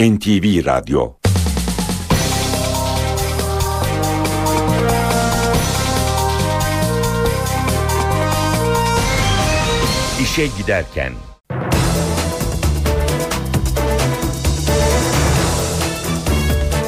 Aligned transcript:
NTV 0.00 0.66
Radyo 0.66 1.12
İşe 10.22 10.46
Giderken 10.58 11.12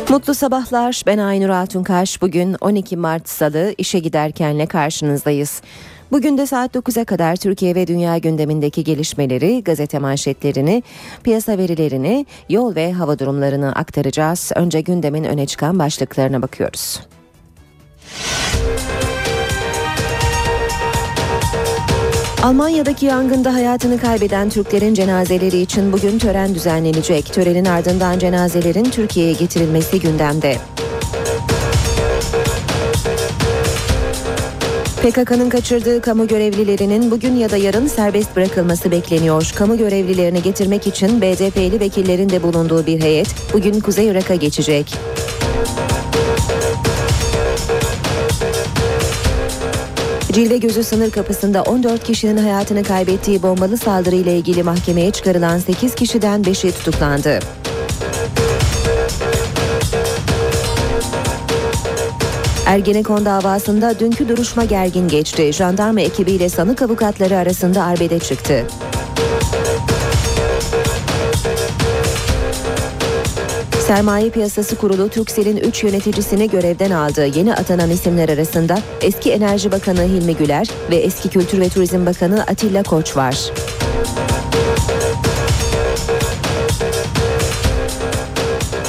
Mutlu 0.08 0.34
sabahlar. 0.34 1.02
Ben 1.06 1.18
Aynur 1.18 1.48
Altunkaş. 1.48 2.22
Bugün 2.22 2.56
12 2.60 2.96
Mart 2.96 3.28
Salı 3.28 3.74
işe 3.78 3.98
giderkenle 3.98 4.66
karşınızdayız. 4.66 5.62
Bugün 6.12 6.38
de 6.38 6.46
saat 6.46 6.74
9'a 6.74 7.04
kadar 7.04 7.36
Türkiye 7.36 7.74
ve 7.74 7.86
dünya 7.86 8.18
gündemindeki 8.18 8.84
gelişmeleri, 8.84 9.64
gazete 9.64 9.98
manşetlerini, 9.98 10.82
piyasa 11.24 11.58
verilerini, 11.58 12.26
yol 12.48 12.74
ve 12.74 12.92
hava 12.92 13.18
durumlarını 13.18 13.72
aktaracağız. 13.72 14.52
Önce 14.54 14.80
gündemin 14.80 15.24
öne 15.24 15.46
çıkan 15.46 15.78
başlıklarına 15.78 16.42
bakıyoruz. 16.42 17.00
Almanya'daki 22.42 23.06
yangında 23.06 23.54
hayatını 23.54 23.98
kaybeden 23.98 24.50
Türklerin 24.50 24.94
cenazeleri 24.94 25.58
için 25.58 25.92
bugün 25.92 26.18
tören 26.18 26.54
düzenlenecek. 26.54 27.26
Törenin 27.26 27.64
ardından 27.64 28.18
cenazelerin 28.18 28.84
Türkiye'ye 28.84 29.32
getirilmesi 29.32 30.00
gündemde. 30.00 30.56
PKK'nın 35.02 35.50
kaçırdığı 35.50 36.00
kamu 36.00 36.26
görevlilerinin 36.26 37.10
bugün 37.10 37.36
ya 37.36 37.50
da 37.50 37.56
yarın 37.56 37.86
serbest 37.86 38.36
bırakılması 38.36 38.90
bekleniyor. 38.90 39.52
Kamu 39.56 39.78
görevlilerini 39.78 40.42
getirmek 40.42 40.86
için 40.86 41.20
BDP'li 41.20 41.80
vekillerin 41.80 42.28
de 42.28 42.42
bulunduğu 42.42 42.86
bir 42.86 43.00
heyet 43.00 43.28
bugün 43.52 43.80
Kuzey 43.80 44.06
Irak'a 44.06 44.34
geçecek. 44.34 44.94
Cilve 50.32 50.56
Gözü 50.56 50.84
sınır 50.84 51.10
kapısında 51.10 51.62
14 51.62 52.04
kişinin 52.04 52.36
hayatını 52.36 52.84
kaybettiği 52.84 53.42
bombalı 53.42 53.76
saldırıyla 53.76 54.32
ilgili 54.32 54.62
mahkemeye 54.62 55.10
çıkarılan 55.10 55.58
8 55.58 55.94
kişiden 55.94 56.42
5'i 56.42 56.72
tutuklandı. 56.72 57.38
Ergenekon 62.70 63.24
davasında 63.24 63.98
dünkü 63.98 64.28
duruşma 64.28 64.64
gergin 64.64 65.08
geçti. 65.08 65.52
Jandarma 65.52 66.00
ekibiyle 66.00 66.48
sanık 66.48 66.82
avukatları 66.82 67.36
arasında 67.36 67.84
arbede 67.84 68.18
çıktı. 68.18 68.66
Sermaye 73.86 74.30
Piyasası 74.30 74.76
Kurulu 74.76 75.08
Türksel'in 75.08 75.56
3 75.56 75.84
yöneticisini 75.84 76.50
görevden 76.50 76.90
aldı. 76.90 77.26
Yeni 77.26 77.54
atanan 77.54 77.90
isimler 77.90 78.28
arasında 78.28 78.78
eski 79.00 79.32
Enerji 79.32 79.72
Bakanı 79.72 80.02
Hilmi 80.02 80.36
Güler 80.36 80.68
ve 80.90 80.96
eski 80.96 81.28
Kültür 81.28 81.60
ve 81.60 81.68
Turizm 81.68 82.06
Bakanı 82.06 82.42
Atilla 82.42 82.82
Koç 82.82 83.16
var. 83.16 83.50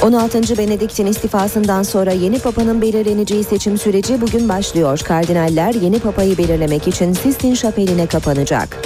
...16. 0.02 0.58
Benedikt'in 0.58 1.06
istifasından 1.06 1.84
sonra 1.84 2.12
yeni 2.12 2.40
papanın 2.40 2.82
belirleneceği 2.82 3.44
seçim 3.44 3.78
süreci 3.78 4.22
bugün 4.22 4.50
başlıyor. 4.50 5.00
Kardinaller 5.00 5.74
yeni 5.74 6.00
papayı 6.00 6.38
belirlemek 6.38 6.88
için 6.88 7.14
Sistine 7.14 7.56
Şapeli'ne 7.56 8.08
kapanacak. 8.08 8.78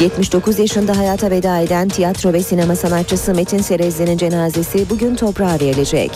79 0.00 0.58
yaşında 0.58 0.98
hayata 0.98 1.30
veda 1.30 1.58
eden 1.58 1.88
tiyatro 1.88 2.32
ve 2.32 2.42
sinema 2.42 2.76
sanatçısı 2.76 3.34
Metin 3.34 3.58
Serezli'nin 3.58 4.16
cenazesi 4.16 4.90
bugün 4.90 5.16
toprağa 5.16 5.54
verilecek. 5.54 6.10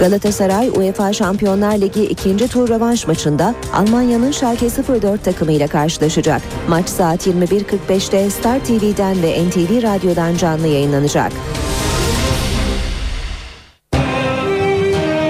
Galatasaray 0.00 0.68
UEFA 0.68 1.12
Şampiyonlar 1.12 1.80
Ligi 1.80 2.04
ikinci 2.04 2.48
tur 2.48 2.68
rövanş 2.68 3.06
maçında 3.06 3.54
Almanya'nın 3.74 4.30
Schalke 4.30 4.66
04 5.02 5.24
takımıyla 5.24 5.68
karşılaşacak. 5.68 6.42
Maç 6.68 6.88
saat 6.88 7.26
21.45'te 7.26 8.30
Star 8.30 8.64
TV'den 8.64 9.22
ve 9.22 9.48
NTV 9.48 9.82
Radyo'dan 9.82 10.36
canlı 10.36 10.66
yayınlanacak. 10.66 11.32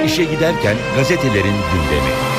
İşe 0.06 0.24
giderken 0.24 0.76
gazetelerin 0.96 1.56
gündemi. 1.72 2.29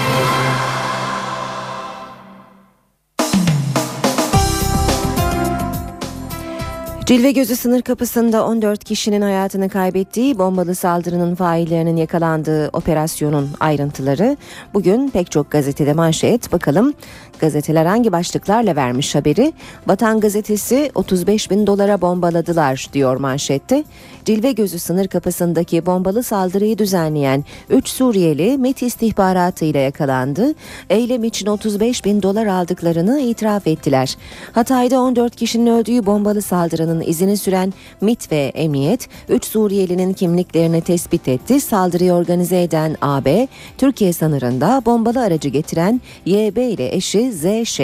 Cilve 7.11 7.31
Gözü 7.31 7.55
sınır 7.55 7.81
kapısında 7.81 8.45
14 8.45 8.83
kişinin 8.83 9.21
hayatını 9.21 9.69
kaybettiği 9.69 10.37
bombalı 10.37 10.75
saldırının 10.75 11.35
faillerinin 11.35 11.97
yakalandığı 11.97 12.69
operasyonun 12.73 13.49
ayrıntıları 13.59 14.37
bugün 14.73 15.09
pek 15.09 15.31
çok 15.31 15.51
gazetede 15.51 15.93
manşet. 15.93 16.51
Bakalım 16.51 16.93
gazeteler 17.41 17.85
hangi 17.85 18.11
başlıklarla 18.11 18.75
vermiş 18.75 19.15
haberi? 19.15 19.53
Vatan 19.87 20.19
gazetesi 20.19 20.91
35 20.95 21.51
bin 21.51 21.67
dolara 21.67 22.01
bombaladılar 22.01 22.87
diyor 22.93 23.17
manşette. 23.17 23.83
Cilve 24.25 24.51
Gözü 24.51 24.79
sınır 24.79 25.07
kapısındaki 25.07 25.85
bombalı 25.85 26.23
saldırıyı 26.23 26.77
düzenleyen 26.77 27.45
3 27.69 27.87
Suriyeli 27.87 28.57
MIT 28.57 28.81
istihbaratıyla 28.81 29.79
yakalandı. 29.79 30.53
Eylem 30.89 31.23
için 31.23 31.47
35 31.47 32.05
bin 32.05 32.23
dolar 32.23 32.45
aldıklarını 32.45 33.19
itiraf 33.19 33.67
ettiler. 33.67 34.17
Hatay'da 34.51 35.01
14 35.01 35.35
kişinin 35.35 35.65
öldüğü 35.65 36.05
bombalı 36.05 36.41
saldırının 36.41 37.01
izini 37.01 37.37
süren 37.37 37.73
MIT 38.01 38.31
ve 38.31 38.51
Emniyet 38.55 39.09
3 39.29 39.45
Suriyelinin 39.45 40.13
kimliklerini 40.13 40.81
tespit 40.81 41.27
etti. 41.27 41.61
Saldırıyı 41.61 42.13
organize 42.13 42.61
eden 42.61 42.95
AB, 43.01 43.47
Türkiye 43.77 44.13
sınırında 44.13 44.81
bombalı 44.85 45.21
aracı 45.21 45.49
getiren 45.49 46.01
YB 46.25 46.57
ile 46.57 46.95
eşi 46.95 47.30
ZŞ 47.31 47.81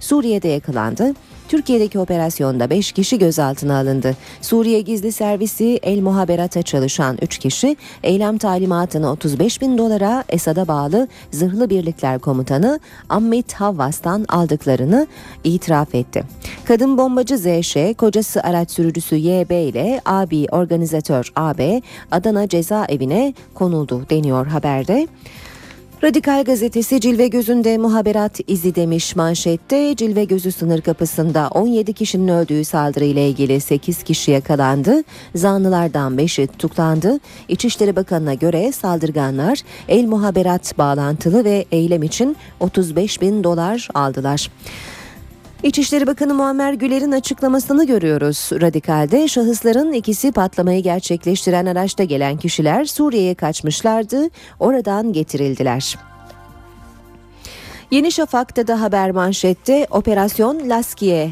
Suriye'de 0.00 0.48
yakalandı. 0.48 1.14
Türkiye'deki 1.50 1.98
operasyonda 1.98 2.70
5 2.70 2.92
kişi 2.92 3.18
gözaltına 3.18 3.78
alındı. 3.78 4.16
Suriye 4.42 4.80
Gizli 4.80 5.12
Servisi 5.12 5.80
El 5.82 6.00
Muhaberat'a 6.00 6.62
çalışan 6.62 7.18
3 7.22 7.38
kişi 7.38 7.76
eylem 8.02 8.38
talimatını 8.38 9.10
35 9.10 9.60
bin 9.60 9.78
dolara 9.78 10.24
Esad'a 10.28 10.68
bağlı 10.68 11.08
Zırhlı 11.30 11.70
Birlikler 11.70 12.18
Komutanı 12.18 12.80
Ahmet 13.08 13.52
Havvas'tan 13.52 14.24
aldıklarını 14.28 15.06
itiraf 15.44 15.94
etti. 15.94 16.22
Kadın 16.64 16.98
bombacı 16.98 17.38
ZŞ, 17.38 17.76
kocası 17.98 18.42
araç 18.42 18.70
sürücüsü 18.70 19.16
YB 19.16 19.50
ile 19.50 20.00
abi 20.06 20.46
organizatör 20.50 21.32
AB 21.36 21.82
Adana 22.10 22.48
cezaevine 22.48 23.34
konuldu 23.54 24.06
deniyor 24.10 24.46
haberde. 24.46 25.08
Radikal 26.04 26.44
gazetesi 26.44 27.00
Cilve 27.00 27.28
Gözü'nde 27.28 27.78
muhaberat 27.78 28.40
izi 28.46 28.74
demiş 28.74 29.16
manşette. 29.16 29.96
Cilve 29.96 30.24
Gözü 30.24 30.52
sınır 30.52 30.80
kapısında 30.80 31.48
17 31.48 31.92
kişinin 31.92 32.28
öldüğü 32.28 32.64
saldırıyla 32.64 33.22
ilgili 33.22 33.60
8 33.60 34.02
kişi 34.02 34.30
yakalandı. 34.30 35.02
Zanlılardan 35.34 36.16
5'i 36.16 36.46
tutuklandı. 36.46 37.18
İçişleri 37.48 37.96
Bakanı'na 37.96 38.34
göre 38.34 38.72
saldırganlar 38.72 39.58
el 39.88 40.06
muhaberat 40.06 40.78
bağlantılı 40.78 41.44
ve 41.44 41.64
eylem 41.72 42.02
için 42.02 42.36
35 42.60 43.20
bin 43.20 43.44
dolar 43.44 43.88
aldılar. 43.94 44.50
İçişleri 45.62 46.06
Bakanı 46.06 46.34
Muammer 46.34 46.72
Güler'in 46.72 47.12
açıklamasını 47.12 47.86
görüyoruz. 47.86 48.48
Radikal'de 48.52 49.28
şahısların 49.28 49.92
ikisi 49.92 50.32
patlamayı 50.32 50.82
gerçekleştiren 50.82 51.66
araçta 51.66 52.04
gelen 52.04 52.36
kişiler 52.36 52.84
Suriye'ye 52.84 53.34
kaçmışlardı. 53.34 54.28
Oradan 54.60 55.12
getirildiler. 55.12 55.98
Yeni 57.90 58.12
Şafak'ta 58.12 58.66
da 58.66 58.80
haber 58.80 59.10
manşette 59.10 59.86
Operasyon 59.90 60.68
Laskiye 60.68 61.30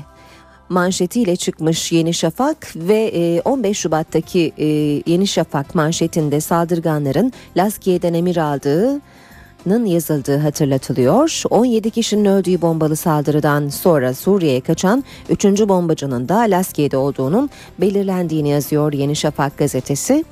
manşetiyle 0.68 1.36
çıkmış 1.36 1.92
Yeni 1.92 2.14
Şafak 2.14 2.76
ve 2.76 3.42
15 3.44 3.70
e, 3.70 3.74
Şubat'taki 3.74 4.52
e, 4.58 4.66
Yeni 5.06 5.26
Şafak 5.26 5.74
manşetinde 5.74 6.40
saldırganların 6.40 7.32
Laskiye'den 7.56 8.14
emir 8.14 8.36
aldığı 8.36 9.00
yazıldığı 9.66 10.38
hatırlatılıyor. 10.38 11.42
17 11.50 11.90
kişinin 11.90 12.24
öldüğü 12.24 12.62
bombalı 12.62 12.96
saldırıdan 12.96 13.68
sonra 13.68 14.14
Suriye'ye 14.14 14.60
kaçan 14.60 15.04
3. 15.28 15.44
bombacının 15.44 16.28
da 16.28 16.36
Laskiye'de 16.38 16.96
olduğunun 16.96 17.50
belirlendiğini 17.78 18.48
yazıyor 18.48 18.92
Yeni 18.92 19.16
Şafak 19.16 19.58
gazetesi. 19.58 20.24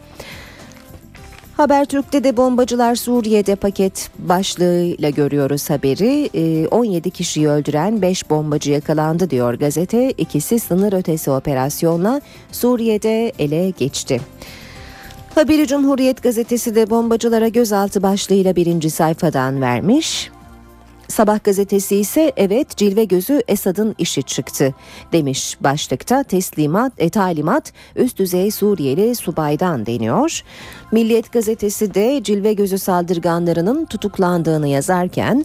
Habertürk'te 1.56 2.25
de 2.25 2.37
bombacılar 2.37 2.94
Suriye'de 2.94 3.56
paket 3.56 4.11
başlığıyla 4.19 5.11
görüyoruz 5.11 5.70
haberi. 5.70 6.31
17 6.69 7.11
kişiyi 7.11 7.49
öldüren 7.49 8.02
5 8.02 8.31
bombacı 8.31 8.70
yakalandı 8.70 9.31
diyor 9.31 9.55
gazete. 9.55 10.11
İkisi 10.11 10.61
sınır 10.61 10.93
ötesi 10.93 11.31
operasyonla 11.31 12.20
Suriye'de 12.52 13.32
ele 13.38 13.70
geçti. 13.70 14.20
Haberi 15.36 15.66
Cumhuriyet 15.66 16.22
gazetesi 16.22 16.74
de 16.74 16.90
bombacılara 16.90 17.48
gözaltı 17.48 18.02
başlığıyla 18.02 18.56
birinci 18.56 18.90
sayfadan 18.90 19.60
vermiş. 19.60 20.30
Sabah 21.08 21.44
gazetesi 21.44 21.96
ise 21.96 22.32
evet 22.36 22.76
cilve 22.76 23.04
gözü 23.04 23.42
Esad'ın 23.48 23.94
işi 23.98 24.22
çıktı 24.22 24.74
demiş 25.12 25.56
başlıkta 25.60 26.22
teslimat 26.22 26.92
e, 26.98 27.08
talimat 27.10 27.72
üst 27.96 28.18
düzey 28.18 28.50
Suriyeli 28.50 29.14
subaydan 29.14 29.86
deniyor. 29.86 30.42
Milliyet 30.92 31.32
gazetesi 31.32 31.94
de 31.94 32.22
cilve 32.22 32.52
gözü 32.52 32.78
saldırganlarının 32.78 33.84
tutuklandığını 33.84 34.68
yazarken 34.68 35.44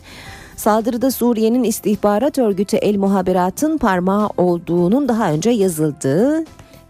Saldırıda 0.56 1.12
Suriye'nin 1.12 1.64
istihbarat 1.64 2.38
örgütü 2.38 2.78
El 2.78 2.98
Muhaberat'ın 2.98 3.78
parmağı 3.78 4.30
olduğunun 4.38 5.08
daha 5.08 5.32
önce 5.32 5.50
yazıldığı 5.50 6.46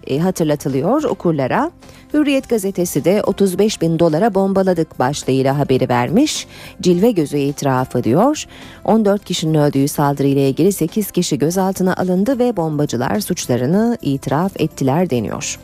e, 0.07 0.19
hatırlatılıyor 0.19 1.03
okurlara. 1.03 1.71
Hürriyet 2.13 2.49
gazetesi 2.49 3.05
de 3.05 3.21
35 3.23 3.81
bin 3.81 3.99
dolara 3.99 4.33
bombaladık 4.33 4.99
başlığıyla 4.99 5.57
haberi 5.57 5.89
vermiş. 5.89 6.47
Cilve 6.81 7.11
gözü 7.11 7.37
itiraf 7.37 7.95
ediyor. 7.95 8.45
14 8.85 9.25
kişinin 9.25 9.53
öldüğü 9.53 9.87
saldırıyla 9.87 10.41
ilgili 10.41 10.71
8 10.71 11.11
kişi 11.11 11.39
gözaltına 11.39 11.95
alındı 11.95 12.39
ve 12.39 12.57
bombacılar 12.57 13.19
suçlarını 13.19 13.97
itiraf 14.01 14.51
ettiler 14.59 15.09
deniyor. 15.09 15.59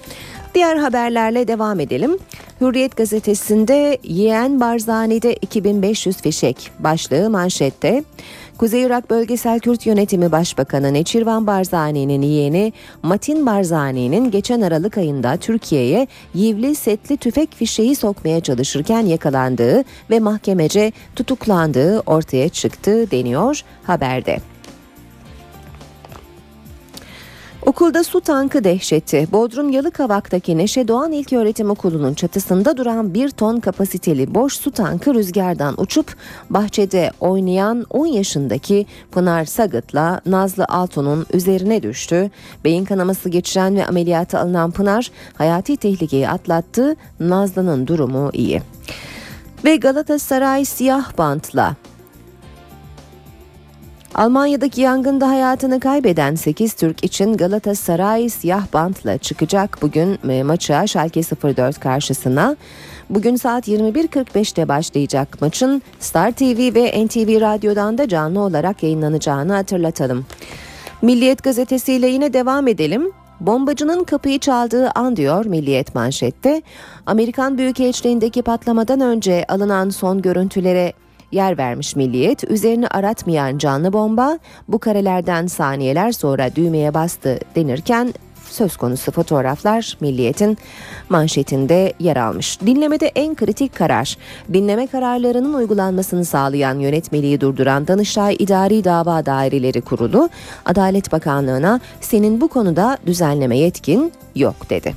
Diğer 0.56 0.78
haberlerle 0.78 1.48
devam 1.48 1.80
edelim. 1.80 2.18
Hürriyet 2.62 2.98
gazetesinde 2.98 3.98
Yeğen 4.04 4.60
Barzani'de 4.60 5.36
2500 5.36 6.18
fişek 6.18 6.72
başlığı 6.80 7.30
manşette. 7.30 8.04
Kuzey 8.58 8.84
Irak 8.84 9.10
Bölgesel 9.10 9.60
Kürt 9.60 9.86
Yönetimi 9.86 10.32
Başbakanı 10.32 10.94
Neçirvan 10.94 11.48
Barzani'nin 11.48 12.22
yeğeni 12.22 12.74
Matin 13.04 13.46
Barzani'nin 13.46 14.32
geçen 14.32 14.62
Aralık 14.62 14.98
ayında 14.98 15.38
Türkiye'ye 15.38 16.08
yivli 16.34 16.76
setli 16.76 17.18
tüfek 17.18 17.56
fişeği 17.56 17.96
sokmaya 17.96 18.40
çalışırken 18.40 19.06
yakalandığı 19.06 19.84
ve 20.10 20.20
mahkemece 20.20 20.92
tutuklandığı 21.16 22.00
ortaya 22.00 22.50
çıktı 22.50 23.12
deniyor 23.12 23.62
haberde. 23.84 24.38
Okulda 27.68 28.04
su 28.04 28.22
tankı 28.22 28.64
dehşeti. 28.64 29.28
Bodrum 29.32 29.70
Yalıkavak'taki 29.70 30.58
Neşe 30.58 30.88
Doğan 30.88 31.12
İlköğretim 31.12 31.70
Okulu'nun 31.70 32.14
çatısında 32.14 32.78
duran 32.78 33.14
bir 33.14 33.30
ton 33.30 33.60
kapasiteli 33.60 34.36
boş 34.36 34.54
su 34.54 34.72
tankı 34.72 35.14
rüzgardan 35.14 35.82
uçup 35.82 36.16
bahçede 36.50 37.12
oynayan 37.20 37.86
10 37.90 38.06
yaşındaki 38.06 38.86
Pınar 39.12 39.46
Sagıt'la 39.46 40.22
Nazlı 40.26 40.66
Altun'un 40.70 41.26
üzerine 41.34 41.84
düştü. 41.84 42.32
Beyin 42.64 42.86
kanaması 42.86 43.30
geçiren 43.30 43.76
ve 43.76 43.86
ameliyata 43.86 44.40
alınan 44.40 44.72
Pınar 44.72 45.12
hayati 45.38 45.78
tehlikeyi 45.78 46.30
atlattı. 46.30 46.96
Nazlı'nın 47.20 47.88
durumu 47.88 48.30
iyi. 48.34 48.62
Ve 49.66 49.76
Galatasaray 49.76 50.66
siyah 50.66 51.18
bantla 51.18 51.76
Almanya'daki 54.18 54.82
yangında 54.82 55.28
hayatını 55.28 55.80
kaybeden 55.80 56.36
8 56.36 56.74
Türk 56.74 57.04
için 57.04 57.38
Galatasaray 57.38 58.30
siyah 58.30 58.74
bantla 58.74 59.18
çıkacak 59.18 59.78
bugün 59.82 60.20
e, 60.30 60.44
maça 60.44 60.88
Schalke 60.88 61.22
04 61.22 61.80
karşısına. 61.80 62.56
Bugün 63.10 63.36
saat 63.36 63.68
21.45'te 63.68 64.68
başlayacak 64.68 65.42
maçın 65.42 65.82
Star 66.00 66.32
TV 66.32 66.76
ve 66.76 67.06
NTV 67.06 67.42
Radyo'dan 67.42 67.98
da 67.98 68.08
canlı 68.08 68.40
olarak 68.40 68.84
yayınlanacağını 68.84 69.54
hatırlatalım. 69.54 70.26
Milliyet 71.02 71.44
gazetesiyle 71.44 72.08
yine 72.08 72.34
devam 72.34 72.68
edelim. 72.68 73.12
Bombacının 73.40 74.04
kapıyı 74.04 74.40
çaldığı 74.40 74.90
an 74.96 75.16
diyor 75.16 75.46
Milliyet 75.46 75.96
manşette. 75.96 76.62
Amerikan 77.06 77.58
Büyükelçiliğindeki 77.58 78.42
patlamadan 78.42 79.02
önce 79.02 79.46
alınan 79.48 79.90
son 79.90 80.22
görüntülere 80.22 80.94
yer 81.32 81.58
vermiş 81.58 81.96
Milliyet, 81.96 82.52
üzerini 82.52 82.88
aratmayan 82.88 83.58
canlı 83.58 83.94
bomba 83.94 84.40
bu 84.68 84.80
karelerden 84.80 85.48
saniyeler 85.48 86.12
sonra 86.12 86.56
düğmeye 86.56 86.94
bastı 86.94 87.40
denirken 87.56 88.14
söz 88.50 88.78
konusu 88.78 89.12
fotoğraflar 89.12 89.98
Milliyet'in 90.02 90.58
manşetinde 91.10 91.94
yer 92.00 92.16
almış. 92.18 92.62
Dinlemede 92.62 93.12
en 93.16 93.36
kritik 93.36 93.76
karar, 93.76 94.18
dinleme 94.54 94.88
kararlarının 94.88 95.54
uygulanmasını 95.54 96.26
sağlayan 96.26 96.80
yönetmeliği 96.80 97.42
durduran 97.42 97.88
Danıştay 97.88 98.36
İdari 98.40 98.84
Dava 98.84 99.26
Daireleri 99.26 99.82
Kurulu, 99.82 100.30
Adalet 100.66 101.12
Bakanlığı'na 101.12 101.80
senin 102.02 102.42
bu 102.42 102.48
konuda 102.48 102.98
düzenleme 103.06 103.58
yetkin 103.58 104.12
yok 104.36 104.70
dedi. 104.70 104.96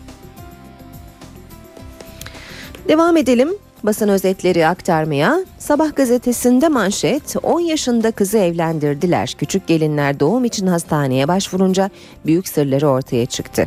Devam 2.89 3.17
edelim 3.17 3.49
basın 3.85 4.09
özetleri 4.09 4.67
aktarmaya. 4.67 5.45
Sabah 5.59 5.97
gazetesinde 5.97 6.69
manşet 6.69 7.37
10 7.43 7.61
yaşında 7.61 8.11
kızı 8.11 8.39
evlendirdiler. 8.39 9.35
Küçük 9.39 9.67
gelinler 9.67 10.21
doğum 10.21 10.45
için 10.45 10.67
hastaneye 10.67 11.29
başvurunca 11.29 11.91
büyük 12.27 12.49
sırları 12.49 12.89
ortaya 12.89 13.27
çıktı. 13.27 13.65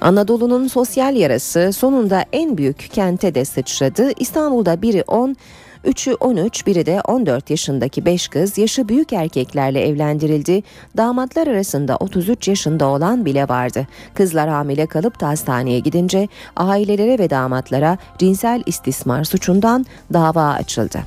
Anadolu'nun 0.00 0.68
sosyal 0.68 1.16
yarası 1.16 1.72
sonunda 1.72 2.24
en 2.32 2.58
büyük 2.58 2.78
kente 2.92 3.34
de 3.34 3.44
sıçradı. 3.44 4.10
İstanbul'da 4.18 4.82
biri 4.82 5.02
10, 5.06 5.36
Üçü 5.84 6.14
13, 6.14 6.66
biri 6.66 6.86
de 6.86 7.00
14 7.00 7.50
yaşındaki 7.50 8.04
5 8.04 8.28
kız 8.28 8.58
yaşı 8.58 8.88
büyük 8.88 9.12
erkeklerle 9.12 9.88
evlendirildi. 9.88 10.62
Damatlar 10.96 11.46
arasında 11.46 11.96
33 11.96 12.48
yaşında 12.48 12.86
olan 12.86 13.24
bile 13.24 13.48
vardı. 13.48 13.86
Kızlar 14.14 14.48
hamile 14.48 14.86
kalıp 14.86 15.20
da 15.20 15.28
hastaneye 15.28 15.78
gidince 15.78 16.28
ailelere 16.56 17.18
ve 17.18 17.30
damatlara 17.30 17.98
cinsel 18.18 18.62
istismar 18.66 19.24
suçundan 19.24 19.86
dava 20.12 20.44
açıldı. 20.44 20.98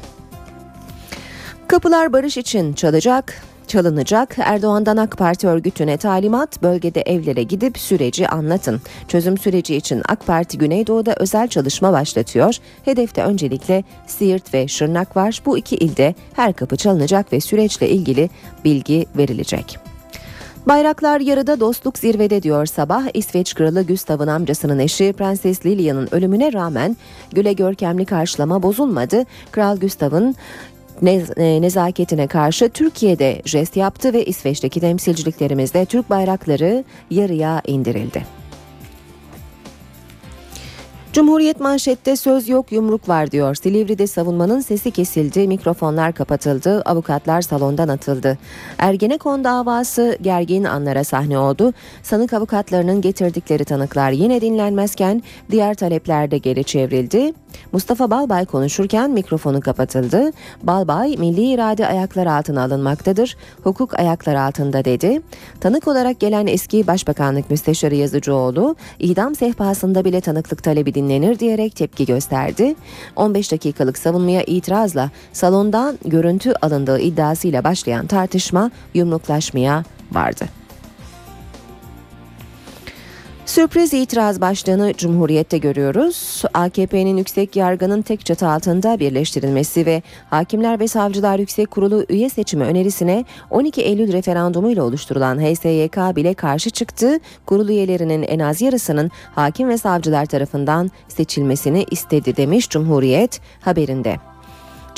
Kapılar 1.67 2.13
barış 2.13 2.37
için 2.37 2.73
çalacak, 2.73 3.41
çalınacak. 3.67 4.35
Erdoğan'dan 4.37 4.97
AK 4.97 5.17
Parti 5.17 5.47
örgütüne 5.47 5.97
talimat 5.97 6.63
bölgede 6.63 7.01
evlere 7.01 7.43
gidip 7.43 7.77
süreci 7.77 8.27
anlatın. 8.27 8.81
Çözüm 9.07 9.37
süreci 9.37 9.75
için 9.75 10.01
AK 10.09 10.27
Parti 10.27 10.57
Güneydoğu'da 10.57 11.15
özel 11.17 11.47
çalışma 11.47 11.93
başlatıyor. 11.93 12.55
Hedefte 12.85 13.23
öncelikle 13.23 13.83
Siirt 14.07 14.53
ve 14.53 14.67
Şırnak 14.67 15.17
var. 15.17 15.41
Bu 15.45 15.57
iki 15.57 15.75
ilde 15.75 16.15
her 16.33 16.53
kapı 16.53 16.75
çalınacak 16.75 17.33
ve 17.33 17.39
süreçle 17.39 17.89
ilgili 17.89 18.29
bilgi 18.65 19.05
verilecek. 19.17 19.77
Bayraklar 20.67 21.19
yarıda 21.19 21.59
dostluk 21.59 21.97
zirvede 21.97 22.43
diyor 22.43 22.65
sabah. 22.65 23.03
İsveç 23.13 23.53
kralı 23.53 23.87
Gustav'ın 23.87 24.27
amcasının 24.27 24.79
eşi 24.79 25.13
Prenses 25.13 25.65
Lilia'nın 25.65 26.07
ölümüne 26.11 26.53
rağmen 26.53 26.97
güle 27.31 27.53
görkemli 27.53 28.05
karşılama 28.05 28.63
bozulmadı. 28.63 29.23
Kral 29.51 29.77
Gustav'ın 29.77 30.35
e, 31.37 31.61
nezaketine 31.61 32.27
karşı 32.27 32.69
Türkiye'de 32.69 33.41
jest 33.45 33.77
yaptı 33.77 34.13
ve 34.13 34.25
İsveç'teki 34.25 34.79
temsilciliklerimizde 34.79 35.85
Türk 35.85 36.09
bayrakları 36.09 36.83
yarıya 37.11 37.61
indirildi. 37.67 38.36
Cumhuriyet 41.17 41.59
manşette 41.59 42.15
söz 42.15 42.49
yok 42.49 42.71
yumruk 42.71 43.09
var 43.09 43.31
diyor. 43.31 43.55
Silivri'de 43.55 44.07
savunmanın 44.07 44.59
sesi 44.59 44.91
kesildi, 44.91 45.47
mikrofonlar 45.47 46.13
kapatıldı, 46.13 46.81
avukatlar 46.81 47.41
salondan 47.41 47.87
atıldı. 47.87 48.37
Ergenekon 48.77 49.43
davası 49.43 50.17
gergin 50.21 50.63
anlara 50.63 51.03
sahne 51.03 51.37
oldu. 51.37 51.73
Sanık 52.03 52.33
avukatlarının 52.33 53.01
getirdikleri 53.01 53.65
tanıklar 53.65 54.11
yine 54.11 54.41
dinlenmezken 54.41 55.23
diğer 55.51 55.75
talepler 55.75 56.31
de 56.31 56.37
geri 56.37 56.63
çevrildi. 56.63 57.33
Mustafa 57.71 58.11
Balbay 58.11 58.45
konuşurken 58.45 59.11
mikrofonu 59.11 59.61
kapatıldı. 59.61 60.31
Balbay 60.63 61.15
milli 61.17 61.51
irade 61.51 61.87
ayaklar 61.87 62.25
altına 62.25 62.63
alınmaktadır. 62.63 63.37
Hukuk 63.63 63.99
ayaklar 63.99 64.35
altında 64.35 64.85
dedi. 64.85 65.21
Tanık 65.61 65.87
olarak 65.87 66.19
gelen 66.19 66.47
eski 66.47 66.87
Başbakanlık 66.87 67.51
Müsteşarı 67.51 67.95
Yazıcıoğlu 67.95 68.75
idam 68.99 69.35
sehpasında 69.35 70.05
bile 70.05 70.21
tanıklık 70.21 70.63
talebi 70.63 70.93
dinlenir 71.07 71.39
diyerek 71.39 71.75
tepki 71.75 72.05
gösterdi. 72.05 72.75
15 73.15 73.51
dakikalık 73.51 73.97
savunmaya 73.97 74.43
itirazla 74.43 75.09
salondan 75.33 75.99
görüntü 76.05 76.53
alındığı 76.61 76.99
iddiasıyla 76.99 77.63
başlayan 77.63 78.07
tartışma 78.07 78.71
yumruklaşmaya 78.93 79.83
vardı. 80.11 80.45
Sürpriz 83.47 83.93
itiraz 83.93 84.41
başlığını 84.41 84.93
Cumhuriyet'te 84.93 85.57
görüyoruz. 85.57 86.43
AKP'nin 86.53 87.17
yüksek 87.17 87.55
yargının 87.55 88.01
tek 88.01 88.25
çatı 88.25 88.47
altında 88.47 88.99
birleştirilmesi 88.99 89.85
ve 89.85 90.01
Hakimler 90.29 90.79
ve 90.79 90.87
Savcılar 90.87 91.39
Yüksek 91.39 91.71
Kurulu 91.71 92.05
üye 92.09 92.29
seçimi 92.29 92.63
önerisine 92.63 93.25
12 93.49 93.81
Eylül 93.81 94.13
referandumuyla 94.13 94.83
oluşturulan 94.83 95.39
HSYK 95.39 96.15
bile 96.15 96.33
karşı 96.33 96.69
çıktı. 96.69 97.19
Kurul 97.45 97.69
üyelerinin 97.69 98.23
en 98.23 98.39
az 98.39 98.61
yarısının 98.61 99.11
hakim 99.35 99.69
ve 99.69 99.77
savcılar 99.77 100.25
tarafından 100.25 100.91
seçilmesini 101.07 101.85
istedi 101.91 102.37
demiş 102.37 102.69
Cumhuriyet 102.69 103.41
haberinde. 103.61 104.26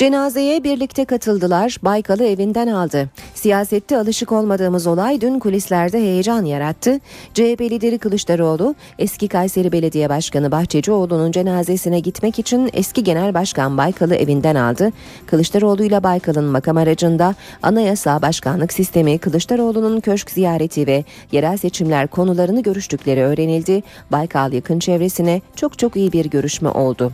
Cenazeye 0.00 0.64
birlikte 0.64 1.04
katıldılar. 1.04 1.76
Baykal'ı 1.82 2.24
evinden 2.24 2.66
aldı. 2.66 3.08
Siyasette 3.34 3.98
alışık 3.98 4.32
olmadığımız 4.32 4.86
olay 4.86 5.20
dün 5.20 5.38
kulislerde 5.38 5.98
heyecan 5.98 6.44
yarattı. 6.44 7.00
CHP 7.34 7.60
lideri 7.60 7.98
Kılıçdaroğlu 7.98 8.74
eski 8.98 9.28
Kayseri 9.28 9.72
Belediye 9.72 10.08
Başkanı 10.08 10.50
Bahçecioğlu'nun 10.50 11.32
cenazesine 11.32 12.00
gitmek 12.00 12.38
için 12.38 12.70
eski 12.72 13.04
Genel 13.04 13.34
Başkan 13.34 13.78
Baykal'ı 13.78 14.14
evinden 14.14 14.54
aldı. 14.54 14.90
Kılıçdaroğlu 15.26 15.84
ile 15.84 16.02
Baykal'ın 16.02 16.44
makam 16.44 16.76
aracında 16.76 17.34
anayasa, 17.62 18.22
başkanlık 18.22 18.72
sistemi, 18.72 19.18
Kılıçdaroğlu'nun 19.18 20.00
köşk 20.00 20.30
ziyareti 20.30 20.86
ve 20.86 21.04
yerel 21.32 21.56
seçimler 21.56 22.06
konularını 22.06 22.62
görüştükleri 22.62 23.22
öğrenildi. 23.22 23.82
Baykal 24.12 24.52
yakın 24.52 24.78
çevresine 24.78 25.42
çok 25.56 25.78
çok 25.78 25.96
iyi 25.96 26.12
bir 26.12 26.24
görüşme 26.24 26.68
oldu 26.68 27.12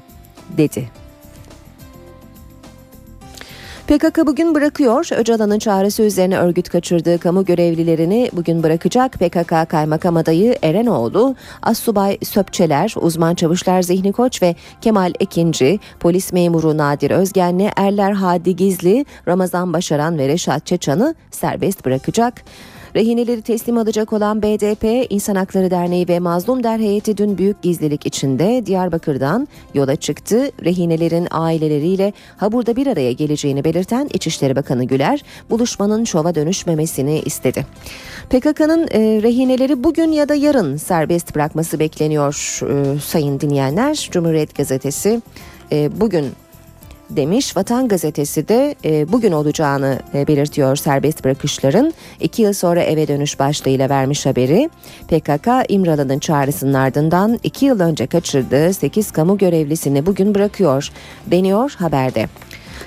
dedi. 0.56 1.05
PKK 3.86 4.26
bugün 4.26 4.54
bırakıyor. 4.54 5.08
Öcalan'ın 5.12 5.58
çağrısı 5.58 6.02
üzerine 6.02 6.38
örgüt 6.38 6.68
kaçırdığı 6.68 7.18
kamu 7.18 7.44
görevlilerini 7.44 8.30
bugün 8.32 8.62
bırakacak. 8.62 9.12
PKK 9.12 9.70
Kaymakam 9.70 10.16
Adayı 10.16 10.56
Erenoğlu, 10.62 11.34
Assubay 11.62 12.18
Söpçeler, 12.22 12.94
uzman 13.00 13.34
çavuşlar 13.34 13.82
Zihni 13.82 14.12
Koç 14.12 14.42
ve 14.42 14.54
Kemal 14.80 15.12
Ekinci, 15.20 15.80
polis 16.00 16.32
memuru 16.32 16.76
Nadir 16.76 17.10
Özgenli, 17.10 17.70
Erler 17.76 18.12
Hadi 18.12 18.56
Gizli, 18.56 19.06
Ramazan 19.28 19.72
Başaran 19.72 20.18
ve 20.18 20.28
Reşat 20.28 20.66
Çeçan'ı 20.66 21.14
serbest 21.30 21.84
bırakacak. 21.84 22.42
Rehineleri 22.96 23.42
teslim 23.42 23.78
alacak 23.78 24.12
olan 24.12 24.42
BDP, 24.42 25.06
İnsan 25.10 25.34
Hakları 25.34 25.70
Derneği 25.70 26.08
ve 26.08 26.18
Mazlum 26.18 26.62
Der 26.62 26.78
heyeti 26.78 27.16
dün 27.16 27.38
büyük 27.38 27.62
gizlilik 27.62 28.06
içinde 28.06 28.66
Diyarbakır'dan 28.66 29.48
yola 29.74 29.96
çıktı. 29.96 30.50
Rehinelerin 30.64 31.28
aileleriyle 31.30 32.12
Habur'da 32.36 32.76
bir 32.76 32.86
araya 32.86 33.12
geleceğini 33.12 33.64
belirten 33.64 34.08
İçişleri 34.12 34.56
Bakanı 34.56 34.84
Güler, 34.84 35.22
buluşmanın 35.50 36.04
şova 36.04 36.34
dönüşmemesini 36.34 37.20
istedi. 37.20 37.66
PKK'nın 38.30 38.88
e, 38.90 39.22
rehineleri 39.22 39.84
bugün 39.84 40.12
ya 40.12 40.28
da 40.28 40.34
yarın 40.34 40.76
serbest 40.76 41.34
bırakması 41.34 41.78
bekleniyor 41.78 42.60
e, 42.62 43.00
sayın 43.00 43.40
dinleyenler. 43.40 44.08
Cumhuriyet 44.10 44.54
Gazetesi 44.54 45.22
e, 45.72 46.00
bugün 46.00 46.26
demiş. 47.10 47.56
Vatan 47.56 47.88
Gazetesi 47.88 48.48
de 48.48 48.74
e, 48.84 49.12
bugün 49.12 49.32
olacağını 49.32 49.98
e, 50.14 50.26
belirtiyor 50.26 50.76
serbest 50.76 51.24
bırakışların. 51.24 51.94
İki 52.20 52.42
yıl 52.42 52.52
sonra 52.52 52.82
eve 52.82 53.08
dönüş 53.08 53.38
başlığıyla 53.38 53.88
vermiş 53.88 54.26
haberi. 54.26 54.70
PKK 55.08 55.48
İmralı'nın 55.68 56.18
çağrısının 56.18 56.74
ardından 56.74 57.38
iki 57.42 57.66
yıl 57.66 57.80
önce 57.80 58.06
kaçırdığı 58.06 58.72
8 58.72 59.10
kamu 59.10 59.38
görevlisini 59.38 60.06
bugün 60.06 60.34
bırakıyor 60.34 60.88
deniyor 61.26 61.74
haberde. 61.78 62.28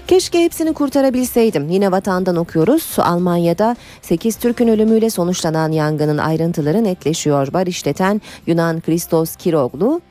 Keşke 0.07 0.43
hepsini 0.43 0.73
kurtarabilseydim. 0.73 1.69
Yine 1.69 1.91
vatandan 1.91 2.35
okuyoruz. 2.35 2.95
Almanya'da 2.97 3.75
8 4.01 4.35
Türk'ün 4.35 4.67
ölümüyle 4.67 5.09
sonuçlanan 5.09 5.71
yangının 5.71 6.17
ayrıntıları 6.17 6.83
netleşiyor. 6.83 7.53
Bar 7.53 7.67
işleten 7.67 8.21
Yunan 8.47 8.81
Christos 8.81 9.35
Kiroglu 9.35 10.01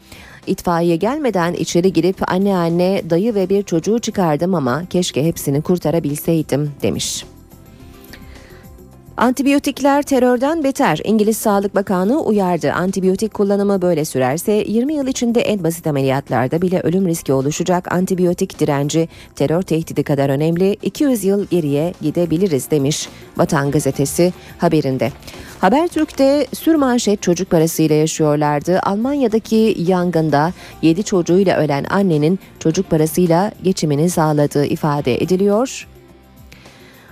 İtfaiye 0.48 0.96
gelmeden 0.96 1.52
içeri 1.52 1.92
girip 1.92 2.32
anne 2.32 2.56
anne 2.56 3.02
dayı 3.10 3.34
ve 3.34 3.48
bir 3.48 3.62
çocuğu 3.62 3.98
çıkardım 3.98 4.54
ama 4.54 4.82
keşke 4.90 5.24
hepsini 5.24 5.62
kurtarabilseydim 5.62 6.70
demiş. 6.82 7.24
Antibiyotikler 9.18 10.02
terörden 10.02 10.64
beter. 10.64 11.00
İngiliz 11.04 11.36
Sağlık 11.36 11.74
Bakanı 11.74 12.20
uyardı. 12.20 12.72
Antibiyotik 12.72 13.34
kullanımı 13.34 13.82
böyle 13.82 14.04
sürerse 14.04 14.52
20 14.52 14.94
yıl 14.94 15.06
içinde 15.06 15.40
en 15.40 15.64
basit 15.64 15.86
ameliyatlarda 15.86 16.62
bile 16.62 16.80
ölüm 16.80 17.08
riski 17.08 17.32
oluşacak. 17.32 17.92
Antibiyotik 17.92 18.60
direnci 18.60 19.08
terör 19.36 19.62
tehdidi 19.62 20.02
kadar 20.02 20.28
önemli. 20.28 20.76
200 20.82 21.24
yıl 21.24 21.46
geriye 21.46 21.94
gidebiliriz 22.00 22.70
demiş 22.70 23.08
Vatan 23.36 23.70
Gazetesi 23.70 24.32
haberinde. 24.58 25.12
Habertürk'te 25.60 26.46
sürmanşet 26.54 27.22
çocuk 27.22 27.50
parasıyla 27.50 27.96
yaşıyorlardı. 27.96 28.80
Almanya'daki 28.82 29.76
yangında 29.78 30.52
7 30.82 31.02
çocuğuyla 31.02 31.58
ölen 31.58 31.84
annenin 31.90 32.38
çocuk 32.58 32.90
parasıyla 32.90 33.52
geçimini 33.62 34.10
sağladığı 34.10 34.64
ifade 34.64 35.22
ediliyor. 35.22 35.86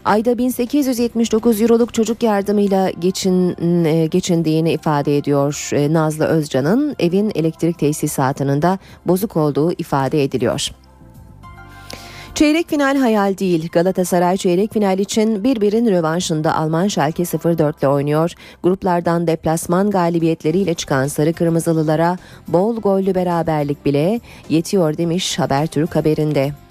Ayda 0.05 0.39
1879 0.39 1.63
euroluk 1.63 1.95
çocuk 1.95 2.23
yardımıyla 2.23 2.91
geçin, 2.91 3.57
e, 3.85 4.07
geçindiğini 4.07 4.73
ifade 4.73 5.17
ediyor 5.17 5.71
e, 5.73 5.93
Nazlı 5.93 6.25
Özcan'ın 6.25 6.97
evin 6.99 7.33
elektrik 7.35 7.79
tesisatının 7.79 8.63
da 8.63 8.79
bozuk 9.07 9.37
olduğu 9.37 9.73
ifade 9.73 10.25
ediliyor. 10.25 10.71
Çeyrek 12.37 12.69
final 12.69 12.97
hayal 12.97 13.39
değil. 13.39 13.69
Galatasaray 13.73 14.37
çeyrek 14.37 14.73
final 14.73 14.99
için 14.99 15.45
birbirin 15.45 15.87
rövanşında 15.87 16.57
Alman 16.57 16.89
Schalke 16.89 17.25
04 17.25 17.79
ile 17.79 17.89
oynuyor. 17.89 18.33
Gruplardan 18.63 19.27
deplasman 19.27 19.91
galibiyetleriyle 19.91 20.75
çıkan 20.75 21.07
sarı 21.07 21.33
kırmızılılara 21.33 22.19
bol 22.49 22.77
gollü 22.77 23.15
beraberlik 23.15 23.85
bile 23.85 24.21
yetiyor 24.49 24.97
demiş 24.97 25.39
Habertürk 25.39 25.97
haberinde. 25.97 26.66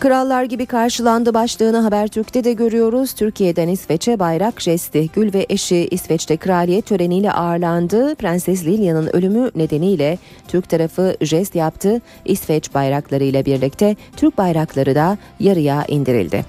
Krallar 0.00 0.44
gibi 0.44 0.66
karşılandı 0.66 1.34
başlığını 1.34 1.76
Habertürk'te 1.76 2.44
de 2.44 2.52
görüyoruz. 2.52 3.12
Türkiye'den 3.12 3.68
İsveç'e 3.68 4.18
bayrak 4.18 4.60
jesti. 4.60 5.08
Gül 5.14 5.34
ve 5.34 5.46
eşi 5.48 5.88
İsveç'te 5.90 6.36
kraliyet 6.36 6.86
töreniyle 6.86 7.32
ağırlandı. 7.32 8.14
Prenses 8.14 8.64
Lilia'nın 8.64 9.16
ölümü 9.16 9.50
nedeniyle 9.54 10.18
Türk 10.48 10.68
tarafı 10.68 11.16
jest 11.20 11.54
yaptı. 11.54 12.00
İsveç 12.24 12.74
bayraklarıyla 12.74 13.44
birlikte 13.44 13.96
Türk 14.16 14.38
bayrakları 14.38 14.94
da 14.94 15.18
yarıya 15.40 15.84
indirildi. 15.88 16.44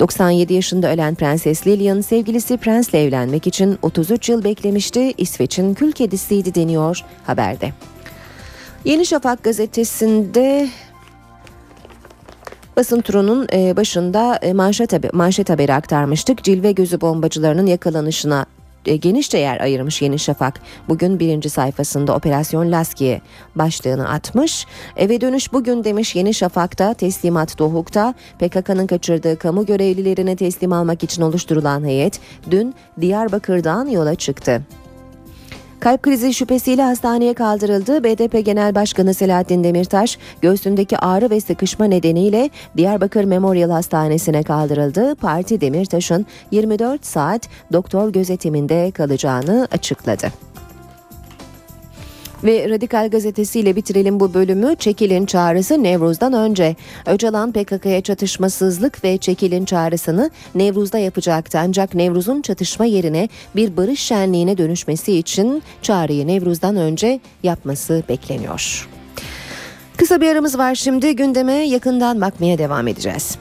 97 0.00 0.54
yaşında 0.54 0.92
ölen 0.92 1.14
Prenses 1.14 1.66
Lilian 1.66 2.00
sevgilisi 2.00 2.56
Prens'le 2.56 2.94
evlenmek 2.94 3.46
için 3.46 3.78
33 3.82 4.28
yıl 4.28 4.44
beklemişti. 4.44 5.12
İsveç'in 5.18 5.74
kül 5.74 5.92
kedisiydi 5.92 6.54
deniyor 6.54 7.04
haberde. 7.26 7.72
Yeni 8.84 9.06
Şafak 9.06 9.42
gazetesinde 9.42 10.68
Basın 12.80 13.00
turunun 13.00 13.46
e, 13.52 13.76
başında 13.76 14.38
e, 14.42 14.52
manşet, 14.52 15.14
manşet 15.14 15.50
haberi 15.50 15.74
aktarmıştık. 15.74 16.44
Cilve 16.44 16.72
gözü 16.72 17.00
bombacılarının 17.00 17.66
yakalanışına 17.66 18.46
e, 18.86 18.96
genişçe 18.96 19.38
yer 19.38 19.60
ayırmış 19.60 20.02
Yeni 20.02 20.18
Şafak. 20.18 20.60
Bugün 20.88 21.18
birinci 21.18 21.50
sayfasında 21.50 22.14
Operasyon 22.14 22.72
Laski'ye 22.72 23.20
başlığını 23.54 24.08
atmış. 24.08 24.66
Eve 24.96 25.20
dönüş 25.20 25.52
bugün 25.52 25.84
demiş 25.84 26.16
Yeni 26.16 26.34
Şafak'ta 26.34 26.94
teslimat 26.94 27.58
Doğuk'ta 27.58 28.14
PKK'nın 28.38 28.86
kaçırdığı 28.86 29.38
kamu 29.38 29.66
görevlilerini 29.66 30.36
teslim 30.36 30.72
almak 30.72 31.04
için 31.04 31.22
oluşturulan 31.22 31.84
heyet 31.84 32.20
dün 32.50 32.74
Diyarbakır'dan 33.00 33.86
yola 33.86 34.14
çıktı. 34.14 34.62
Kalp 35.80 36.02
krizi 36.02 36.34
şüphesiyle 36.34 36.82
hastaneye 36.82 37.34
kaldırıldı. 37.34 38.04
BDP 38.04 38.44
Genel 38.46 38.74
Başkanı 38.74 39.14
Selahattin 39.14 39.64
Demirtaş 39.64 40.18
göğsündeki 40.42 40.98
ağrı 40.98 41.30
ve 41.30 41.40
sıkışma 41.40 41.84
nedeniyle 41.84 42.50
Diyarbakır 42.76 43.24
Memorial 43.24 43.70
Hastanesi'ne 43.70 44.42
kaldırıldı. 44.42 45.14
Parti 45.14 45.60
Demirtaş'ın 45.60 46.26
24 46.50 47.06
saat 47.06 47.48
doktor 47.72 48.12
gözetiminde 48.12 48.90
kalacağını 48.90 49.68
açıkladı. 49.72 50.49
Ve 52.44 52.68
Radikal 52.68 53.10
gazetesiyle 53.10 53.76
bitirelim 53.76 54.20
bu 54.20 54.34
bölümü. 54.34 54.76
Çekilin 54.76 55.26
çağrısı 55.26 55.82
Nevruz'dan 55.82 56.32
önce. 56.32 56.76
Öcalan 57.06 57.52
PKK'ya 57.52 58.00
çatışmasızlık 58.00 59.04
ve 59.04 59.18
çekilin 59.18 59.64
çağrısını 59.64 60.30
Nevruz'da 60.54 60.98
yapacaktı. 60.98 61.58
Ancak 61.58 61.94
Nevruz'un 61.94 62.42
çatışma 62.42 62.84
yerine 62.84 63.28
bir 63.56 63.76
barış 63.76 64.00
şenliğine 64.00 64.58
dönüşmesi 64.58 65.12
için 65.16 65.62
çağrıyı 65.82 66.26
Nevruz'dan 66.26 66.76
önce 66.76 67.20
yapması 67.42 68.02
bekleniyor. 68.08 68.88
Kısa 69.96 70.20
bir 70.20 70.28
aramız 70.28 70.58
var 70.58 70.74
şimdi 70.74 71.16
gündeme 71.16 71.52
yakından 71.52 72.20
bakmaya 72.20 72.58
devam 72.58 72.88
edeceğiz. 72.88 73.38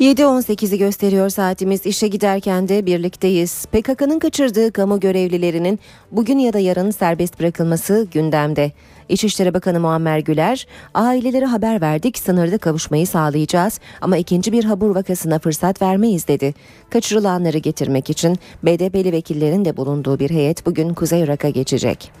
7.18'i 0.00 0.78
gösteriyor 0.78 1.28
saatimiz. 1.28 1.86
İşe 1.86 2.08
giderken 2.08 2.68
de 2.68 2.86
birlikteyiz. 2.86 3.66
PKK'nın 3.66 4.18
kaçırdığı 4.18 4.72
kamu 4.72 5.00
görevlilerinin 5.00 5.78
bugün 6.12 6.38
ya 6.38 6.52
da 6.52 6.58
yarın 6.58 6.90
serbest 6.90 7.40
bırakılması 7.40 8.08
gündemde. 8.12 8.72
İçişleri 9.08 9.54
Bakanı 9.54 9.80
Muammer 9.80 10.18
Güler, 10.18 10.66
ailelere 10.94 11.44
haber 11.44 11.80
verdik 11.80 12.18
sınırda 12.18 12.58
kavuşmayı 12.58 13.06
sağlayacağız 13.06 13.80
ama 14.00 14.16
ikinci 14.16 14.52
bir 14.52 14.64
habur 14.64 14.94
vakasına 14.94 15.38
fırsat 15.38 15.82
vermeyiz 15.82 16.28
dedi. 16.28 16.54
Kaçırılanları 16.90 17.58
getirmek 17.58 18.10
için 18.10 18.38
BDP'li 18.62 19.12
vekillerin 19.12 19.64
de 19.64 19.76
bulunduğu 19.76 20.18
bir 20.18 20.30
heyet 20.30 20.66
bugün 20.66 20.94
Kuzey 20.94 21.20
Irak'a 21.20 21.48
geçecek. 21.48 22.12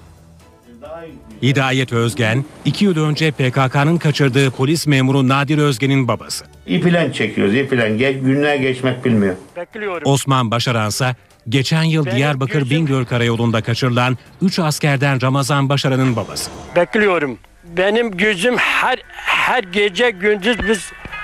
Hidayet 1.42 1.92
Özgen, 1.92 2.44
iki 2.64 2.84
yıl 2.84 2.96
önce 3.04 3.30
PKK'nın 3.30 3.96
kaçırdığı 3.96 4.50
polis 4.50 4.86
memuru 4.86 5.28
Nadir 5.28 5.58
Özgen'in 5.58 6.08
babası. 6.08 6.44
İpilen 6.66 7.12
çekiyoruz, 7.12 7.54
ipilen. 7.54 7.90
Ge- 7.98 8.20
günler 8.20 8.56
geçmek 8.56 9.04
bilmiyor. 9.04 9.34
Bekliyorum. 9.56 10.02
Osman 10.12 10.50
Başaransa, 10.50 11.14
geçen 11.48 11.82
yıl 11.82 12.06
Benim 12.06 12.16
Diyarbakır 12.16 12.62
gözüm- 12.62 12.70
Bingöl 12.70 13.04
Karayolu'nda 13.04 13.62
kaçırılan 13.62 14.18
3 14.42 14.58
askerden 14.58 15.22
Ramazan 15.22 15.68
Başaran'ın 15.68 16.16
babası. 16.16 16.50
Bekliyorum. 16.76 17.38
Benim 17.76 18.16
gözüm 18.16 18.56
her 18.56 18.98
her 19.14 19.62
gece 19.64 20.10
gündüz 20.10 20.56
biz 20.68 20.80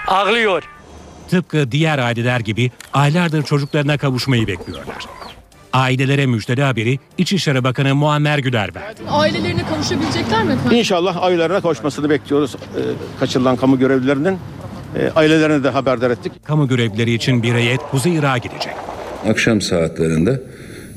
ağlıyor. 0.07 0.63
Tıpkı 1.31 1.73
diğer 1.73 1.99
aileler 1.99 2.41
gibi 2.41 2.71
aylardır 2.93 3.43
çocuklarına 3.43 3.99
kavuşmayı 3.99 4.47
bekliyorlar. 4.47 4.97
Ailelere 5.73 6.27
müjdeli 6.27 6.63
haberi 6.63 6.99
İçişleri 7.19 7.65
Bakanı 7.65 7.95
Muammer 7.95 8.39
Güler 8.39 8.75
verdi. 8.75 9.01
Ailelerine 9.11 9.63
kavuşabilecekler 9.63 10.45
mi 10.45 10.53
efendim? 10.53 10.79
İnşallah 10.79 11.23
ailelerine 11.23 11.61
kavuşmasını 11.61 12.11
bekliyoruz. 12.11 12.55
Ee, 12.57 12.81
kaçırılan 13.21 13.57
kamu 13.57 13.79
görevlilerinin 13.79 14.39
e, 14.99 15.11
ailelerine 15.17 15.65
de 15.65 15.69
haberdar 15.69 16.11
ettik. 16.11 16.33
Kamu 16.45 16.69
görevlileri 16.69 17.15
için 17.15 17.43
bir 17.43 17.53
heyet 17.55 17.81
Kuzey 17.91 18.15
Irak'a 18.15 18.39
gidecek. 18.39 18.73
akşam 19.29 19.61
saatlerinde 19.61 20.43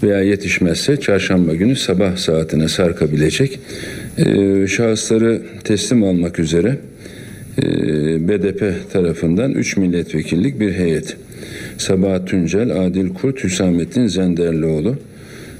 veya 0.04 0.22
yetişmezse 0.22 1.00
çarşamba 1.00 1.54
günü 1.56 1.76
sabah 1.76 2.18
saatine 2.18 2.68
sarkabilecek 2.68 3.60
e, 4.18 4.68
şahısları 4.68 5.42
teslim 5.64 6.04
almak 6.04 6.40
üzere 6.40 6.78
e, 7.58 7.64
BDP 8.28 8.92
tarafından 8.94 9.52
3 9.52 9.78
milletvekillik 9.78 10.60
bir 10.60 10.74
heyet. 10.74 11.18
Sabahat 11.78 12.28
Tuncel, 12.28 12.86
Adil 12.86 13.14
Kurt, 13.14 13.44
Hüsamettin 13.44 14.08
Zenderlioğlu, 14.08 14.96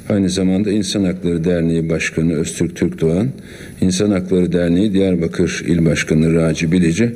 aynı 0.10 0.30
zamanda 0.30 0.72
İnsan 0.72 1.04
Hakları 1.04 1.44
Derneği 1.44 1.90
Başkanı 1.90 2.34
Öztürk 2.34 2.76
Türkdoğan, 2.76 3.30
İnsan 3.82 4.12
Hakları 4.12 4.54
Derneği 4.54 4.94
Diyarbakır 4.94 5.64
İl 5.68 5.86
Başkanı 5.86 6.36
Raci 6.36 6.72
Bilici 6.72 7.16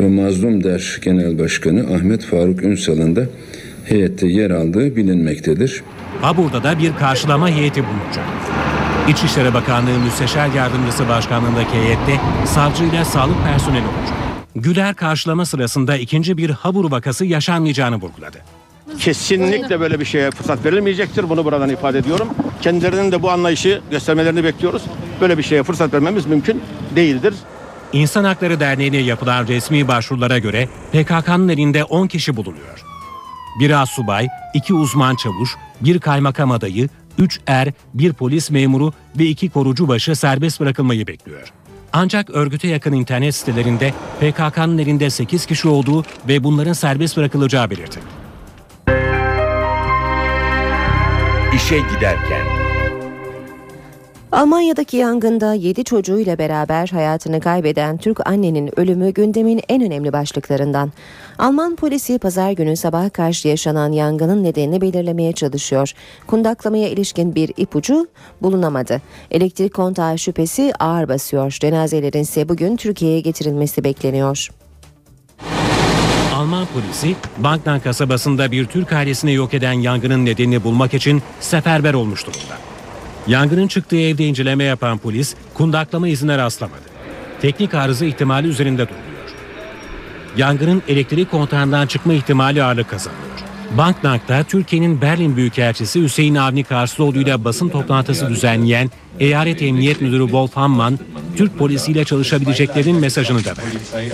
ve 0.00 0.08
Mazlum 0.08 0.64
Der 0.64 0.98
Genel 1.04 1.38
Başkanı 1.38 1.80
Ahmet 1.80 2.24
Faruk 2.24 2.64
Ünsal'ın 2.64 3.16
da 3.16 3.26
heyette 3.84 4.26
yer 4.26 4.50
aldığı 4.50 4.96
bilinmektedir. 4.96 5.82
Habur'da 6.20 6.62
da 6.62 6.78
bir 6.78 6.96
karşılama 6.96 7.50
heyeti 7.50 7.82
bulunacak. 7.82 8.24
İçişleri 9.08 9.54
Bakanlığı 9.54 9.98
Müsteşar 10.04 10.48
Yardımcısı 10.54 11.08
Başkanlığındaki 11.08 11.72
heyette 11.72 12.20
savcıyla 12.46 13.04
sağlık 13.04 13.36
personeli 13.44 13.84
olacak. 13.86 14.19
Güler 14.56 14.94
karşılama 14.94 15.46
sırasında 15.46 15.96
ikinci 15.96 16.36
bir 16.36 16.50
Habur 16.50 16.90
vakası 16.90 17.24
yaşanmayacağını 17.24 17.96
vurguladı. 17.96 18.38
Kesinlikle 18.98 19.80
böyle 19.80 20.00
bir 20.00 20.04
şeye 20.04 20.30
fırsat 20.30 20.64
verilmeyecektir. 20.64 21.28
Bunu 21.30 21.44
buradan 21.44 21.68
ifade 21.68 21.98
ediyorum. 21.98 22.28
Kendilerinin 22.62 23.12
de 23.12 23.22
bu 23.22 23.30
anlayışı 23.30 23.80
göstermelerini 23.90 24.44
bekliyoruz. 24.44 24.82
Böyle 25.20 25.38
bir 25.38 25.42
şeye 25.42 25.62
fırsat 25.62 25.94
vermemiz 25.94 26.26
mümkün 26.26 26.62
değildir. 26.96 27.34
İnsan 27.92 28.24
Hakları 28.24 28.60
Derneği'ne 28.60 28.96
yapılan 28.96 29.48
resmi 29.48 29.88
başvurulara 29.88 30.38
göre 30.38 30.68
PKK'nın 30.92 31.48
elinde 31.48 31.84
10 31.84 32.06
kişi 32.06 32.36
bulunuyor. 32.36 32.84
Bir 33.60 33.82
asubay, 33.82 34.28
iki 34.54 34.74
uzman 34.74 35.16
çavuş, 35.16 35.56
bir 35.80 35.98
kaymakam 35.98 36.50
adayı, 36.50 36.88
3 37.18 37.40
er, 37.46 37.68
bir 37.94 38.12
polis 38.12 38.50
memuru 38.50 38.92
ve 39.18 39.24
iki 39.24 39.50
korucu 39.50 39.88
başı 39.88 40.16
serbest 40.16 40.60
bırakılmayı 40.60 41.06
bekliyor. 41.06 41.52
Ancak 41.92 42.30
örgüte 42.30 42.68
yakın 42.68 42.92
internet 42.92 43.34
sitelerinde 43.34 43.94
PKK'nın 44.20 44.78
elinde 44.78 45.10
8 45.10 45.46
kişi 45.46 45.68
olduğu 45.68 46.04
ve 46.28 46.44
bunların 46.44 46.72
serbest 46.72 47.16
bırakılacağı 47.16 47.70
belirtildi. 47.70 48.20
İşe 51.56 51.78
giderken 51.78 52.59
Almanya'daki 54.32 54.96
yangında 54.96 55.54
7 55.54 55.84
çocuğuyla 55.84 56.38
beraber 56.38 56.88
hayatını 56.88 57.40
kaybeden 57.40 57.96
Türk 57.96 58.26
annenin 58.28 58.80
ölümü 58.80 59.10
gündemin 59.10 59.60
en 59.68 59.82
önemli 59.82 60.12
başlıklarından. 60.12 60.92
Alman 61.38 61.76
polisi 61.76 62.18
pazar 62.18 62.52
günü 62.52 62.76
sabah 62.76 63.12
karşı 63.12 63.48
yaşanan 63.48 63.92
yangının 63.92 64.44
nedenini 64.44 64.80
belirlemeye 64.80 65.32
çalışıyor. 65.32 65.92
Kundaklamaya 66.26 66.88
ilişkin 66.88 67.34
bir 67.34 67.52
ipucu 67.56 68.06
bulunamadı. 68.42 69.02
Elektrik 69.30 69.74
kontağı 69.74 70.18
şüphesi 70.18 70.72
ağır 70.78 71.08
basıyor. 71.08 71.50
Cenazelerin 71.60 72.22
ise 72.22 72.48
bugün 72.48 72.76
Türkiye'ye 72.76 73.20
getirilmesi 73.20 73.84
bekleniyor. 73.84 74.48
Alman 76.34 76.66
polisi 76.66 77.16
Banknan 77.38 77.80
kasabasında 77.80 78.52
bir 78.52 78.66
Türk 78.66 78.92
ailesini 78.92 79.34
yok 79.34 79.54
eden 79.54 79.72
yangının 79.72 80.26
nedenini 80.26 80.64
bulmak 80.64 80.94
için 80.94 81.22
seferber 81.40 81.94
olmuş 81.94 82.26
durumda. 82.26 82.69
Yangının 83.26 83.68
çıktığı 83.68 83.96
evde 83.96 84.26
inceleme 84.26 84.64
yapan 84.64 84.98
polis 84.98 85.34
kundaklama 85.54 86.08
izine 86.08 86.38
rastlamadı. 86.38 86.80
Teknik 87.42 87.74
arıza 87.74 88.04
ihtimali 88.04 88.48
üzerinde 88.48 88.82
duruyor. 88.82 89.00
Yangının 90.36 90.82
elektrik 90.88 91.30
kontağından 91.30 91.86
çıkma 91.86 92.12
ihtimali 92.12 92.62
ağırlık 92.62 92.90
kazanıyor. 92.90 93.30
Banknank'ta 93.78 94.44
Türkiye'nin 94.44 95.00
Berlin 95.00 95.36
Büyükelçisi 95.36 96.02
Hüseyin 96.02 96.34
Avni 96.34 96.64
Karslıoğlu 96.64 97.18
ile 97.18 97.44
basın 97.44 97.68
toplantısı 97.68 98.28
düzenleyen 98.28 98.90
Eyalet 99.20 99.62
Emniyet 99.62 100.00
Müdürü 100.00 100.22
Wolf 100.22 100.56
Hammann, 100.56 100.98
Türk 101.36 101.58
polisiyle 101.58 102.04
çalışabileceklerinin 102.04 102.96
mesajını 102.96 103.44
da 103.44 103.50
verdi. 103.50 104.10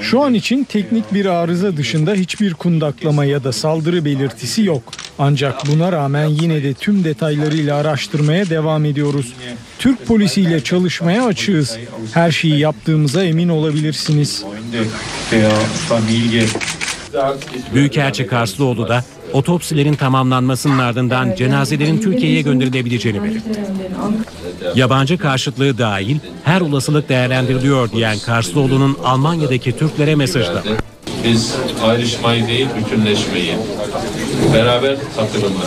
Şu 0.00 0.22
an 0.22 0.34
için 0.34 0.64
teknik 0.64 1.14
bir 1.14 1.26
arıza 1.26 1.76
dışında 1.76 2.14
hiçbir 2.14 2.54
kundaklama 2.54 3.24
ya 3.24 3.44
da 3.44 3.52
saldırı 3.52 4.04
belirtisi 4.04 4.62
yok. 4.62 4.82
Ancak 5.18 5.66
buna 5.66 5.92
rağmen 5.92 6.26
yine 6.26 6.62
de 6.62 6.74
tüm 6.74 7.04
detaylarıyla 7.04 7.76
araştırmaya 7.76 8.50
devam 8.50 8.84
ediyoruz. 8.84 9.32
Türk 9.78 10.06
polisiyle 10.06 10.64
çalışmaya 10.64 11.24
açığız. 11.26 11.78
Her 12.14 12.30
şeyi 12.30 12.58
yaptığımıza 12.58 13.24
emin 13.24 13.48
olabilirsiniz. 13.48 14.44
Büyükelçi 17.74 18.26
Karslıoğlu 18.26 18.88
da 18.88 19.04
otopsilerin 19.32 19.94
tamamlanmasının 19.94 20.78
ardından 20.78 21.34
cenazelerin 21.34 22.00
Türkiye'ye 22.00 22.42
gönderilebileceğini 22.42 23.22
belirtti. 23.22 23.60
Yabancı 24.74 25.18
karşıtlığı 25.18 25.78
dahil 25.78 26.18
her 26.44 26.60
olasılık 26.60 27.08
değerlendiriliyor 27.08 27.90
diyen 27.90 28.18
Karslıoğlu'nun 28.18 28.96
Almanya'daki 29.04 29.78
Türklere 29.78 30.14
mesajı 30.14 30.54
da. 30.54 30.62
Biz 31.24 31.54
ayrışmayı 31.84 32.46
değil 32.46 32.68
bütünleşmeyi, 32.78 33.54
beraber 34.54 34.96
katılımı, 35.16 35.64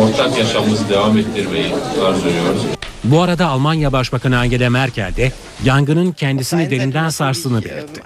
ortak 0.00 0.38
yaşamımızı 0.38 0.88
devam 0.88 1.18
ettirmeyi 1.18 1.74
arzuluyoruz. 2.06 2.62
Bu 3.04 3.20
arada 3.20 3.46
Almanya 3.46 3.92
Başbakanı 3.92 4.38
Angela 4.38 4.70
Merkel 4.70 5.16
de 5.16 5.32
yangının 5.64 6.12
kendisini 6.12 6.70
derinden 6.70 7.08
sarstığını 7.08 7.64
belirtti. 7.64 8.00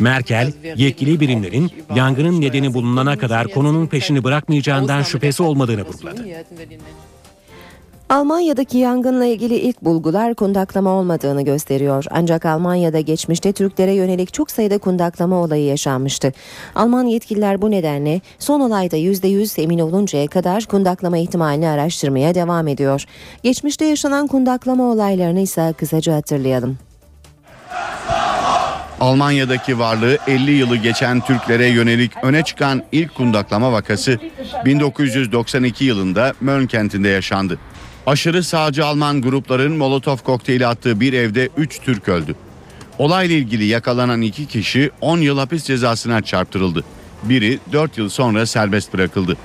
Merkel, 0.00 0.52
yetkili 0.76 1.20
birimlerin 1.20 1.70
yangının 1.94 2.40
nedeni 2.40 2.74
bulunana 2.74 3.18
kadar 3.18 3.48
konunun 3.48 3.86
peşini 3.86 4.24
bırakmayacağından 4.24 5.02
şüphesi 5.02 5.42
olmadığını 5.42 5.84
vurguladı. 5.86 6.26
Almanya'daki 8.08 8.78
yangınla 8.78 9.24
ilgili 9.24 9.54
ilk 9.54 9.82
bulgular 9.82 10.34
kundaklama 10.34 10.90
olmadığını 10.90 11.42
gösteriyor. 11.42 12.04
Ancak 12.10 12.44
Almanya'da 12.46 13.00
geçmişte 13.00 13.52
Türklere 13.52 13.92
yönelik 13.94 14.32
çok 14.32 14.50
sayıda 14.50 14.78
kundaklama 14.78 15.36
olayı 15.36 15.64
yaşanmıştı. 15.64 16.32
Alman 16.74 17.04
yetkililer 17.04 17.62
bu 17.62 17.70
nedenle 17.70 18.20
son 18.38 18.60
olayda 18.60 18.96
%100 18.96 19.62
emin 19.62 19.78
oluncaya 19.78 20.26
kadar 20.26 20.64
kundaklama 20.64 21.18
ihtimalini 21.18 21.68
araştırmaya 21.68 22.34
devam 22.34 22.68
ediyor. 22.68 23.04
Geçmişte 23.42 23.84
yaşanan 23.84 24.26
kundaklama 24.26 24.84
olaylarını 24.84 25.40
ise 25.40 25.74
kısaca 25.78 26.14
hatırlayalım. 26.14 26.78
Almanya'daki 29.00 29.78
varlığı 29.78 30.18
50 30.26 30.50
yılı 30.50 30.76
geçen 30.76 31.20
Türklere 31.20 31.66
yönelik 31.66 32.12
öne 32.22 32.42
çıkan 32.42 32.82
ilk 32.92 33.14
kundaklama 33.14 33.72
vakası 33.72 34.18
1992 34.64 35.84
yılında 35.84 36.34
Möln 36.40 36.66
kentinde 36.66 37.08
yaşandı. 37.08 37.58
Aşırı 38.06 38.42
sağcı 38.42 38.86
Alman 38.86 39.22
grupların 39.22 39.76
Molotov 39.76 40.16
kokteyli 40.16 40.66
attığı 40.66 41.00
bir 41.00 41.12
evde 41.12 41.48
3 41.56 41.80
Türk 41.80 42.08
öldü. 42.08 42.34
Olayla 42.98 43.36
ilgili 43.36 43.64
yakalanan 43.64 44.20
iki 44.22 44.46
kişi 44.46 44.90
10 45.00 45.18
yıl 45.18 45.38
hapis 45.38 45.64
cezasına 45.64 46.22
çarptırıldı. 46.22 46.84
Biri 47.22 47.58
4 47.72 47.98
yıl 47.98 48.08
sonra 48.08 48.46
serbest 48.46 48.94
bırakıldı. 48.94 49.36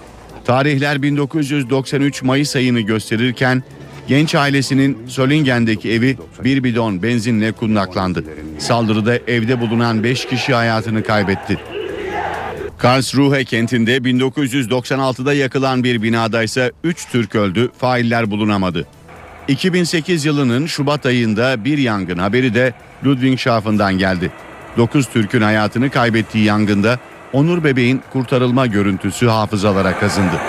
Tarihler 0.45 1.01
1993 1.01 2.23
Mayıs 2.23 2.55
ayını 2.55 2.81
gösterirken 2.81 3.63
genç 4.07 4.35
ailesinin 4.35 5.07
Solingen'deki 5.07 5.91
evi 5.91 6.17
bir 6.43 6.63
bidon 6.63 7.03
benzinle 7.03 7.51
kundaklandı. 7.51 8.23
Saldırıda 8.59 9.15
evde 9.15 9.59
bulunan 9.61 10.03
5 10.03 10.25
kişi 10.25 10.53
hayatını 10.53 11.03
kaybetti. 11.03 11.57
Karlsruhe 12.81 13.45
kentinde 13.45 13.97
1996'da 13.97 15.33
yakılan 15.33 15.83
bir 15.83 16.01
binada 16.01 16.43
ise 16.43 16.71
3 16.83 17.07
Türk 17.11 17.35
öldü, 17.35 17.71
failler 17.77 18.31
bulunamadı. 18.31 18.87
2008 19.47 20.25
yılının 20.25 20.65
Şubat 20.65 21.05
ayında 21.05 21.65
bir 21.65 21.77
yangın 21.77 22.17
haberi 22.17 22.53
de 22.53 22.73
Ludwigshafen'dan 23.05 23.97
geldi. 23.97 24.31
9 24.77 25.05
Türk'ün 25.05 25.41
hayatını 25.41 25.89
kaybettiği 25.89 26.43
yangında 26.43 26.99
Onur 27.33 27.63
Bebeğin 27.63 28.01
kurtarılma 28.13 28.67
görüntüsü 28.67 29.27
hafızalara 29.27 29.99
kazındı. 29.99 30.41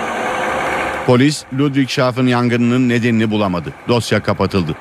Polis 1.07 1.45
Ludwigshafen 1.59 2.27
yangınının 2.27 2.89
nedenini 2.89 3.31
bulamadı. 3.31 3.73
Dosya 3.89 4.23
kapatıldı. 4.23 4.75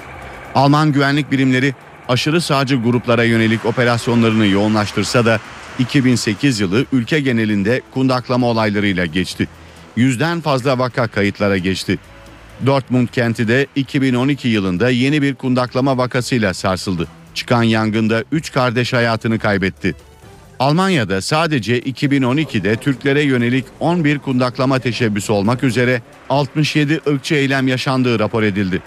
Alman 0.56 0.92
güvenlik 0.92 1.32
birimleri 1.32 1.76
aşırı 2.10 2.42
sağcı 2.42 2.76
gruplara 2.76 3.24
yönelik 3.24 3.66
operasyonlarını 3.66 4.48
yoğunlaştırsa 4.48 5.26
da 5.26 5.40
2008 5.80 6.60
yılı 6.60 6.86
ülke 6.92 7.20
genelinde 7.20 7.82
kundaklama 7.94 8.48
olaylarıyla 8.48 9.06
geçti. 9.06 9.48
Yüzden 9.96 10.42
fazla 10.42 10.80
vaka 10.80 11.08
kayıtlara 11.08 11.58
geçti. 11.58 12.00
Dortmund 12.66 13.08
kenti 13.08 13.48
de 13.48 13.68
2012 13.76 14.48
yılında 14.48 14.90
yeni 14.90 15.22
bir 15.22 15.36
kundaklama 15.36 15.98
vakasıyla 15.98 16.54
sarsıldı. 16.54 17.08
Çıkan 17.34 17.64
yangında 17.64 18.24
3 18.32 18.52
kardeş 18.52 18.94
hayatını 18.94 19.40
kaybetti. 19.40 19.96
Almanya'da 20.60 21.22
sadece 21.22 21.80
2012'de 21.80 22.76
Türklere 22.76 23.22
yönelik 23.22 23.66
11 23.80 24.20
kundaklama 24.20 24.80
teşebbüsü 24.80 25.32
olmak 25.32 25.64
üzere 25.64 26.02
67 26.30 27.02
ırkçı 27.08 27.36
eylem 27.36 27.68
yaşandığı 27.68 28.20
rapor 28.20 28.44
edildi. 28.44 28.82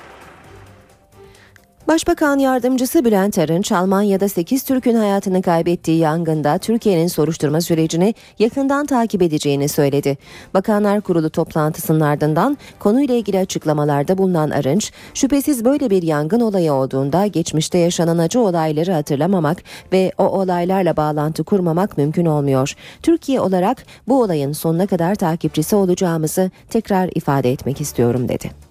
Başbakan 1.88 2.38
Yardımcısı 2.38 3.04
Bülent 3.04 3.38
Arınç, 3.38 3.72
Almanya'da 3.72 4.28
8 4.28 4.62
Türk'ün 4.62 4.94
hayatını 4.94 5.42
kaybettiği 5.42 5.98
yangında 5.98 6.58
Türkiye'nin 6.58 7.06
soruşturma 7.06 7.60
sürecini 7.60 8.14
yakından 8.38 8.86
takip 8.86 9.22
edeceğini 9.22 9.68
söyledi. 9.68 10.18
Bakanlar 10.54 11.00
Kurulu 11.00 11.30
toplantısının 11.30 12.00
ardından 12.00 12.58
konuyla 12.78 13.14
ilgili 13.14 13.38
açıklamalarda 13.38 14.18
bulunan 14.18 14.50
Arınç, 14.50 14.92
şüphesiz 15.14 15.64
böyle 15.64 15.90
bir 15.90 16.02
yangın 16.02 16.40
olayı 16.40 16.72
olduğunda 16.72 17.26
geçmişte 17.26 17.78
yaşanan 17.78 18.18
acı 18.18 18.40
olayları 18.40 18.92
hatırlamamak 18.92 19.62
ve 19.92 20.12
o 20.18 20.24
olaylarla 20.24 20.96
bağlantı 20.96 21.44
kurmamak 21.44 21.98
mümkün 21.98 22.26
olmuyor. 22.26 22.74
Türkiye 23.02 23.40
olarak 23.40 23.84
bu 24.08 24.22
olayın 24.22 24.52
sonuna 24.52 24.86
kadar 24.86 25.14
takipçisi 25.14 25.76
olacağımızı 25.76 26.50
tekrar 26.70 27.10
ifade 27.14 27.52
etmek 27.52 27.80
istiyorum 27.80 28.28
dedi. 28.28 28.63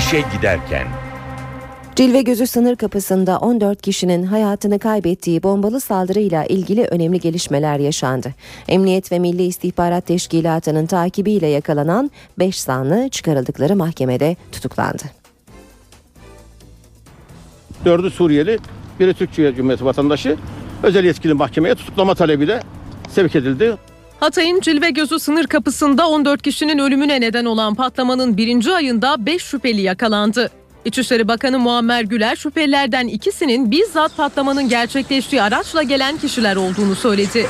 İşe 0.00 0.24
giderken 0.36 0.86
Cilve 1.96 2.22
Gözü 2.22 2.46
sınır 2.46 2.76
kapısında 2.76 3.38
14 3.38 3.82
kişinin 3.82 4.22
hayatını 4.22 4.78
kaybettiği 4.78 5.42
bombalı 5.42 5.80
saldırıyla 5.80 6.44
ilgili 6.44 6.84
önemli 6.84 7.20
gelişmeler 7.20 7.78
yaşandı. 7.78 8.34
Emniyet 8.68 9.12
ve 9.12 9.18
Milli 9.18 9.42
İstihbarat 9.42 10.06
Teşkilatı'nın 10.06 10.86
takibiyle 10.86 11.46
yakalanan 11.46 12.10
5 12.38 12.60
zanlı 12.60 13.08
çıkarıldıkları 13.08 13.76
mahkemede 13.76 14.36
tutuklandı. 14.52 15.02
Dördü 17.84 18.10
Suriyeli, 18.10 18.58
biri 19.00 19.14
Türkiye 19.14 19.54
Cumhuriyeti 19.54 19.84
vatandaşı. 19.84 20.36
Özel 20.82 21.04
yetkili 21.04 21.34
mahkemeye 21.34 21.74
tutuklama 21.74 22.14
talebiyle 22.14 22.62
sevk 23.10 23.36
edildi. 23.36 23.76
Hatay'ın 24.20 24.60
Cilve 24.60 24.90
Gözü 24.90 25.18
sınır 25.20 25.46
kapısında 25.46 26.08
14 26.08 26.42
kişinin 26.42 26.78
ölümüne 26.78 27.20
neden 27.20 27.44
olan 27.44 27.74
patlamanın 27.74 28.36
birinci 28.36 28.72
ayında 28.72 29.26
5 29.26 29.42
şüpheli 29.42 29.80
yakalandı. 29.80 30.50
İçişleri 30.84 31.28
Bakanı 31.28 31.58
Muammer 31.58 32.02
Güler 32.02 32.36
şüphelilerden 32.36 33.08
ikisinin 33.08 33.70
bizzat 33.70 34.16
patlamanın 34.16 34.68
gerçekleştiği 34.68 35.42
araçla 35.42 35.82
gelen 35.82 36.18
kişiler 36.18 36.56
olduğunu 36.56 36.94
söyledi. 36.94 37.46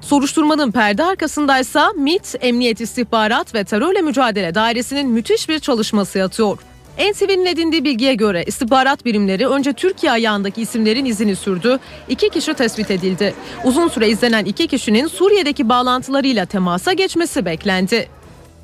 Soruşturmanın 0.00 0.70
perde 0.70 1.04
arkasındaysa 1.04 1.92
MİT, 1.96 2.34
Emniyet 2.40 2.80
İstihbarat 2.80 3.54
ve 3.54 3.64
Terörle 3.64 4.02
Mücadele 4.02 4.54
Dairesi'nin 4.54 5.08
müthiş 5.08 5.48
bir 5.48 5.58
çalışması 5.58 6.18
yatıyor. 6.18 6.58
NTV'nin 6.98 7.46
edindiği 7.46 7.84
bilgiye 7.84 8.14
göre 8.14 8.44
istihbarat 8.46 9.04
birimleri 9.04 9.48
önce 9.48 9.72
Türkiye 9.72 10.12
ayağındaki 10.12 10.62
isimlerin 10.62 11.04
izini 11.04 11.36
sürdü. 11.36 11.78
İki 12.08 12.30
kişi 12.30 12.54
tespit 12.54 12.90
edildi. 12.90 13.34
Uzun 13.64 13.88
süre 13.88 14.08
izlenen 14.08 14.44
iki 14.44 14.66
kişinin 14.66 15.06
Suriye'deki 15.06 15.68
bağlantılarıyla 15.68 16.46
temasa 16.46 16.92
geçmesi 16.92 17.44
beklendi. 17.44 18.08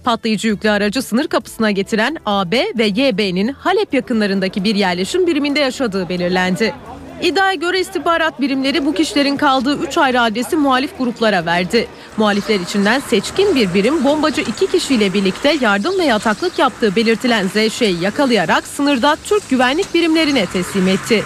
Patlayıcı 0.04 0.48
yüklü 0.48 0.70
aracı 0.70 1.02
sınır 1.02 1.28
kapısına 1.28 1.70
getiren 1.70 2.16
AB 2.26 2.66
ve 2.78 2.86
YB'nin 2.86 3.48
Halep 3.48 3.94
yakınlarındaki 3.94 4.64
bir 4.64 4.74
yerleşim 4.74 5.26
biriminde 5.26 5.60
yaşadığı 5.60 6.08
belirlendi. 6.08 6.74
İddiaya 7.22 7.54
göre 7.54 7.80
istihbarat 7.80 8.40
birimleri 8.40 8.86
bu 8.86 8.94
kişilerin 8.94 9.36
kaldığı 9.36 9.78
3 9.78 9.98
ayrı 9.98 10.20
adresi 10.20 10.56
muhalif 10.56 10.98
gruplara 10.98 11.46
verdi. 11.46 11.86
Muhalifler 12.16 12.60
içinden 12.60 13.00
seçkin 13.00 13.54
bir 13.54 13.74
birim 13.74 14.04
bombacı 14.04 14.40
iki 14.40 14.66
kişiyle 14.66 15.14
birlikte 15.14 15.56
yardım 15.60 15.98
ve 15.98 16.04
yataklık 16.04 16.58
yaptığı 16.58 16.96
belirtilen 16.96 17.46
ZŞ'yi 17.48 18.00
yakalayarak 18.00 18.66
sınırda 18.66 19.16
Türk 19.24 19.50
güvenlik 19.50 19.94
birimlerine 19.94 20.46
teslim 20.46 20.88
etti. 20.88 21.22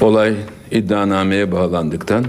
Olay 0.00 0.34
iddianameye 0.70 1.52
bağlandıktan 1.52 2.24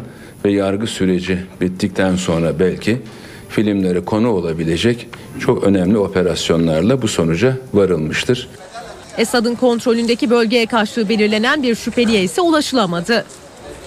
ve 0.45 0.51
yargı 0.51 0.87
süreci 0.87 1.39
bittikten 1.61 2.15
sonra 2.15 2.59
belki 2.59 3.01
filmlere 3.49 4.05
konu 4.05 4.29
olabilecek 4.29 5.07
çok 5.39 5.63
önemli 5.63 5.97
operasyonlarla 5.97 7.01
bu 7.01 7.07
sonuca 7.07 7.57
varılmıştır. 7.73 8.49
Esad'ın 9.19 9.55
kontrolündeki 9.55 10.29
bölgeye 10.29 10.65
kaçtığı 10.65 11.09
belirlenen 11.09 11.63
bir 11.63 11.75
şüpheliye 11.75 12.23
ise 12.23 12.41
ulaşılamadı. 12.41 13.25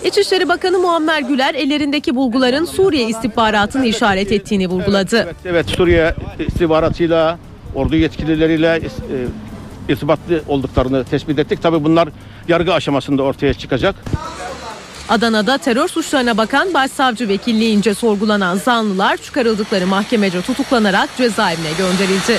İçişleri 0.04 0.48
Bakanı 0.48 0.78
Muammer 0.78 1.20
Güler 1.22 1.54
ellerindeki 1.54 2.16
bulguların 2.16 2.64
Suriye 2.64 3.08
istihbaratını 3.08 3.86
işaret 3.86 4.32
ettiğini 4.32 4.68
vurguladı. 4.68 5.16
Evet, 5.16 5.36
evet 5.44 5.68
Suriye 5.68 6.14
istihbaratıyla, 6.38 7.38
ordu 7.74 7.96
yetkilileriyle 7.96 8.80
e, 9.88 9.92
irtibatlı 9.92 10.42
olduklarını 10.48 11.04
tespit 11.04 11.38
ettik. 11.38 11.62
Tabii 11.62 11.84
bunlar 11.84 12.08
yargı 12.48 12.74
aşamasında 12.74 13.22
ortaya 13.22 13.54
çıkacak. 13.54 13.94
Adana'da 15.08 15.58
terör 15.58 15.88
suçlarına 15.88 16.36
bakan 16.36 16.74
başsavcı 16.74 17.28
vekilliğince 17.28 17.94
sorgulanan 17.94 18.56
zanlılar 18.56 19.16
çıkarıldıkları 19.16 19.86
mahkemece 19.86 20.42
tutuklanarak 20.42 21.08
cezaevine 21.16 21.72
gönderildi. 21.78 22.38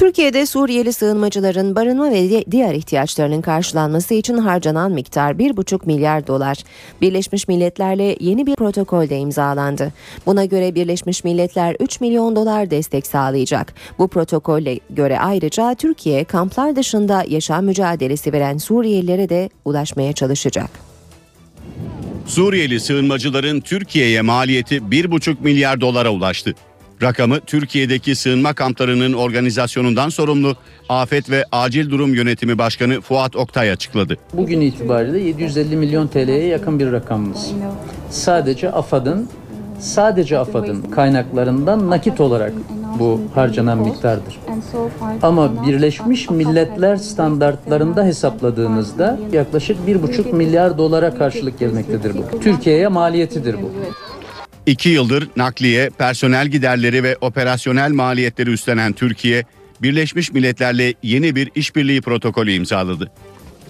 Türkiye'de 0.00 0.46
Suriyeli 0.46 0.92
sığınmacıların 0.92 1.76
barınma 1.76 2.10
ve 2.10 2.44
diğer 2.50 2.74
ihtiyaçlarının 2.74 3.40
karşılanması 3.40 4.14
için 4.14 4.38
harcanan 4.38 4.92
miktar 4.92 5.32
1,5 5.32 5.86
milyar 5.86 6.26
dolar. 6.26 6.58
Birleşmiş 7.00 7.48
Milletler'le 7.48 8.16
yeni 8.20 8.46
bir 8.46 8.54
protokolde 8.54 9.18
imzalandı. 9.18 9.92
Buna 10.26 10.44
göre 10.44 10.74
Birleşmiş 10.74 11.24
Milletler 11.24 11.76
3 11.80 12.00
milyon 12.00 12.36
dolar 12.36 12.70
destek 12.70 13.06
sağlayacak. 13.06 13.74
Bu 13.98 14.08
protokolle 14.08 14.80
göre 14.90 15.18
ayrıca 15.18 15.74
Türkiye 15.74 16.24
kamplar 16.24 16.76
dışında 16.76 17.24
yaşam 17.28 17.64
mücadelesi 17.64 18.32
veren 18.32 18.58
Suriyelilere 18.58 19.28
de 19.28 19.50
ulaşmaya 19.64 20.12
çalışacak. 20.12 20.70
Suriyeli 22.26 22.80
sığınmacıların 22.80 23.60
Türkiye'ye 23.60 24.20
maliyeti 24.20 24.76
1,5 24.76 25.36
milyar 25.40 25.80
dolara 25.80 26.10
ulaştı. 26.10 26.54
Rakamı 27.02 27.40
Türkiye'deki 27.40 28.14
sığınma 28.14 28.52
kamplarının 28.52 29.12
organizasyonundan 29.12 30.08
sorumlu 30.08 30.56
Afet 30.88 31.30
ve 31.30 31.44
Acil 31.52 31.90
Durum 31.90 32.14
Yönetimi 32.14 32.58
Başkanı 32.58 33.00
Fuat 33.00 33.36
Oktay 33.36 33.70
açıkladı. 33.70 34.16
Bugün 34.32 34.60
itibariyle 34.60 35.20
750 35.20 35.76
milyon 35.76 36.06
TL'ye 36.06 36.46
yakın 36.46 36.78
bir 36.78 36.92
rakamımız. 36.92 37.52
Sadece 38.10 38.70
AFAD'ın 38.70 39.28
sadece 39.78 40.38
AFAD'ın 40.38 40.82
kaynaklarından 40.82 41.90
nakit 41.90 42.20
olarak 42.20 42.52
bu 42.98 43.20
harcanan 43.34 43.78
miktardır. 43.78 44.38
Ama 45.22 45.66
Birleşmiş 45.66 46.30
Milletler 46.30 46.96
standartlarında 46.96 48.04
hesapladığınızda 48.04 49.18
yaklaşık 49.32 49.76
1,5 49.88 50.32
milyar 50.34 50.78
dolara 50.78 51.14
karşılık 51.14 51.58
gelmektedir 51.58 52.14
bu. 52.16 52.40
Türkiye'ye 52.40 52.88
maliyetidir 52.88 53.54
bu. 53.54 53.70
İki 54.66 54.88
yıldır 54.88 55.28
nakliye, 55.36 55.90
personel 55.98 56.48
giderleri 56.48 57.02
ve 57.02 57.16
operasyonel 57.20 57.90
maliyetleri 57.90 58.50
üstlenen 58.50 58.92
Türkiye, 58.92 59.44
Birleşmiş 59.82 60.32
Milletler'le 60.32 60.94
yeni 61.02 61.36
bir 61.36 61.50
işbirliği 61.54 62.00
protokolü 62.00 62.52
imzaladı. 62.52 63.12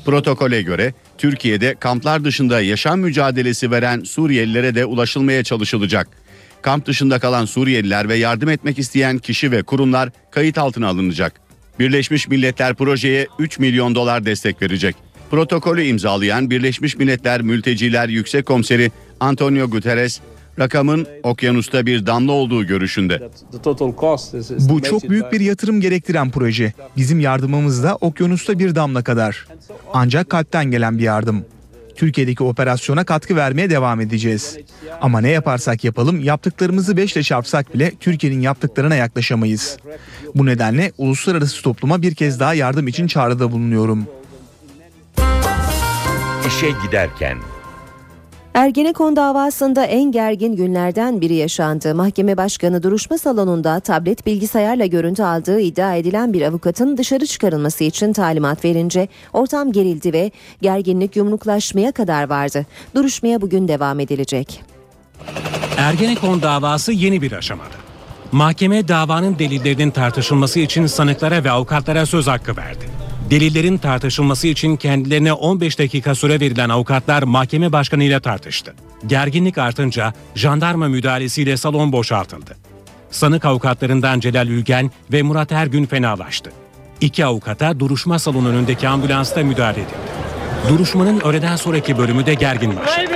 Protokole 0.04 0.62
göre 0.62 0.94
Türkiye'de 1.18 1.74
kamplar 1.80 2.24
dışında 2.24 2.60
yaşam 2.60 3.00
mücadelesi 3.00 3.70
veren 3.70 4.00
Suriyelilere 4.00 4.74
de 4.74 4.84
ulaşılmaya 4.84 5.44
çalışılacak. 5.44 6.08
Kamp 6.62 6.86
dışında 6.86 7.18
kalan 7.18 7.44
Suriyeliler 7.44 8.08
ve 8.08 8.16
yardım 8.16 8.48
etmek 8.48 8.78
isteyen 8.78 9.18
kişi 9.18 9.52
ve 9.52 9.62
kurumlar 9.62 10.10
kayıt 10.30 10.58
altına 10.58 10.88
alınacak. 10.88 11.32
Birleşmiş 11.78 12.28
Milletler 12.28 12.74
projeye 12.74 13.26
3 13.38 13.58
milyon 13.58 13.94
dolar 13.94 14.26
destek 14.26 14.62
verecek. 14.62 14.96
Protokolü 15.30 15.82
imzalayan 15.82 16.50
Birleşmiş 16.50 16.96
Milletler 16.96 17.42
Mülteciler 17.42 18.08
Yüksek 18.08 18.46
Komiseri 18.46 18.90
Antonio 19.20 19.70
Guterres, 19.70 20.20
rakamın 20.58 21.06
okyanusta 21.22 21.86
bir 21.86 22.06
damla 22.06 22.32
olduğu 22.32 22.66
görüşünde. 22.66 23.30
Bu 24.58 24.82
çok 24.82 25.10
büyük 25.10 25.32
bir 25.32 25.40
yatırım 25.40 25.80
gerektiren 25.80 26.30
proje. 26.30 26.72
Bizim 26.96 27.20
yardımımız 27.20 27.82
da 27.82 27.96
okyanusta 27.96 28.58
bir 28.58 28.74
damla 28.74 29.02
kadar. 29.02 29.46
Ancak 29.92 30.30
kalpten 30.30 30.64
gelen 30.64 30.98
bir 30.98 31.02
yardım. 31.02 31.44
Türkiye'deki 31.96 32.42
operasyona 32.42 33.04
katkı 33.04 33.36
vermeye 33.36 33.70
devam 33.70 34.00
edeceğiz. 34.00 34.58
Ama 35.00 35.20
ne 35.20 35.30
yaparsak 35.30 35.84
yapalım 35.84 36.20
yaptıklarımızı 36.20 36.96
beşle 36.96 37.22
çarpsak 37.22 37.74
bile 37.74 37.92
Türkiye'nin 38.00 38.40
yaptıklarına 38.40 38.94
yaklaşamayız. 38.94 39.76
Bu 40.34 40.46
nedenle 40.46 40.92
uluslararası 40.98 41.62
topluma 41.62 42.02
bir 42.02 42.14
kez 42.14 42.40
daha 42.40 42.54
yardım 42.54 42.88
için 42.88 43.06
çağrıda 43.06 43.52
bulunuyorum. 43.52 44.06
İşe 46.46 46.70
giderken 46.86 47.38
Ergenekon 48.54 49.16
davasında 49.16 49.84
en 49.84 50.12
gergin 50.12 50.56
günlerden 50.56 51.20
biri 51.20 51.34
yaşandı. 51.34 51.94
Mahkeme 51.94 52.36
başkanı 52.36 52.82
duruşma 52.82 53.18
salonunda 53.18 53.80
tablet 53.80 54.26
bilgisayarla 54.26 54.86
görüntü 54.86 55.22
aldığı 55.22 55.60
iddia 55.60 55.94
edilen 55.94 56.32
bir 56.32 56.42
avukatın 56.42 56.96
dışarı 56.96 57.26
çıkarılması 57.26 57.84
için 57.84 58.12
talimat 58.12 58.64
verince 58.64 59.08
ortam 59.32 59.72
gerildi 59.72 60.12
ve 60.12 60.30
gerginlik 60.62 61.16
yumruklaşmaya 61.16 61.92
kadar 61.92 62.28
vardı. 62.28 62.66
Duruşmaya 62.94 63.40
bugün 63.40 63.68
devam 63.68 64.00
edilecek. 64.00 64.62
Ergenekon 65.78 66.42
davası 66.42 66.92
yeni 66.92 67.22
bir 67.22 67.32
aşamada. 67.32 67.74
Mahkeme 68.32 68.88
davanın 68.88 69.38
delillerinin 69.38 69.90
tartışılması 69.90 70.60
için 70.60 70.86
sanıklara 70.86 71.44
ve 71.44 71.50
avukatlara 71.50 72.06
söz 72.06 72.26
hakkı 72.26 72.56
verdi. 72.56 72.99
Delillerin 73.30 73.78
tartışılması 73.78 74.46
için 74.46 74.76
kendilerine 74.76 75.32
15 75.32 75.78
dakika 75.78 76.14
süre 76.14 76.40
verilen 76.40 76.68
avukatlar 76.68 77.22
mahkeme 77.22 77.72
başkanıyla 77.72 78.20
tartıştı. 78.20 78.74
Gerginlik 79.06 79.58
artınca 79.58 80.12
jandarma 80.34 80.88
müdahalesiyle 80.88 81.56
salon 81.56 81.92
boşaltıldı. 81.92 82.56
Sanık 83.10 83.44
avukatlarından 83.44 84.20
Celal 84.20 84.48
Ülgen 84.48 84.90
ve 85.12 85.22
Murat 85.22 85.52
Ergün 85.52 85.86
fenalaştı. 85.86 86.52
İki 87.00 87.24
avukata 87.24 87.80
duruşma 87.80 88.18
salonu 88.18 88.48
önündeki 88.48 88.88
ambulansta 88.88 89.42
müdahale 89.42 89.80
edildi. 89.80 90.10
Duruşmanın 90.68 91.20
öğleden 91.20 91.56
sonraki 91.56 91.98
bölümü 91.98 92.26
de 92.26 92.34
gergin 92.34 92.76
başladı. 92.76 93.10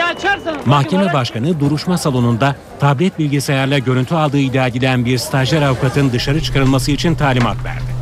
Mahkeme 0.66 1.12
başkanı 1.12 1.60
duruşma 1.60 1.98
salonunda 1.98 2.56
tablet 2.80 3.18
bilgisayarla 3.18 3.78
görüntü 3.78 4.14
aldığı 4.14 4.38
iddia 4.38 4.66
edilen 4.66 5.04
bir 5.04 5.18
stajyer 5.18 5.62
avukatın 5.62 6.12
dışarı 6.12 6.42
çıkarılması 6.42 6.90
için 6.90 7.14
talimat 7.14 7.64
verdi. 7.64 7.93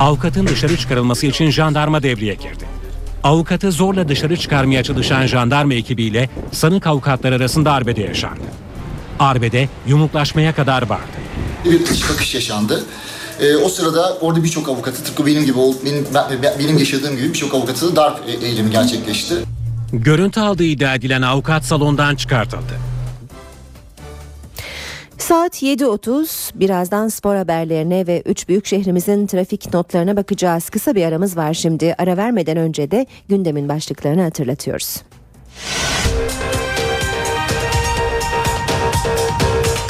Avukatın 0.00 0.46
dışarı 0.46 0.76
çıkarılması 0.76 1.26
için 1.26 1.50
jandarma 1.50 2.02
devreye 2.02 2.34
girdi. 2.34 2.64
Avukatı 3.24 3.72
zorla 3.72 4.08
dışarı 4.08 4.36
çıkarmaya 4.36 4.82
çalışan 4.82 5.26
jandarma 5.26 5.74
ekibiyle 5.74 6.28
sanık 6.52 6.86
avukatlar 6.86 7.32
arasında 7.32 7.72
arbede 7.72 8.00
yaşandı. 8.00 8.40
Arbede 9.18 9.68
yumruklaşmaya 9.86 10.54
kadar 10.54 10.82
vardı. 10.88 11.02
Bir 11.64 11.86
dış 11.86 12.10
bakış 12.10 12.34
yaşandı. 12.34 12.84
Ee, 13.40 13.56
o 13.56 13.68
sırada 13.68 14.18
orada 14.20 14.44
birçok 14.44 14.68
avukatı 14.68 15.04
tıpkı 15.04 15.26
benim 15.26 15.44
gibi 15.46 15.58
benim 15.84 16.06
ben- 16.14 16.58
benim 16.58 16.78
yaşadığım 16.78 17.16
gibi 17.16 17.28
birçok 17.28 17.54
avukatı 17.54 17.92
da 17.92 17.96
darp 17.96 18.28
e- 18.28 18.46
eylemi 18.46 18.70
gerçekleşti. 18.70 19.34
Görüntü 19.92 20.40
aldığı 20.40 20.64
iddia 20.64 20.94
edilen 20.94 21.22
avukat 21.22 21.64
salondan 21.64 22.16
çıkartıldı. 22.16 22.72
Saat 25.18 25.62
7.30 25.62 26.50
birazdan 26.54 27.08
spor 27.08 27.36
haberlerine 27.36 28.06
ve 28.06 28.22
3 28.26 28.48
büyük 28.48 28.66
şehrimizin 28.66 29.26
trafik 29.26 29.74
notlarına 29.74 30.16
bakacağız. 30.16 30.70
Kısa 30.70 30.94
bir 30.94 31.04
aramız 31.04 31.36
var 31.36 31.54
şimdi. 31.54 31.94
Ara 31.98 32.16
vermeden 32.16 32.56
önce 32.56 32.90
de 32.90 33.06
gündemin 33.28 33.68
başlıklarını 33.68 34.22
hatırlatıyoruz. 34.22 35.02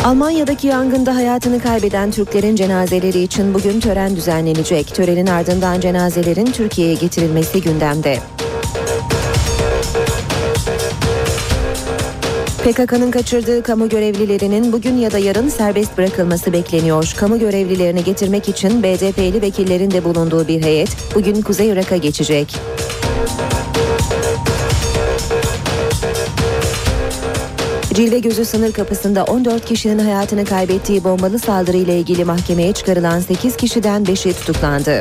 Almanya'daki 0.05 0.67
yangında 0.67 1.15
hayatını 1.15 1.61
kaybeden 1.61 2.11
Türklerin 2.11 2.57
cenazeleri 2.57 3.23
için 3.23 3.55
bugün 3.55 3.81
tören 3.81 4.17
düzenlenecek. 4.17 4.95
Törenin 4.95 5.27
ardından 5.27 5.81
cenazelerin 5.81 6.47
Türkiye'ye 6.47 6.95
getirilmesi 6.95 7.63
gündemde. 7.63 8.19
PKK'nın 12.59 13.11
kaçırdığı 13.11 13.63
kamu 13.63 13.89
görevlilerinin 13.89 14.73
bugün 14.73 14.97
ya 14.97 15.13
da 15.13 15.19
yarın 15.19 15.49
serbest 15.49 15.99
bırakılması 15.99 16.53
bekleniyor. 16.53 17.15
Kamu 17.17 17.39
görevlilerini 17.39 18.05
getirmek 18.05 18.49
için 18.49 18.83
BDP'li 18.83 19.43
vekillerin 19.43 19.91
de 19.91 20.05
bulunduğu 20.05 20.49
bir 20.49 20.63
heyet 20.63 20.97
bugün 21.15 21.43
Kuzey 21.43 21.69
Irak'a 21.69 21.97
geçecek. 21.97 22.57
Cilve 27.95 28.19
Gözü 28.19 28.45
sınır 28.45 28.73
kapısında 28.73 29.25
14 29.25 29.65
kişinin 29.65 29.99
hayatını 29.99 30.45
kaybettiği 30.45 31.05
bombalı 31.05 31.39
saldırıyla 31.39 31.95
ilgili 31.95 32.25
mahkemeye 32.25 32.73
çıkarılan 32.73 33.21
8 33.21 33.57
kişiden 33.57 34.05
5'i 34.05 34.33
tutuklandı. 34.33 35.01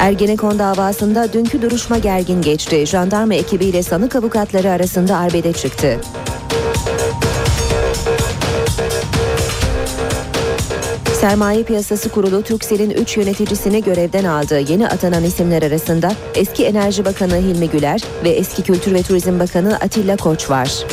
Ergenekon 0.00 0.58
davasında 0.58 1.32
dünkü 1.32 1.62
duruşma 1.62 1.98
gergin 1.98 2.42
geçti. 2.42 2.86
Jandarma 2.86 3.34
ekibiyle 3.34 3.82
sanık 3.82 4.16
avukatları 4.16 4.70
arasında 4.70 5.16
arbede 5.16 5.52
çıktı. 5.52 6.00
Sermaye 11.20 11.62
Piyasası 11.62 12.08
Kurulu 12.08 12.42
Türksel'in 12.42 12.90
3 12.90 13.16
yöneticisini 13.16 13.82
görevden 13.84 14.24
aldı. 14.24 14.60
Yeni 14.60 14.88
atanan 14.88 15.24
isimler 15.24 15.62
arasında 15.62 16.12
eski 16.34 16.64
Enerji 16.64 17.04
Bakanı 17.04 17.36
Hilmi 17.36 17.70
Güler 17.70 18.02
ve 18.24 18.30
eski 18.30 18.62
Kültür 18.62 18.94
ve 18.94 19.02
Turizm 19.02 19.38
Bakanı 19.38 19.76
Atilla 19.76 20.16
Koç 20.16 20.50
var. 20.50 20.84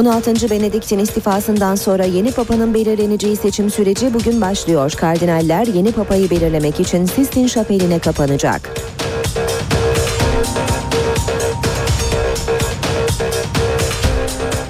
...16. 0.00 0.50
Benedikt'in 0.50 0.98
istifasından 0.98 1.74
sonra 1.74 2.04
yeni 2.04 2.32
papanın 2.32 2.74
belirleneceği 2.74 3.36
seçim 3.36 3.70
süreci 3.70 4.14
bugün 4.14 4.40
başlıyor. 4.40 4.92
Kardinaller 4.96 5.66
yeni 5.66 5.92
papayı 5.92 6.30
belirlemek 6.30 6.80
için 6.80 7.06
Sistine 7.06 7.48
Şapeli'ne 7.48 7.98
kapanacak. 7.98 8.70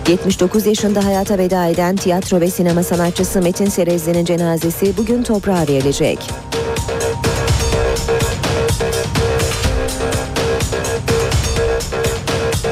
...79 0.06 0.68
yaşında 0.68 1.04
hayata 1.04 1.38
veda 1.38 1.66
eden 1.66 1.96
tiyatro 1.96 2.40
ve 2.40 2.50
sinema 2.50 2.82
sanatçısı 2.82 3.42
Metin 3.42 3.66
Serezli'nin 3.66 4.24
cenazesi 4.24 4.96
bugün 4.96 5.22
toprağa 5.22 5.62
verilecek. 5.68 6.18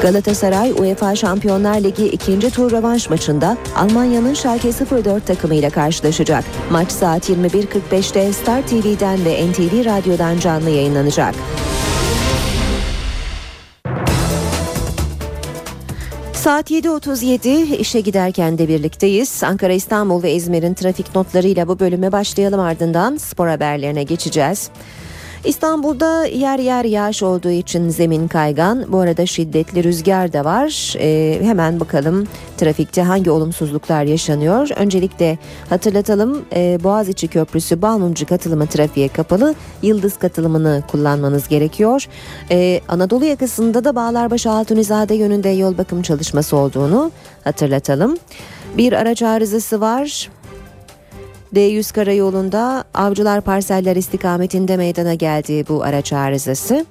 Galatasaray 0.01 0.71
UEFA 0.71 1.15
Şampiyonlar 1.15 1.83
Ligi 1.83 2.07
ikinci 2.07 2.49
tur 2.49 2.71
rövanş 2.71 3.09
maçında 3.09 3.57
Almanya'nın 3.75 4.33
Schalke 4.33 4.71
04 5.03 5.27
takımıyla 5.27 5.69
karşılaşacak. 5.69 6.43
Maç 6.71 6.91
saat 6.91 7.29
21.45'te 7.29 8.33
Star 8.33 8.67
TV'den 8.67 9.25
ve 9.25 9.51
NTV 9.51 9.85
Radyo'dan 9.85 10.39
canlı 10.39 10.69
yayınlanacak. 10.69 11.35
Saat 16.33 16.71
7.37 16.71 17.75
işe 17.75 17.99
giderken 17.99 18.57
de 18.57 18.67
birlikteyiz. 18.67 19.43
Ankara, 19.43 19.73
İstanbul 19.73 20.23
ve 20.23 20.33
İzmir'in 20.33 20.73
trafik 20.73 21.15
notlarıyla 21.15 21.67
bu 21.67 21.79
bölüme 21.79 22.11
başlayalım 22.11 22.59
ardından 22.59 23.17
spor 23.17 23.47
haberlerine 23.47 24.03
geçeceğiz. 24.03 24.69
İstanbul'da 25.45 26.25
yer 26.25 26.59
yer 26.59 26.85
yağış 26.85 27.23
olduğu 27.23 27.49
için 27.49 27.89
zemin 27.89 28.27
kaygan. 28.27 28.85
Bu 28.91 28.99
arada 28.99 29.25
şiddetli 29.25 29.83
rüzgar 29.83 30.33
da 30.33 30.45
var. 30.45 30.95
Ee, 30.99 31.39
hemen 31.41 31.79
bakalım 31.79 32.27
trafikte 32.57 33.01
hangi 33.01 33.31
olumsuzluklar 33.31 34.03
yaşanıyor. 34.03 34.69
Öncelikle 34.75 35.37
hatırlatalım 35.69 36.45
e, 36.55 36.79
Boğaziçi 36.83 37.27
Köprüsü 37.27 37.81
Balmumcu 37.81 38.25
katılımı 38.25 38.67
trafiğe 38.67 39.07
kapalı. 39.07 39.55
Yıldız 39.81 40.17
katılımını 40.17 40.83
kullanmanız 40.91 41.47
gerekiyor. 41.47 42.05
Ee, 42.51 42.81
Anadolu 42.87 43.25
yakasında 43.25 43.83
da 43.83 43.95
Bağlarbaşı 43.95 44.51
Altunizade 44.51 45.15
yönünde 45.15 45.49
yol 45.49 45.77
bakım 45.77 46.01
çalışması 46.01 46.57
olduğunu 46.57 47.11
hatırlatalım. 47.43 48.17
Bir 48.77 48.93
araç 48.93 49.21
arızası 49.21 49.81
var. 49.81 50.29
D100 51.55 51.93
karayolunda 51.93 52.83
Avcılar 52.93 53.41
Parseller 53.41 53.95
istikametinde 53.95 54.77
meydana 54.77 55.13
geldi 55.13 55.65
bu 55.69 55.83
araç 55.83 56.13
arızası. 56.13 56.85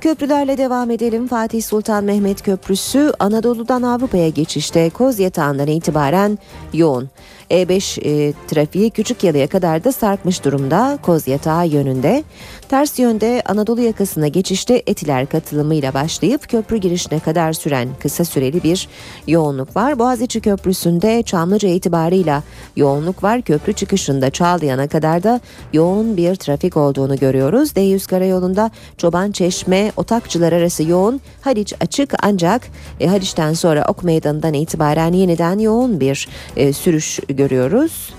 Köprülerle 0.00 0.58
devam 0.58 0.90
edelim. 0.90 1.28
Fatih 1.28 1.62
Sultan 1.62 2.04
Mehmet 2.04 2.42
Köprüsü 2.42 3.12
Anadolu'dan 3.18 3.82
Avrupa'ya 3.82 4.28
geçişte 4.28 4.90
Koz 4.90 5.18
Yatağı'ndan 5.18 5.66
itibaren 5.68 6.38
yoğun. 6.72 7.10
E5 7.50 8.00
e, 8.00 8.32
trafiği 8.48 8.90
Küçükyalı'ya 8.90 9.46
kadar 9.46 9.84
da 9.84 9.92
sarkmış 9.92 10.44
durumda 10.44 10.98
Koz 11.02 11.28
Yatağı 11.28 11.66
yönünde. 11.66 12.24
Ters 12.68 12.98
yönde 12.98 13.42
Anadolu 13.46 13.80
yakasına 13.80 14.28
geçişte 14.28 14.82
Etiler 14.86 15.26
katılımıyla 15.26 15.94
başlayıp 15.94 16.48
köprü 16.48 16.76
girişine 16.76 17.18
kadar 17.18 17.52
süren 17.52 17.88
kısa 18.00 18.24
süreli 18.24 18.62
bir 18.62 18.88
yoğunluk 19.26 19.76
var. 19.76 19.98
Boğaziçi 19.98 20.40
Köprüsü'nde 20.40 21.22
Çamlıca 21.22 21.68
itibarıyla 21.68 22.42
yoğunluk 22.76 23.22
var. 23.22 23.42
Köprü 23.42 23.72
çıkışında 23.72 24.30
Çağlayan'a 24.30 24.88
kadar 24.88 25.22
da 25.22 25.40
yoğun 25.72 26.16
bir 26.16 26.34
trafik 26.36 26.76
olduğunu 26.76 27.16
görüyoruz. 27.16 27.70
D100 27.72 28.08
karayolunda 28.08 28.70
Çoban 28.98 29.32
Çeşme 29.32 29.92
Otakçılar 29.96 30.52
arası 30.52 30.82
yoğun. 30.82 31.20
Haliç 31.40 31.72
açık 31.80 32.14
ancak 32.22 32.62
e, 33.00 33.06
Haliç'ten 33.06 33.52
sonra 33.52 33.84
Ok 33.88 34.04
Meydanı'ndan 34.04 34.54
itibaren 34.54 35.12
yeniden 35.12 35.58
yoğun 35.58 36.00
bir 36.00 36.28
e, 36.56 36.72
sürüş 36.72 37.20
görüyoruz. 37.36 38.14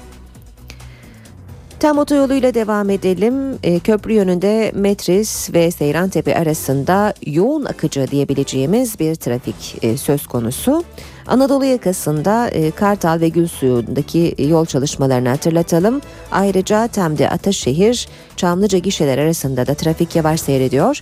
Tem 1.79 1.97
otoyoluyla 1.97 2.53
devam 2.53 2.89
edelim. 2.89 3.59
E, 3.63 3.79
köprü 3.79 4.13
yönünde 4.13 4.71
Metris 4.75 5.53
ve 5.53 5.71
Seyrantepe 5.71 6.37
arasında 6.37 7.13
yoğun 7.25 7.65
akıcı 7.65 8.07
diyebileceğimiz 8.11 8.99
bir 8.99 9.15
trafik 9.15 9.77
e, 9.81 9.97
söz 9.97 10.27
konusu. 10.27 10.83
Anadolu 11.27 11.65
yakasında 11.65 12.49
e, 12.49 12.71
Kartal 12.71 13.19
ve 13.19 13.29
Gülsuyu'ndaki 13.29 14.35
yol 14.39 14.65
çalışmalarını 14.65 15.29
hatırlatalım. 15.29 16.01
Ayrıca 16.31 16.87
Tem'de 16.87 17.29
Ataşehir, 17.29 18.07
Çamlıca 18.35 18.77
gişeler 18.77 19.17
arasında 19.17 19.67
da 19.67 19.73
trafik 19.73 20.15
yavaş 20.15 20.41
seyrediyor. 20.41 21.01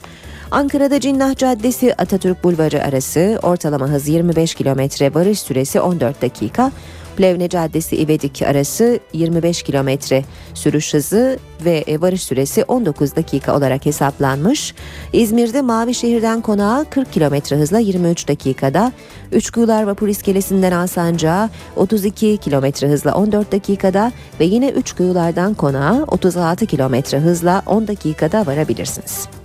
Ankara'da 0.52 1.00
Cinnah 1.00 1.36
Caddesi 1.36 1.94
Atatürk 1.94 2.44
Bulvarı 2.44 2.84
arası 2.84 3.40
ortalama 3.44 3.88
hız 3.88 4.08
25 4.08 4.56
kilometre 4.56 5.14
varış 5.14 5.40
süresi 5.40 5.82
14 5.82 6.22
dakika. 6.22 6.72
Plevne 7.18 7.50
Caddesi 7.50 7.96
İvedik 7.96 8.42
arası 8.42 9.00
25 9.14 9.64
kilometre 9.64 10.24
sürüş 10.54 10.94
hızı 10.94 11.40
ve 11.66 11.84
e, 11.88 12.02
varış 12.02 12.24
süresi 12.24 12.64
19 12.64 13.16
dakika 13.16 13.58
olarak 13.58 13.86
hesaplanmış. 13.86 14.74
İzmir'de 15.14 15.62
Mavişehir'den 15.62 16.42
konağa 16.42 16.86
40 16.90 17.14
kilometre 17.14 17.56
hızla 17.56 17.80
23 17.80 18.28
dakikada, 18.28 18.92
Üçkuyular 19.32 19.84
Vapur 19.84 20.08
İskelesi'nden 20.08 20.72
Alsancak'a 20.72 21.50
32 21.76 22.38
kilometre 22.38 22.88
hızla 22.88 23.16
14 23.16 23.52
dakikada 23.52 24.12
ve 24.40 24.46
yine 24.46 24.70
Üçkuyulardan 24.70 25.54
konağa 25.54 26.04
36 26.08 26.66
kilometre 26.66 27.20
hızla 27.20 27.64
10 27.66 27.88
dakikada 27.88 28.46
varabilirsiniz. 28.46 29.43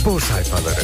Spor 0.00 0.20
sayfaları. 0.20 0.80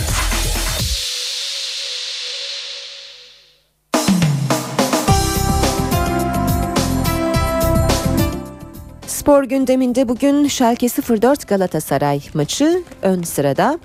Spor 9.06 9.44
gündeminde 9.44 10.08
bugün 10.08 10.48
Schalke 10.48 10.86
04 10.88 11.48
Galatasaray 11.48 12.20
maçı 12.34 12.82
ön 13.02 13.22
sırada. 13.22 13.78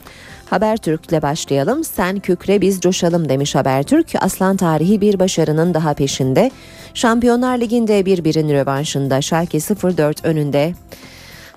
Habertürk'le 0.49 1.21
başlayalım. 1.21 1.83
Sen 1.83 2.19
kükre 2.19 2.61
biz 2.61 2.81
coşalım 2.81 3.29
demiş 3.29 3.55
Habertürk. 3.55 4.07
Aslan 4.19 4.57
tarihi 4.57 5.01
bir 5.01 5.19
başarının 5.19 5.73
daha 5.73 5.93
peşinde. 5.93 6.51
Şampiyonlar 6.93 7.57
Ligi'nde 7.57 8.05
birbirin 8.05 8.49
rövanşında 8.49 9.21
Schalke 9.21 9.59
04 9.97 10.25
önünde. 10.25 10.73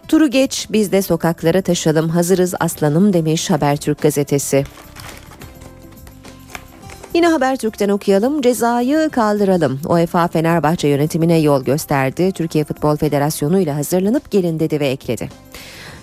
Turu 0.09 0.31
geç 0.31 0.67
biz 0.71 0.93
de 0.93 1.03
sokaklara 1.03 1.63
taşalım 1.63 2.09
hazırız 2.09 2.55
aslanım 2.61 3.13
demiş 3.13 3.51
Habertürk 3.51 4.03
gazetesi. 4.03 4.65
Yine 7.15 7.27
Habertürk'ten 7.27 7.89
okuyalım. 7.89 8.43
Cezayı 8.43 9.11
kaldıralım. 9.13 9.81
UEFA 9.87 10.29
Fenerbahçe 10.29 10.89
yönetimine 10.89 11.39
yol 11.39 11.65
gösterdi. 11.65 12.33
Türkiye 12.33 12.65
Futbol 12.65 12.97
Federasyonu 12.97 13.61
ile 13.61 13.73
hazırlanıp 13.73 14.31
gelin 14.31 14.61
dedi 14.61 14.81
ve 14.81 14.89
ekledi. 14.89 15.29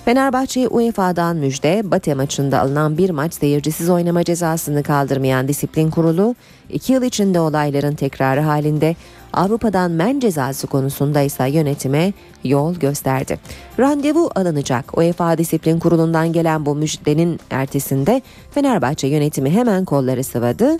Fenerbahçe'ye 0.05 0.67
UEFA'dan 0.67 1.35
müjde, 1.35 1.81
Bate 1.91 2.13
maçında 2.13 2.59
alınan 2.59 2.97
bir 2.97 3.09
maç 3.09 3.33
seyircisiz 3.33 3.89
oynama 3.89 4.23
cezasını 4.23 4.83
kaldırmayan 4.83 5.47
disiplin 5.47 5.89
kurulu, 5.89 6.35
iki 6.69 6.93
yıl 6.93 7.03
içinde 7.03 7.39
olayların 7.39 7.95
tekrarı 7.95 8.41
halinde 8.41 8.95
Avrupa'dan 9.33 9.91
men 9.91 10.19
cezası 10.19 10.67
konusunda 10.67 11.21
ise 11.21 11.49
yönetime 11.49 12.13
yol 12.43 12.75
gösterdi. 12.75 13.39
Randevu 13.79 14.29
alınacak. 14.35 14.97
UEFA 14.97 15.37
Disiplin 15.37 15.79
Kurulu'ndan 15.79 16.33
gelen 16.33 16.65
bu 16.65 16.75
müjdenin 16.75 17.39
ertesinde 17.49 18.21
Fenerbahçe 18.51 19.07
yönetimi 19.07 19.49
hemen 19.49 19.85
kolları 19.85 20.23
sıvadı. 20.23 20.77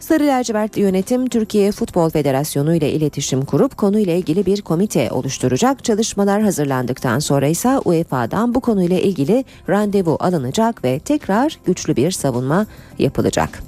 Sarı 0.00 0.26
lacivertli 0.26 0.80
yönetim 0.80 1.28
Türkiye 1.28 1.72
Futbol 1.72 2.10
Federasyonu 2.10 2.74
ile 2.74 2.92
iletişim 2.92 3.44
kurup 3.44 3.76
konuyla 3.76 4.12
ilgili 4.12 4.46
bir 4.46 4.62
komite 4.62 5.10
oluşturacak. 5.10 5.84
Çalışmalar 5.84 6.42
hazırlandıktan 6.42 7.18
sonra 7.18 7.46
ise 7.46 7.78
UEFA'dan 7.84 8.54
bu 8.54 8.60
konuyla 8.60 8.98
ilgili 8.98 9.44
randevu 9.68 10.16
alınacak 10.20 10.84
ve 10.84 10.98
tekrar 10.98 11.58
güçlü 11.66 11.96
bir 11.96 12.10
savunma 12.10 12.66
yapılacak. 12.98 13.62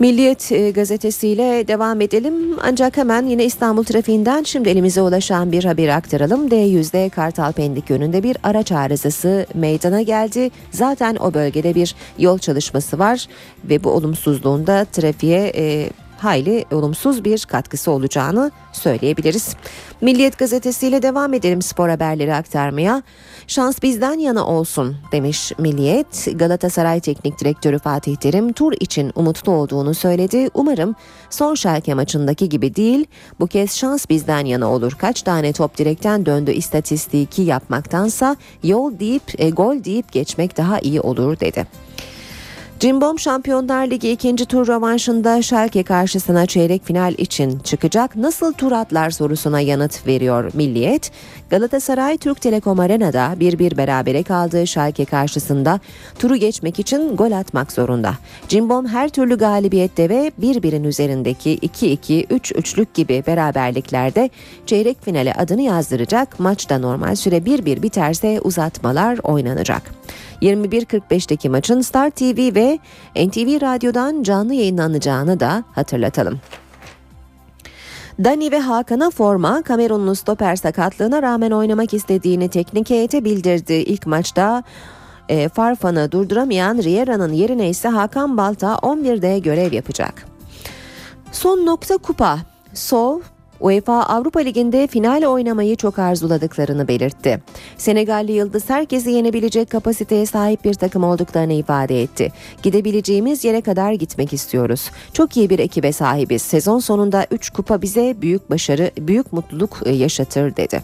Milliyet 0.00 0.52
e, 0.52 0.70
gazetesiyle 0.70 1.68
devam 1.68 2.00
edelim. 2.00 2.34
Ancak 2.62 2.96
hemen 2.96 3.26
yine 3.26 3.44
İstanbul 3.44 3.84
trafiğinden 3.84 4.42
şimdi 4.42 4.68
elimize 4.68 5.02
ulaşan 5.02 5.52
bir 5.52 5.64
haberi 5.64 5.94
aktaralım. 5.94 6.48
D100'de 6.48 7.08
Kartal 7.08 7.52
Pendik 7.52 7.90
yönünde 7.90 8.22
bir 8.22 8.36
araç 8.42 8.72
arızası 8.72 9.46
meydana 9.54 10.02
geldi. 10.02 10.50
Zaten 10.70 11.16
o 11.16 11.34
bölgede 11.34 11.74
bir 11.74 11.94
yol 12.18 12.38
çalışması 12.38 12.98
var 12.98 13.26
ve 13.64 13.84
bu 13.84 13.90
olumsuzluğunda 13.90 14.84
trafiğe 14.84 15.52
e, 15.56 15.90
hayli 16.20 16.64
olumsuz 16.72 17.24
bir 17.24 17.44
katkısı 17.44 17.90
olacağını 17.90 18.50
söyleyebiliriz. 18.72 19.56
Milliyet 20.00 20.38
gazetesiyle 20.38 21.02
devam 21.02 21.34
edelim 21.34 21.62
spor 21.62 21.88
haberleri 21.88 22.34
aktarmaya. 22.34 23.02
Şans 23.46 23.82
bizden 23.82 24.18
yana 24.18 24.46
olsun 24.46 24.96
demiş 25.12 25.52
Milliyet. 25.58 26.28
Galatasaray 26.34 27.00
Teknik 27.00 27.40
Direktörü 27.40 27.78
Fatih 27.78 28.16
Terim 28.16 28.52
tur 28.52 28.72
için 28.80 29.12
umutlu 29.14 29.52
olduğunu 29.52 29.94
söyledi. 29.94 30.48
Umarım 30.54 30.94
son 31.30 31.54
Schalke 31.54 31.94
maçındaki 31.94 32.48
gibi 32.48 32.74
değil 32.74 33.06
bu 33.40 33.46
kez 33.46 33.76
şans 33.76 34.08
bizden 34.08 34.44
yana 34.44 34.72
olur. 34.72 34.92
Kaç 34.98 35.22
tane 35.22 35.52
top 35.52 35.78
direkten 35.78 36.26
döndü 36.26 36.50
istatistiki 36.50 37.42
yapmaktansa 37.42 38.36
yol 38.62 38.98
deyip 38.98 39.22
e, 39.38 39.50
gol 39.50 39.84
deyip 39.84 40.12
geçmek 40.12 40.56
daha 40.56 40.78
iyi 40.78 41.00
olur 41.00 41.40
dedi. 41.40 41.66
Cimbom 42.80 43.18
Şampiyonlar 43.18 43.86
Ligi 43.86 44.10
ikinci 44.10 44.44
tur 44.44 44.68
rövanşında 44.68 45.42
Schalke 45.42 45.82
karşısına 45.82 46.46
çeyrek 46.46 46.84
final 46.84 47.14
için 47.18 47.58
çıkacak. 47.58 48.16
Nasıl 48.16 48.52
tur 48.52 48.72
atlar 48.72 49.10
sorusuna 49.10 49.60
yanıt 49.60 50.06
veriyor 50.06 50.50
Milliyet. 50.54 51.10
Galatasaray 51.50 52.18
Türk 52.18 52.40
Telekom 52.40 52.80
Arena'da 52.80 53.34
1-1 53.40 53.76
berabere 53.76 54.22
kaldığı 54.22 54.66
Schalke 54.66 55.04
karşısında 55.04 55.80
turu 56.18 56.36
geçmek 56.36 56.78
için 56.78 57.16
gol 57.16 57.32
atmak 57.32 57.72
zorunda. 57.72 58.14
Cimbom 58.48 58.86
her 58.86 59.08
türlü 59.08 59.38
galibiyette 59.38 60.08
ve 60.08 60.32
1-1'in 60.40 60.84
üzerindeki 60.84 61.58
2-2, 61.58 62.26
3-3'lük 62.26 62.86
gibi 62.94 63.24
beraberliklerde 63.26 64.30
çeyrek 64.66 65.04
finale 65.04 65.34
adını 65.34 65.62
yazdıracak. 65.62 66.40
Maçta 66.40 66.78
normal 66.78 67.14
süre 67.14 67.36
1-1 67.36 67.82
biterse 67.82 68.40
uzatmalar 68.40 69.18
oynanacak. 69.22 69.99
21.45'teki 70.42 71.48
maçın 71.48 71.80
Star 71.80 72.10
TV 72.10 72.54
ve 72.54 72.78
NTV 73.16 73.60
Radyo'dan 73.60 74.22
canlı 74.22 74.54
yayınlanacağını 74.54 75.40
da 75.40 75.64
hatırlatalım. 75.72 76.40
Dani 78.24 78.52
ve 78.52 78.60
Hakan'a 78.60 79.10
forma 79.10 79.62
Kamerunlu 79.62 80.14
stoper 80.14 80.56
sakatlığına 80.56 81.22
rağmen 81.22 81.50
oynamak 81.50 81.94
istediğini 81.94 82.48
teknik 82.48 82.90
heyete 82.90 83.24
bildirdi. 83.24 83.72
İlk 83.72 84.06
maçta 84.06 84.62
e, 85.28 85.48
Farfan'ı 85.48 86.12
durduramayan 86.12 86.78
Riera'nın 86.78 87.32
yerine 87.32 87.68
ise 87.68 87.88
Hakan 87.88 88.36
Balta 88.36 88.74
11'de 88.74 89.38
görev 89.38 89.72
yapacak. 89.72 90.26
Son 91.32 91.66
nokta 91.66 91.96
kupa. 91.96 92.38
Sov 92.74 93.20
UEFA 93.60 94.02
Avrupa 94.02 94.40
Ligi'nde 94.40 94.86
final 94.86 95.22
oynamayı 95.22 95.76
çok 95.76 95.98
arzuladıklarını 95.98 96.88
belirtti. 96.88 97.40
Senegalli 97.76 98.32
Yıldız 98.32 98.70
herkesi 98.70 99.10
yenebilecek 99.10 99.70
kapasiteye 99.70 100.26
sahip 100.26 100.64
bir 100.64 100.74
takım 100.74 101.04
olduklarını 101.04 101.52
ifade 101.52 102.02
etti. 102.02 102.32
Gidebileceğimiz 102.62 103.44
yere 103.44 103.60
kadar 103.60 103.92
gitmek 103.92 104.32
istiyoruz. 104.32 104.90
Çok 105.12 105.36
iyi 105.36 105.50
bir 105.50 105.58
ekibe 105.58 105.92
sahibiz. 105.92 106.42
Sezon 106.42 106.78
sonunda 106.78 107.26
3 107.30 107.50
kupa 107.50 107.82
bize 107.82 108.16
büyük 108.22 108.50
başarı, 108.50 108.90
büyük 108.98 109.32
mutluluk 109.32 109.80
e, 109.84 109.90
yaşatır 109.90 110.56
dedi. 110.56 110.82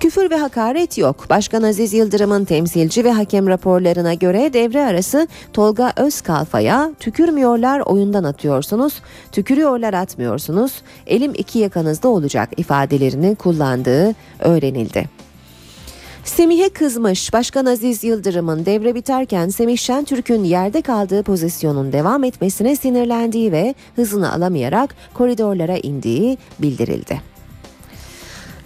Küfür 0.00 0.30
ve 0.30 0.36
hakaret 0.36 0.98
yok. 0.98 1.26
Başkan 1.30 1.62
Aziz 1.62 1.92
Yıldırım'ın 1.92 2.44
temsilci 2.44 3.04
ve 3.04 3.12
hakem 3.12 3.46
raporlarına 3.46 4.14
göre 4.14 4.52
devre 4.52 4.84
arası 4.84 5.28
Tolga 5.52 5.92
Özkalfa'ya 5.96 6.90
tükürmüyorlar 7.00 7.80
oyundan 7.80 8.24
atıyorsunuz, 8.24 9.02
tükürüyorlar 9.32 9.94
atmıyorsunuz, 9.94 10.72
elim 11.06 11.32
iki 11.34 11.58
yakanızda 11.58 12.08
olacak 12.08 12.48
ifadelerini 12.56 13.34
kullandığı 13.34 14.14
öğrenildi. 14.38 15.08
Semih'e 16.24 16.68
kızmış. 16.68 17.32
Başkan 17.32 17.66
Aziz 17.66 18.04
Yıldırım'ın 18.04 18.66
devre 18.66 18.94
biterken 18.94 19.48
Semih 19.48 19.78
Şentürk'ün 19.78 20.44
yerde 20.44 20.82
kaldığı 20.82 21.22
pozisyonun 21.22 21.92
devam 21.92 22.24
etmesine 22.24 22.76
sinirlendiği 22.76 23.52
ve 23.52 23.74
hızını 23.96 24.32
alamayarak 24.32 24.94
koridorlara 25.14 25.76
indiği 25.76 26.38
bildirildi. 26.58 27.37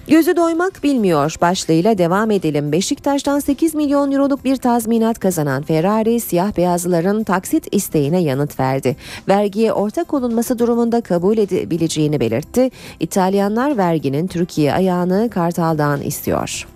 Gözü 0.08 0.36
doymak 0.36 0.82
bilmiyor 0.82 1.36
başlığıyla 1.40 1.98
devam 1.98 2.30
edelim. 2.30 2.72
Beşiktaş'tan 2.72 3.38
8 3.38 3.74
milyon 3.74 4.12
euroluk 4.12 4.44
bir 4.44 4.56
tazminat 4.56 5.18
kazanan 5.18 5.62
Ferrari 5.62 6.20
siyah 6.20 6.56
beyazlıların 6.56 7.24
taksit 7.24 7.68
isteğine 7.74 8.22
yanıt 8.22 8.60
verdi. 8.60 8.96
Vergiye 9.28 9.72
ortak 9.72 10.14
olunması 10.14 10.58
durumunda 10.58 11.00
kabul 11.00 11.38
edebileceğini 11.38 12.20
belirtti. 12.20 12.70
İtalyanlar 13.00 13.76
verginin 13.76 14.26
Türkiye 14.26 14.72
ayağını 14.72 15.30
Kartal'dan 15.30 16.02
istiyor. 16.02 16.71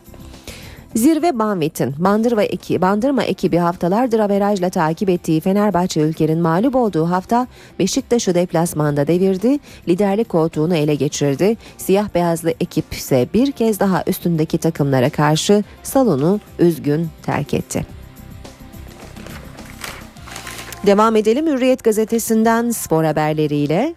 Zirve 0.97 1.39
Banvit'in 1.39 1.95
Bandırma, 1.99 2.43
eki, 2.43 2.81
Bandırma 2.81 3.23
ekibi 3.23 3.57
haftalardır 3.57 4.19
averajla 4.19 4.71
takip 4.71 5.09
ettiği 5.09 5.41
Fenerbahçe 5.41 6.01
ülkenin 6.01 6.39
mağlup 6.39 6.77
olduğu 6.77 7.11
hafta 7.11 7.47
Beşiktaş'ı 7.79 8.35
deplasmanda 8.35 9.07
devirdi, 9.07 9.59
liderlik 9.89 10.29
koltuğunu 10.29 10.77
ele 10.77 10.95
geçirdi. 10.95 11.57
Siyah 11.79 12.09
beyazlı 12.15 12.51
ekip 12.51 12.95
ise 12.95 13.29
bir 13.35 13.53
kez 13.53 13.81
daha 13.81 14.05
üstündeki 14.07 14.59
takımlara 14.59 15.11
karşı 15.11 15.65
salonu 15.83 16.41
üzgün 16.59 17.09
terk 17.23 17.55
etti. 17.55 17.87
Devam 20.87 21.17
edelim 21.17 21.47
Hürriyet 21.47 21.85
gazetesinden 21.85 22.71
spor 22.71 23.05
haberleriyle. 23.05 23.95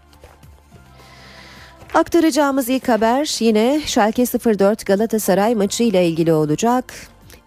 Aktaracağımız 1.93 2.69
ilk 2.69 2.89
haber 2.89 3.37
yine 3.39 3.81
Schalke 3.85 4.25
04 4.25 4.85
Galatasaray 4.85 5.55
maçı 5.55 5.83
ile 5.83 6.07
ilgili 6.07 6.33
olacak. 6.33 6.93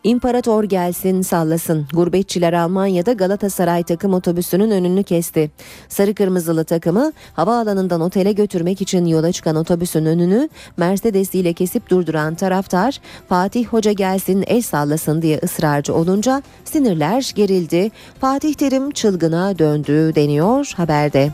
İmparator 0.05 0.64
gelsin 0.64 1.22
sallasın. 1.22 1.86
Gurbetçiler 1.93 2.53
Almanya'da 2.53 3.12
Galatasaray 3.12 3.82
takım 3.82 4.14
otobüsünün 4.14 4.70
önünü 4.70 5.03
kesti. 5.03 5.51
Sarı 5.88 6.14
kırmızılı 6.14 6.64
takımı 6.64 7.12
havaalanından 7.34 8.01
otele 8.01 8.32
götürmek 8.32 8.82
için 8.82 9.07
yola 9.07 9.32
çıkan 9.32 9.57
otobüsün 9.57 10.07
önünü 10.07 10.49
Mercedes 10.76 11.34
ile 11.34 11.53
kesip 11.53 11.90
durduran 11.90 12.34
taraftar 12.34 13.01
Fatih 13.28 13.66
Hoca 13.66 13.93
gelsin 13.93 14.45
el 14.47 14.62
sallasın 14.62 15.22
diye 15.22 15.40
ısrarcı 15.45 15.95
olunca 15.95 16.43
sinirler 16.64 17.32
gerildi. 17.34 17.90
Fatih 18.20 18.55
Terim 18.55 18.90
çılgına 18.90 19.59
döndü 19.59 20.14
deniyor 20.14 20.72
haberde. 20.76 21.30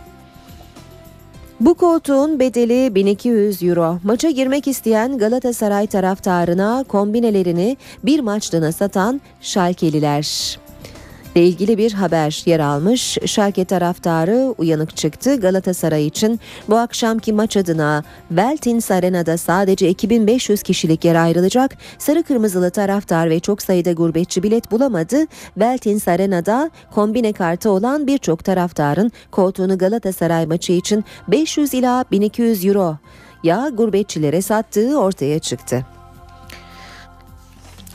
Bu 1.61 1.75
koltuğun 1.75 2.41
bedeli 2.41 2.95
1200 2.95 3.63
euro. 3.63 3.99
Maça 4.05 4.31
girmek 4.31 4.69
isteyen 4.69 5.19
Galatasaray 5.19 5.87
taraftarına 5.87 6.85
kombinelerini 6.89 7.77
bir 8.05 8.21
maçlığına 8.21 8.73
satan 8.73 9.21
Şalkeliler 9.41 10.59
ile 11.35 11.47
ilgili 11.47 11.79
bir 11.79 11.93
haber 11.93 12.43
yer 12.47 12.61
almış. 12.61 13.19
Şalke 13.27 13.65
taraftarı 13.65 14.55
uyanık 14.59 14.97
çıktı. 14.97 15.41
Galatasaray 15.41 16.07
için 16.07 16.41
bu 16.69 16.77
akşamki 16.77 17.33
maç 17.33 17.57
adına 17.57 18.05
Veltins 18.31 18.91
Arena'da 18.91 19.37
sadece 19.37 19.89
2500 19.89 20.63
kişilik 20.63 21.05
yer 21.05 21.15
ayrılacak. 21.15 21.77
Sarı 21.99 22.23
kırmızılı 22.23 22.71
taraftar 22.71 23.31
ve 23.31 23.41
çok 23.41 23.63
sayıda 23.63 23.93
gurbetçi 23.93 24.43
bilet 24.43 24.71
bulamadı. 24.71 25.27
Veltins 25.57 26.09
Arena'da 26.09 26.71
kombine 26.95 27.33
kartı 27.33 27.71
olan 27.71 28.07
birçok 28.07 28.45
taraftarın 28.45 29.13
koltuğunu 29.31 29.79
Galatasaray 29.79 30.47
maçı 30.47 30.73
için 30.73 31.05
500 31.29 31.75
ila 31.75 32.05
1200 32.11 32.65
euro 32.65 32.97
ya 33.43 33.69
gurbetçilere 33.69 34.43
sattığı 34.43 35.01
ortaya 35.01 35.39
çıktı. 35.39 35.98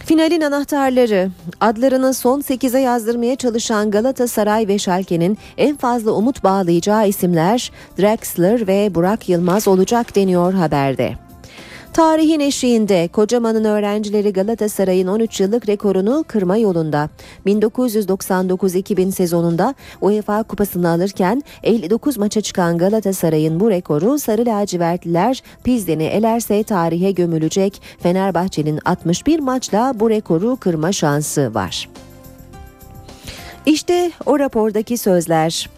Finalin 0.05 0.41
anahtarları 0.41 1.29
adlarını 1.61 2.13
son 2.13 2.41
8'e 2.41 2.79
yazdırmaya 2.79 3.35
çalışan 3.35 3.91
Galatasaray 3.91 4.67
ve 4.67 4.79
Schalke'nin 4.79 5.37
en 5.57 5.75
fazla 5.75 6.11
umut 6.11 6.43
bağlayacağı 6.43 7.07
isimler 7.07 7.71
Draxler 7.99 8.67
ve 8.67 8.95
Burak 8.95 9.29
Yılmaz 9.29 9.67
olacak 9.67 10.15
deniyor 10.15 10.53
haberde. 10.53 11.13
Tarihin 11.93 12.39
eşiğinde 12.39 13.07
Kocaman'ın 13.07 13.63
öğrencileri 13.63 14.33
Galatasaray'ın 14.33 15.07
13 15.07 15.39
yıllık 15.39 15.69
rekorunu 15.69 16.25
kırma 16.27 16.57
yolunda. 16.57 17.09
1999-2000 17.45 19.11
sezonunda 19.11 19.75
UEFA 20.01 20.43
kupasını 20.43 20.89
alırken 20.89 21.43
59 21.63 22.17
maça 22.17 22.41
çıkan 22.41 22.77
Galatasaray'ın 22.77 23.59
bu 23.59 23.69
rekoru 23.69 24.19
Sarı 24.19 24.45
lacivertliler 24.45 25.43
Pizden'i 25.63 26.03
elerse 26.03 26.63
tarihe 26.63 27.11
gömülecek. 27.11 27.81
Fenerbahçe'nin 27.99 28.79
61 28.85 29.39
maçla 29.39 29.93
bu 29.99 30.09
rekoru 30.09 30.55
kırma 30.55 30.91
şansı 30.91 31.53
var. 31.53 31.89
İşte 33.65 34.11
o 34.25 34.39
rapordaki 34.39 34.97
sözler. 34.97 35.69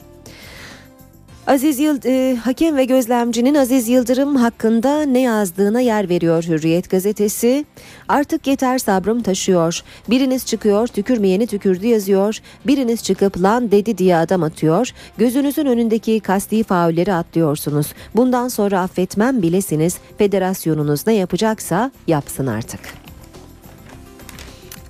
Aziz 1.48 1.80
Yıld 1.80 2.04
e, 2.04 2.36
hakem 2.36 2.78
ve 2.78 2.86
gözlemcinin 2.86 3.56
Aziz 3.56 3.90
Yıldırım 3.90 4.36
hakkında 4.36 5.02
ne 5.02 5.22
yazdığına 5.22 5.80
yer 5.80 6.10
veriyor 6.10 6.44
Hürriyet 6.44 6.90
gazetesi. 6.90 7.66
Artık 8.08 8.48
yeter 8.48 8.78
sabrım 8.78 9.22
taşıyor. 9.22 9.82
Biriniz 10.10 10.46
çıkıyor 10.46 10.88
tükürmeyeni 10.88 11.48
tükürdü 11.48 11.88
yazıyor. 11.88 12.40
Biriniz 12.68 13.04
çıkıp 13.04 13.42
lan 13.42 13.72
dedi 13.72 13.98
diye 13.98 14.16
adam 14.16 14.44
atıyor. 14.44 14.92
Gözünüzün 15.18 15.66
önündeki 15.66 16.20
kasti 16.20 16.64
faulleri 16.64 17.14
atlıyorsunuz. 17.14 17.94
Bundan 18.16 18.48
sonra 18.48 18.82
affetmem 18.82 19.42
bilesiniz. 19.42 19.98
Federasyonunuz 20.18 21.08
ne 21.08 21.14
yapacaksa 21.14 21.92
yapsın 22.08 22.48
artık. 22.48 23.05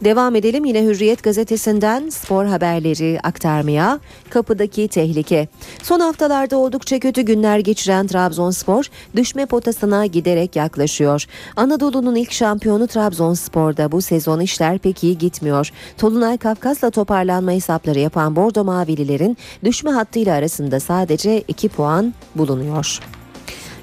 Devam 0.03 0.35
edelim 0.35 0.65
yine 0.65 0.83
Hürriyet 0.83 1.23
gazetesinden 1.23 2.09
spor 2.09 2.45
haberleri 2.45 3.19
aktarmaya. 3.23 3.99
Kapıdaki 4.29 4.87
tehlike. 4.87 5.47
Son 5.83 5.99
haftalarda 5.99 6.57
oldukça 6.57 6.99
kötü 6.99 7.21
günler 7.21 7.59
geçiren 7.59 8.07
Trabzonspor 8.07 8.85
düşme 9.15 9.45
potasına 9.45 10.05
giderek 10.05 10.55
yaklaşıyor. 10.55 11.25
Anadolu'nun 11.55 12.15
ilk 12.15 12.31
şampiyonu 12.31 12.87
Trabzonspor'da 12.87 13.91
bu 13.91 14.01
sezon 14.01 14.39
işler 14.39 14.77
pek 14.77 15.03
iyi 15.03 15.17
gitmiyor. 15.17 15.71
Tolunay 15.97 16.37
Kafkas'la 16.37 16.89
toparlanma 16.89 17.51
hesapları 17.51 17.99
yapan 17.99 18.35
Bordo 18.35 18.63
Mavililerin 18.63 19.37
düşme 19.63 19.91
hattıyla 19.91 20.35
arasında 20.35 20.79
sadece 20.79 21.41
2 21.47 21.69
puan 21.69 22.13
bulunuyor. 22.35 22.99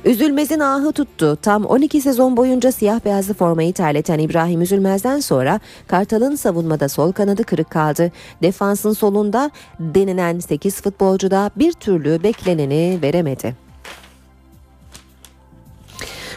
Üzülmez'in 0.04 0.60
ahı 0.60 0.92
tuttu. 0.92 1.38
Tam 1.42 1.64
12 1.64 2.00
sezon 2.00 2.36
boyunca 2.36 2.72
siyah 2.72 3.04
beyazlı 3.04 3.34
formayı 3.34 3.72
terleten 3.72 4.18
İbrahim 4.18 4.62
Üzülmez'den 4.62 5.20
sonra 5.20 5.60
Kartal'ın 5.86 6.34
savunmada 6.34 6.88
sol 6.88 7.12
kanadı 7.12 7.44
kırık 7.44 7.70
kaldı. 7.70 8.12
Defansın 8.42 8.92
solunda 8.92 9.50
denilen 9.80 10.38
8 10.38 10.82
futbolcuda 10.82 11.50
bir 11.56 11.72
türlü 11.72 12.22
bekleneni 12.22 12.98
veremedi. 13.02 13.61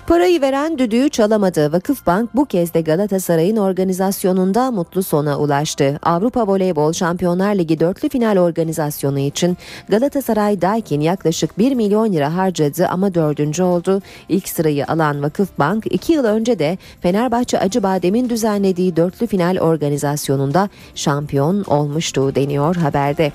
Parayı 0.08 0.42
veren 0.42 0.78
düdüğü 0.78 1.10
çalamadı. 1.10 1.72
Vakıfbank 1.72 2.36
bu 2.36 2.46
kez 2.46 2.74
de 2.74 2.82
Galatasaray'ın 2.82 3.58
organizasyonunda 3.58 4.72
mutlu 4.72 5.04
sona 5.04 5.40
ulaştı. 5.40 6.00
Avrupa 6.04 6.48
Voleybol 6.48 6.94
Şampiyonlar 6.94 7.56
Ligi 7.56 7.80
dörtlü 7.80 8.10
final 8.10 8.38
organizasyonu 8.38 9.20
için 9.20 9.58
Galatasaray 9.90 10.62
Daikin 10.62 11.02
yaklaşık 11.02 11.58
1 11.58 11.76
milyon 11.76 12.14
lira 12.14 12.36
harcadı 12.36 12.88
ama 12.88 13.14
dördüncü 13.14 13.64
oldu. 13.64 14.02
İlk 14.30 14.50
sırayı 14.50 14.88
alan 14.88 15.24
Vakıfbank 15.24 15.86
2 15.90 16.14
yıl 16.14 16.26
önce 16.26 16.60
de 16.60 16.78
Fenerbahçe 17.02 17.60
Acıbadem'in 17.60 18.30
düzenlediği 18.30 18.96
dörtlü 18.96 19.28
final 19.28 19.58
organizasyonunda 19.58 20.70
şampiyon 20.96 21.64
olmuştu 21.64 22.36
deniyor 22.36 22.76
haberde. 22.76 23.32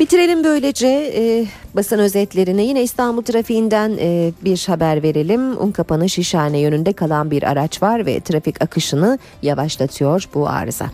Bitirelim 0.00 0.44
böylece 0.44 1.12
e, 1.16 1.46
basın 1.74 1.98
özetlerini. 1.98 2.64
Yine 2.66 2.82
İstanbul 2.82 3.22
trafiğinden 3.22 3.96
e, 4.00 4.32
bir 4.44 4.64
haber 4.66 5.02
verelim. 5.02 5.60
Unkapanı 5.60 6.08
Şişhane 6.08 6.58
yönünde 6.58 6.92
kalan 6.92 7.30
bir 7.30 7.42
araç 7.42 7.82
var 7.82 8.06
ve 8.06 8.20
trafik 8.20 8.62
akışını 8.62 9.18
yavaşlatıyor 9.42 10.28
bu 10.34 10.48
arıza. 10.48 10.86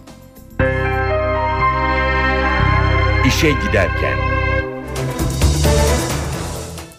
İşe 3.26 3.50
giderken. 3.50 4.39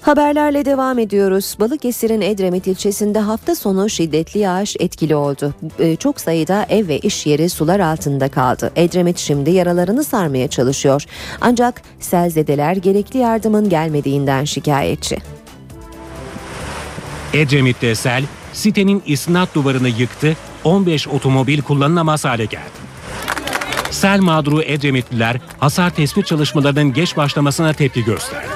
Haberlerle 0.02 0.66
devam 0.66 1.00
ediyoruz. 1.00 1.56
Balıkesir'in 1.60 2.22
Edremit 2.22 2.68
ilçesinde 2.68 3.20
hafta 3.20 3.56
sonu 3.56 3.90
şiddetli 3.90 4.40
yağış 4.40 4.76
etkili 4.80 5.16
oldu. 5.16 5.54
Ee, 5.80 5.96
Çok 5.96 6.22
sayıda 6.22 6.66
ev 6.70 6.88
ve 6.88 7.00
iş 7.00 7.26
yeri 7.26 7.50
sular 7.50 7.80
altında 7.80 8.30
kaldı. 8.30 8.72
Edremit 8.76 9.18
şimdi 9.18 9.52
yaralarını 9.52 10.04
sarmaya 10.04 10.48
çalışıyor. 10.48 11.04
Ancak 11.42 11.82
selzedeler 12.00 12.76
gerekli 12.76 13.20
yardımın 13.20 13.70
gelmediğinden 13.70 14.46
şikayetçi. 14.46 15.18
Edremit'te 17.34 17.96
sel 17.96 18.24
sitenin 18.54 19.04
isnat 19.06 19.56
duvarını 19.56 19.90
yıktı, 19.90 20.38
15 20.64 21.08
otomobil 21.08 21.62
kullanılamaz 21.62 22.26
hale 22.26 22.46
geldi. 22.46 22.82
Sel 23.92 24.20
mağduru 24.20 24.62
Edremitliler 24.64 25.38
hasar 25.60 25.90
tespit 25.90 26.26
çalışmalarının 26.26 26.94
geç 26.94 27.18
başlamasına 27.18 27.74
tepki 27.74 28.04
gösterdi. 28.04 28.48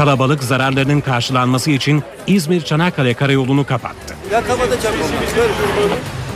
Kalabalık 0.00 0.44
zararlarının 0.44 1.00
karşılanması 1.00 1.70
için 1.70 2.02
İzmir-Çanakkale 2.26 3.14
karayolunu 3.14 3.66
kapattı. 3.66 4.14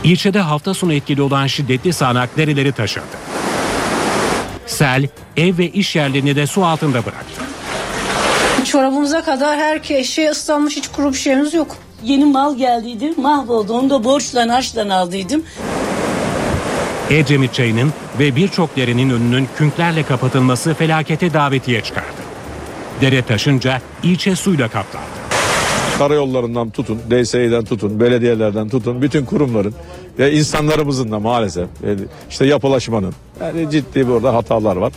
İlçede 0.03 0.39
hafta 0.39 0.73
sonu 0.73 0.93
etkili 0.93 1.21
olan 1.21 1.47
şiddetli 1.47 1.93
sağanak 1.93 2.37
dereleri 2.37 2.71
taşırdı. 2.71 3.17
Sel 4.65 5.07
ev 5.37 5.57
ve 5.57 5.69
iş 5.69 5.95
yerlerini 5.95 6.35
de 6.35 6.47
su 6.47 6.65
altında 6.65 7.05
bıraktı. 7.05 7.41
Çorabımıza 8.65 9.23
kadar 9.23 9.57
her 9.57 10.03
şey 10.03 10.29
ıslanmış 10.29 10.75
hiç 10.75 10.87
kuru 10.87 11.13
bir 11.13 11.17
şeyimiz 11.17 11.53
yok. 11.53 11.77
Yeni 12.03 12.25
mal 12.25 12.57
geldiydi 12.57 13.13
mahvoldu 13.17 13.73
onu 13.73 13.89
da 13.89 14.03
borçla 14.03 14.53
harçla 14.53 14.95
aldıydım. 14.95 15.43
Edremit 17.09 17.53
çayının 17.53 17.93
ve 18.19 18.35
birçok 18.35 18.75
derenin 18.75 19.09
önünün 19.09 19.47
künklerle 19.57 20.03
kapatılması 20.03 20.73
felakete 20.73 21.33
davetiye 21.33 21.81
çıkardı. 21.81 22.24
Dere 23.01 23.21
taşınca 23.21 23.81
ilçe 24.03 24.35
suyla 24.35 24.67
kaplandı. 24.67 25.05
Karayollarından 25.97 26.69
tutun, 26.69 26.99
DSİ'den 27.09 27.65
tutun, 27.65 27.99
belediyelerden 27.99 28.69
tutun, 28.69 29.01
bütün 29.01 29.25
kurumların 29.25 29.75
ve 30.19 30.33
insanlarımızın 30.33 31.11
da 31.11 31.19
maalesef 31.19 31.63
e, 31.83 31.95
işte 32.29 32.45
yapılaşmanın 32.45 33.13
yani 33.41 33.71
ciddi 33.71 34.07
burada 34.07 34.33
hatalar 34.33 34.75
var. 34.75 34.93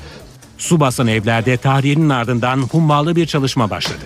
Su 0.59 0.81
basan 0.81 1.07
evlerde 1.07 1.57
tahliyenin 1.57 2.09
ardından 2.09 2.57
hummalı 2.59 3.17
bir 3.17 3.27
çalışma 3.27 3.71
başladı. 3.71 4.05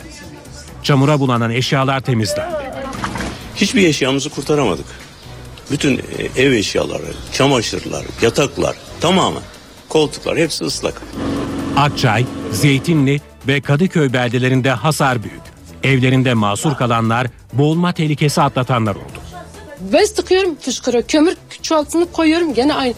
Çamura 0.83 1.21
bulanan 1.21 1.51
eşyalar 1.51 2.01
temizlendi. 2.01 2.55
Hiçbir 3.57 3.89
eşyamızı 3.89 4.31
kurtaramadık. 4.31 4.87
Bütün 5.71 5.99
e, 5.99 6.43
ev 6.43 6.53
eşyaları, 6.53 7.13
çamaşırlar, 7.33 8.05
yataklar 8.23 8.77
tamamen 9.01 9.43
koltuklar 9.89 10.39
hepsi 10.39 10.65
ıslak. 10.65 11.03
Akçay, 11.77 12.27
Zeytinli 12.53 13.21
ve 13.49 13.61
Kadıköy 13.61 14.13
beldelerinde 14.13 14.71
hasar 14.71 15.23
büyük. 15.23 15.43
Evlerinde 15.83 16.35
mahsur 16.35 16.75
kalanlar, 16.75 17.27
boğulma 17.53 17.93
tehlikesi 17.93 18.43
atlatanlar 18.43 18.95
oldu. 18.95 19.19
Bez 19.93 20.15
tıkıyorum 20.15 20.55
fışkırıyor. 20.61 21.03
Kömür 21.03 21.37
çuvaltını 21.63 22.13
koyuyorum 22.13 22.55
gene 22.55 22.75
aynı. 22.75 22.95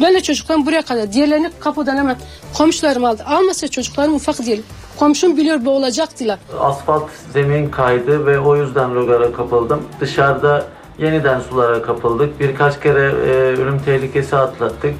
Böyle 0.00 0.22
çocuklarım 0.22 0.66
buraya 0.66 0.82
kadar. 0.82 1.12
Diğerlerini 1.12 1.50
kapıdan 1.60 1.96
hemen 1.96 2.16
komşularım 2.54 3.04
aldı. 3.04 3.22
Almasa 3.26 3.68
çocuklarım 3.68 4.14
ufak 4.14 4.46
değil. 4.46 4.62
Komşum 4.98 5.36
biliyor 5.36 5.64
boğulacaktılar. 5.64 6.38
Asfalt 6.60 7.10
zemin 7.32 7.70
kaydı 7.70 8.26
ve 8.26 8.38
o 8.38 8.56
yüzden 8.56 8.94
rogara 8.94 9.32
kapıldım. 9.32 9.82
Dışarıda 10.00 10.66
yeniden 10.98 11.40
sulara 11.40 11.82
kapıldık. 11.82 12.40
Birkaç 12.40 12.80
kere 12.80 13.00
e, 13.00 13.30
ölüm 13.62 13.78
tehlikesi 13.84 14.36
atlattık. 14.36 14.94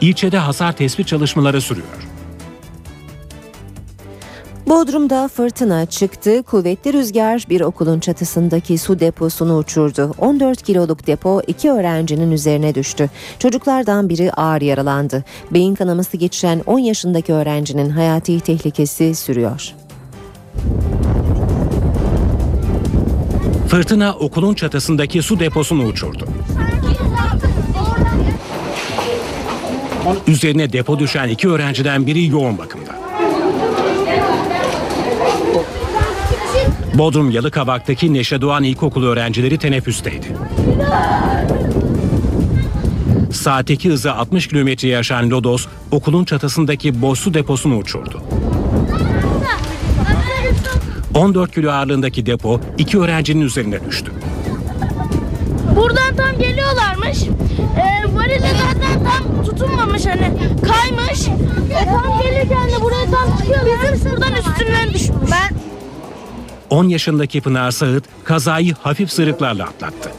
İlçede 0.00 0.38
hasar 0.38 0.72
tespit 0.72 1.06
çalışmaları 1.08 1.60
sürüyor. 1.60 1.86
Bodrum'da 4.68 5.28
fırtına 5.28 5.86
çıktı. 5.86 6.42
Kuvvetli 6.42 6.92
rüzgar 6.92 7.44
bir 7.48 7.60
okulun 7.60 8.00
çatısındaki 8.00 8.78
su 8.78 9.00
deposunu 9.00 9.56
uçurdu. 9.56 10.14
14 10.18 10.62
kiloluk 10.62 11.06
depo 11.06 11.42
iki 11.46 11.70
öğrencinin 11.70 12.30
üzerine 12.30 12.74
düştü. 12.74 13.10
Çocuklardan 13.38 14.08
biri 14.08 14.32
ağır 14.32 14.60
yaralandı. 14.60 15.24
Beyin 15.50 15.74
kanaması 15.74 16.16
geçiren 16.16 16.62
10 16.66 16.78
yaşındaki 16.78 17.32
öğrencinin 17.32 17.90
hayati 17.90 18.40
tehlikesi 18.40 19.14
sürüyor. 19.14 19.72
Fırtına 23.68 24.14
okulun 24.14 24.54
çatısındaki 24.54 25.22
su 25.22 25.40
deposunu 25.40 25.84
uçurdu. 25.84 26.26
Üzerine 30.26 30.72
depo 30.72 30.98
düşen 30.98 31.28
iki 31.28 31.48
öğrenciden 31.48 32.06
biri 32.06 32.26
yoğun 32.26 32.58
bakımda. 32.58 32.95
Bodrum 36.98 37.30
Yalıkavak'taki 37.30 38.14
Neşe 38.14 38.40
Doğan 38.40 38.62
İlkokulu 38.64 39.06
öğrencileri 39.06 39.58
teneffüsteydi. 39.58 40.26
Saatteki 43.32 43.90
hızı 43.90 44.12
60 44.12 44.48
kilometreye 44.48 44.98
aşan 44.98 45.30
Lodos, 45.30 45.66
okulun 45.90 46.24
çatısındaki 46.24 47.02
boş 47.02 47.18
su 47.18 47.34
deposunu 47.34 47.76
uçurdu. 47.76 48.22
14 51.14 51.54
kilo 51.54 51.70
ağırlığındaki 51.70 52.26
depo 52.26 52.60
iki 52.78 52.98
öğrencinin 52.98 53.40
üzerine 53.40 53.84
düştü. 53.84 54.12
Buradan 55.76 56.16
tam 56.16 56.38
geliyorlarmış. 56.38 57.22
Ee, 57.22 58.14
varili 58.14 58.40
zaten 58.40 59.04
tam 59.04 59.44
tutunmamış 59.44 60.06
hani 60.06 60.32
kaymış. 60.62 61.28
E, 61.80 61.84
tam 61.84 62.22
gelirken 62.22 62.68
de 62.68 62.82
buraya 62.82 63.04
tam 63.04 63.38
çıkıyorlar. 63.38 63.92
Bizim 63.94 64.10
buradan 64.10 64.32
üstünden 64.32 64.94
düşmüş. 64.94 65.30
Ben 65.32 65.56
10 66.70 66.88
yaşındaki 66.88 67.40
Pınar 67.40 67.70
Sağıt 67.70 68.04
kazayı 68.24 68.74
hafif 68.82 69.12
sırıklarla 69.12 69.64
atlattı. 69.64 70.10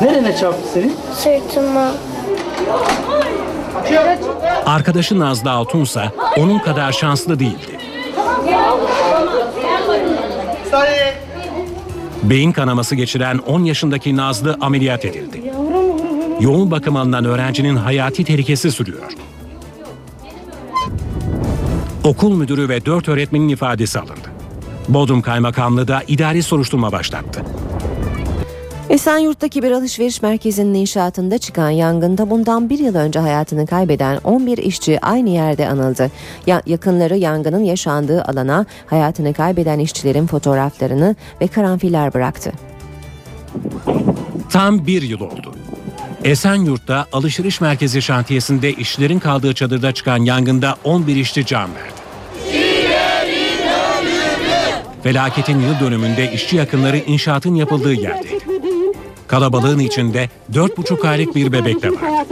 Nerene 0.00 0.36
çarptı 0.36 0.68
senin? 0.74 0.96
Sırtıma. 1.14 1.92
Arkadaşı 4.66 5.18
Nazlı 5.18 5.50
Altunsa 5.50 6.12
onun 6.36 6.58
kadar 6.58 6.92
şanslı 6.92 7.38
değildi. 7.38 7.78
Beyin 12.22 12.52
kanaması 12.52 12.94
geçiren 12.94 13.38
10 13.38 13.64
yaşındaki 13.64 14.16
Nazlı 14.16 14.56
ameliyat 14.60 15.04
edildi. 15.04 15.42
Yoğun 16.40 16.70
bakım 16.70 16.96
alınan 16.96 17.24
öğrencinin 17.24 17.76
hayati 17.76 18.24
tehlikesi 18.24 18.72
sürüyor. 18.72 19.12
Okul 22.04 22.34
müdürü 22.36 22.68
ve 22.68 22.86
4 22.86 23.08
öğretmenin 23.08 23.48
ifadesi 23.48 23.98
alındı. 23.98 24.39
Bodrum 24.88 25.22
Kaymakamlığı 25.22 25.88
da 25.88 26.02
idari 26.08 26.42
soruşturma 26.42 26.92
başlattı. 26.92 27.42
Esenyurt'taki 28.90 29.62
bir 29.62 29.70
alışveriş 29.70 30.22
merkezinin 30.22 30.74
inşaatında 30.74 31.38
çıkan 31.38 31.70
yangında 31.70 32.30
bundan 32.30 32.70
bir 32.70 32.78
yıl 32.78 32.94
önce 32.94 33.18
hayatını 33.18 33.66
kaybeden 33.66 34.20
11 34.24 34.58
işçi 34.58 35.00
aynı 35.00 35.30
yerde 35.30 35.68
anıldı. 35.68 36.10
Ya, 36.46 36.62
yakınları 36.66 37.16
yangının 37.16 37.64
yaşandığı 37.64 38.24
alana 38.24 38.66
hayatını 38.86 39.34
kaybeden 39.34 39.78
işçilerin 39.78 40.26
fotoğraflarını 40.26 41.16
ve 41.40 41.48
karanfiller 41.48 42.14
bıraktı. 42.14 42.52
Tam 44.50 44.86
bir 44.86 45.02
yıl 45.02 45.20
oldu. 45.20 45.54
Esenyurt'ta 46.24 47.06
alışveriş 47.12 47.60
merkezi 47.60 48.02
şantiyesinde 48.02 48.72
işçilerin 48.72 49.18
kaldığı 49.18 49.54
çadırda 49.54 49.92
çıkan 49.92 50.18
yangında 50.18 50.76
11 50.84 51.16
işçi 51.16 51.46
can 51.46 51.74
verdi. 51.74 51.99
Felaketin 55.02 55.60
yıl 55.60 55.80
dönümünde 55.80 56.32
işçi 56.32 56.56
yakınları 56.56 56.96
inşaatın 56.96 57.54
yapıldığı 57.54 57.92
yerdeydi. 57.92 58.44
Kalabalığın 59.26 59.78
içinde 59.78 60.28
4,5 60.52 61.08
aylık 61.08 61.34
bir 61.34 61.52
bebek 61.52 61.82
de 61.82 61.90
var. 61.90 62.26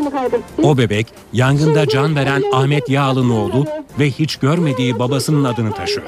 O 0.63 0.79
bebek 0.79 1.07
yangında 1.33 1.87
can 1.87 2.17
veren 2.17 2.43
Ahmet 2.53 2.89
Yağal'ın 2.91 3.31
oğlu 3.31 3.65
ve 3.99 4.11
hiç 4.11 4.37
görmediği 4.37 4.99
babasının 4.99 5.45
adını 5.45 5.73
taşıyor. 5.75 6.07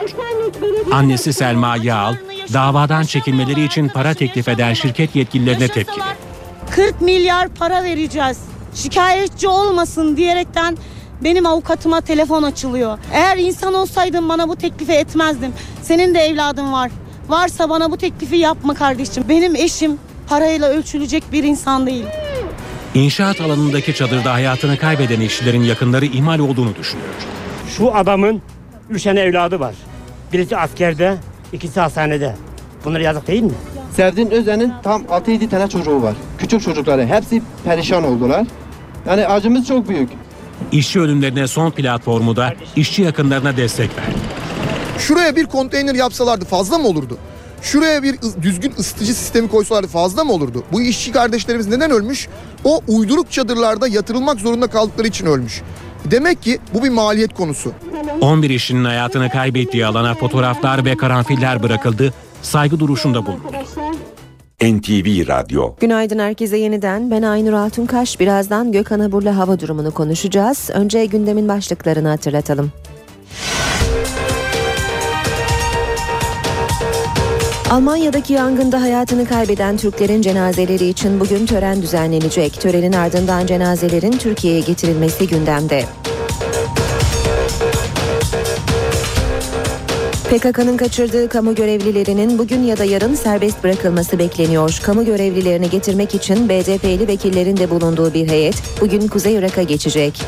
Annesi 0.92 1.32
Selma 1.32 1.76
Yağal, 1.76 2.14
davadan 2.52 3.02
çekilmeleri 3.02 3.64
için 3.64 3.88
para 3.88 4.14
teklif 4.14 4.48
eden 4.48 4.74
şirket 4.74 5.16
yetkililerine 5.16 5.68
tepkili. 5.68 6.04
40 6.70 7.00
milyar 7.00 7.48
para 7.48 7.84
vereceğiz. 7.84 8.38
Şikayetçi 8.74 9.48
olmasın 9.48 10.16
diyerekten 10.16 10.78
benim 11.24 11.46
avukatıma 11.46 12.00
telefon 12.00 12.42
açılıyor. 12.42 12.98
Eğer 13.12 13.36
insan 13.36 13.74
olsaydım 13.74 14.28
bana 14.28 14.48
bu 14.48 14.56
teklifi 14.56 14.92
etmezdim. 14.92 15.52
Senin 15.90 16.14
de 16.14 16.18
evladın 16.18 16.72
var. 16.72 16.90
Varsa 17.28 17.70
bana 17.70 17.90
bu 17.90 17.96
teklifi 17.96 18.36
yapma 18.36 18.74
kardeşim. 18.74 19.24
Benim 19.28 19.56
eşim 19.56 19.98
parayla 20.28 20.68
ölçülecek 20.68 21.24
bir 21.32 21.44
insan 21.44 21.86
değil. 21.86 22.04
İnşaat 22.94 23.40
alanındaki 23.40 23.94
çadırda 23.94 24.32
hayatını 24.32 24.76
kaybeden 24.78 25.20
işçilerin 25.20 25.62
yakınları 25.62 26.06
ihmal 26.06 26.38
olduğunu 26.38 26.76
düşünüyor. 26.76 27.08
Şu 27.76 27.94
adamın 27.94 28.42
üç 28.90 29.02
tane 29.02 29.20
evladı 29.20 29.60
var. 29.60 29.74
Birisi 30.32 30.56
askerde, 30.56 31.16
ikisi 31.52 31.80
hastanede. 31.80 32.36
Bunlar 32.84 33.00
yazık 33.00 33.26
değil 33.26 33.42
mi? 33.42 33.54
Serdin 33.96 34.30
Özen'in 34.30 34.72
tam 34.82 35.02
6-7 35.02 35.48
tane 35.48 35.68
çocuğu 35.68 36.02
var. 36.02 36.14
Küçük 36.38 36.62
çocukları. 36.62 37.06
Hepsi 37.06 37.42
perişan 37.64 38.04
oldular. 38.04 38.46
Yani 39.06 39.26
acımız 39.26 39.66
çok 39.66 39.88
büyük. 39.88 40.10
İşçi 40.72 41.00
ölümlerine 41.00 41.46
son 41.46 41.70
platformu 41.70 42.36
da 42.36 42.54
işçi 42.76 43.02
yakınlarına 43.02 43.56
destek 43.56 43.90
verdi. 43.98 44.49
Şuraya 45.00 45.36
bir 45.36 45.46
konteyner 45.46 45.94
yapsalardı 45.94 46.44
fazla 46.44 46.78
mı 46.78 46.88
olurdu? 46.88 47.18
Şuraya 47.62 48.02
bir 48.02 48.16
düzgün 48.42 48.72
ısıtıcı 48.78 49.14
sistemi 49.14 49.48
koysalardı 49.48 49.86
fazla 49.86 50.24
mı 50.24 50.32
olurdu? 50.32 50.64
Bu 50.72 50.80
işçi 50.82 51.12
kardeşlerimiz 51.12 51.66
neden 51.66 51.90
ölmüş? 51.90 52.28
O 52.64 52.80
uyduruk 52.88 53.32
çadırlarda 53.32 53.88
yatırılmak 53.88 54.40
zorunda 54.40 54.66
kaldıkları 54.66 55.08
için 55.08 55.26
ölmüş. 55.26 55.62
Demek 56.10 56.42
ki 56.42 56.58
bu 56.74 56.84
bir 56.84 56.88
maliyet 56.88 57.34
konusu. 57.34 57.72
11 58.20 58.50
işçinin 58.50 58.84
hayatını 58.84 59.30
kaybettiği 59.30 59.86
alana 59.86 60.14
fotoğraflar 60.14 60.84
ve 60.84 60.96
karanfiller 60.96 61.62
bırakıldı, 61.62 62.14
saygı 62.42 62.80
duruşunda 62.80 63.26
bulundu. 63.26 63.42
NTV 64.62 65.28
Radyo 65.28 65.74
Günaydın 65.80 66.18
herkese 66.18 66.56
yeniden. 66.56 67.10
Ben 67.10 67.22
Aynur 67.22 67.52
Altunkaş. 67.52 68.20
Birazdan 68.20 68.72
Gökhan 68.72 69.00
Abur'la 69.00 69.36
hava 69.36 69.60
durumunu 69.60 69.90
konuşacağız. 69.90 70.70
Önce 70.72 71.06
gündemin 71.06 71.48
başlıklarını 71.48 72.08
hatırlatalım. 72.08 72.72
Almanya'daki 77.70 78.32
yangında 78.32 78.82
hayatını 78.82 79.26
kaybeden 79.26 79.76
Türklerin 79.76 80.22
cenazeleri 80.22 80.86
için 80.86 81.20
bugün 81.20 81.46
tören 81.46 81.82
düzenlenecek. 81.82 82.60
Törenin 82.60 82.92
ardından 82.92 83.46
cenazelerin 83.46 84.12
Türkiye'ye 84.12 84.60
getirilmesi 84.60 85.28
gündemde. 85.28 85.84
PKK'nın 90.30 90.76
kaçırdığı 90.76 91.28
kamu 91.28 91.54
görevlilerinin 91.54 92.38
bugün 92.38 92.62
ya 92.62 92.78
da 92.78 92.84
yarın 92.84 93.14
serbest 93.14 93.64
bırakılması 93.64 94.18
bekleniyor. 94.18 94.78
Kamu 94.82 95.04
görevlilerini 95.04 95.70
getirmek 95.70 96.14
için 96.14 96.48
BDP'li 96.48 97.08
vekillerin 97.08 97.56
de 97.56 97.70
bulunduğu 97.70 98.14
bir 98.14 98.28
heyet 98.28 98.62
bugün 98.80 99.08
Kuzey 99.08 99.34
Irak'a 99.34 99.62
geçecek. 99.62 100.22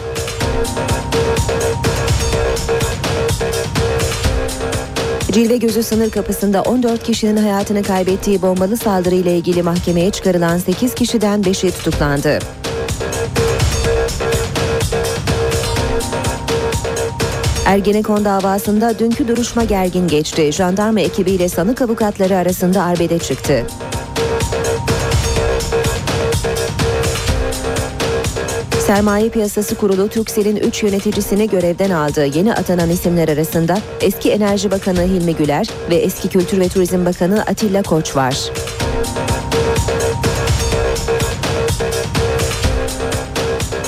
Cilve 5.33 5.57
Gözü 5.57 5.83
sınır 5.83 6.11
kapısında 6.11 6.63
14 6.63 7.03
kişinin 7.03 7.37
hayatını 7.37 7.83
kaybettiği 7.83 8.43
bombalı 8.43 8.77
saldırıyla 8.77 9.31
ilgili 9.31 9.63
mahkemeye 9.63 10.11
çıkarılan 10.11 10.59
8 10.59 10.95
kişiden 10.95 11.43
5'i 11.43 11.71
tutuklandı. 11.71 12.39
Ergenekon 17.67 18.25
davasında 18.25 18.99
dünkü 18.99 19.29
duruşma 19.29 19.65
gergin 19.65 20.09
geçti. 20.09 20.53
Jandarma 20.53 21.01
ekibiyle 21.01 21.49
sanık 21.49 21.83
avukatları 21.83 22.37
arasında 22.37 22.83
arbede 22.83 23.19
çıktı. 23.19 23.67
Sermaye 28.87 29.29
Piyasası 29.29 29.75
Kurulu 29.75 30.09
Türksel'in 30.09 30.57
3 30.57 30.83
yöneticisini 30.83 31.51
görevden 31.51 31.91
aldığı 31.91 32.27
yeni 32.27 32.55
atanan 32.55 32.91
isimler 32.91 33.29
arasında 33.29 33.79
eski 34.01 34.31
Enerji 34.31 34.71
Bakanı 34.71 35.03
Hilmi 35.03 35.37
Güler 35.37 35.67
ve 35.91 35.95
eski 35.97 36.29
Kültür 36.29 36.61
ve 36.61 36.69
Turizm 36.69 37.05
Bakanı 37.05 37.43
Atilla 37.43 37.83
Koç 37.83 38.17
var. 38.17 38.35
Müzik 38.35 38.93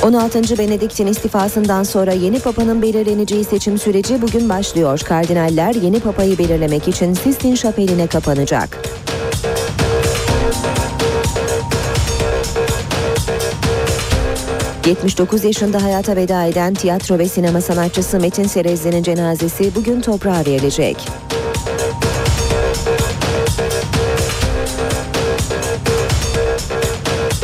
16. 0.04 0.58
Benedikt'in 0.58 1.06
istifasından 1.06 1.82
sonra 1.82 2.12
yeni 2.12 2.40
papanın 2.40 2.82
belirleneceği 2.82 3.44
seçim 3.44 3.78
süreci 3.78 4.22
bugün 4.22 4.48
başlıyor. 4.48 5.00
Kardinaller 5.00 5.74
yeni 5.74 6.00
papayı 6.00 6.38
belirlemek 6.38 6.88
için 6.88 7.14
Sistine 7.14 7.56
Şapeli'ne 7.56 8.06
kapanacak. 8.06 8.78
79 14.86 15.44
yaşında 15.44 15.82
hayata 15.82 16.16
veda 16.16 16.44
eden 16.44 16.74
tiyatro 16.74 17.18
ve 17.18 17.28
sinema 17.28 17.60
sanatçısı 17.60 18.20
Metin 18.20 18.44
Serezli'nin 18.44 19.02
cenazesi 19.02 19.74
bugün 19.74 20.00
toprağa 20.00 20.40
verilecek. 20.46 20.96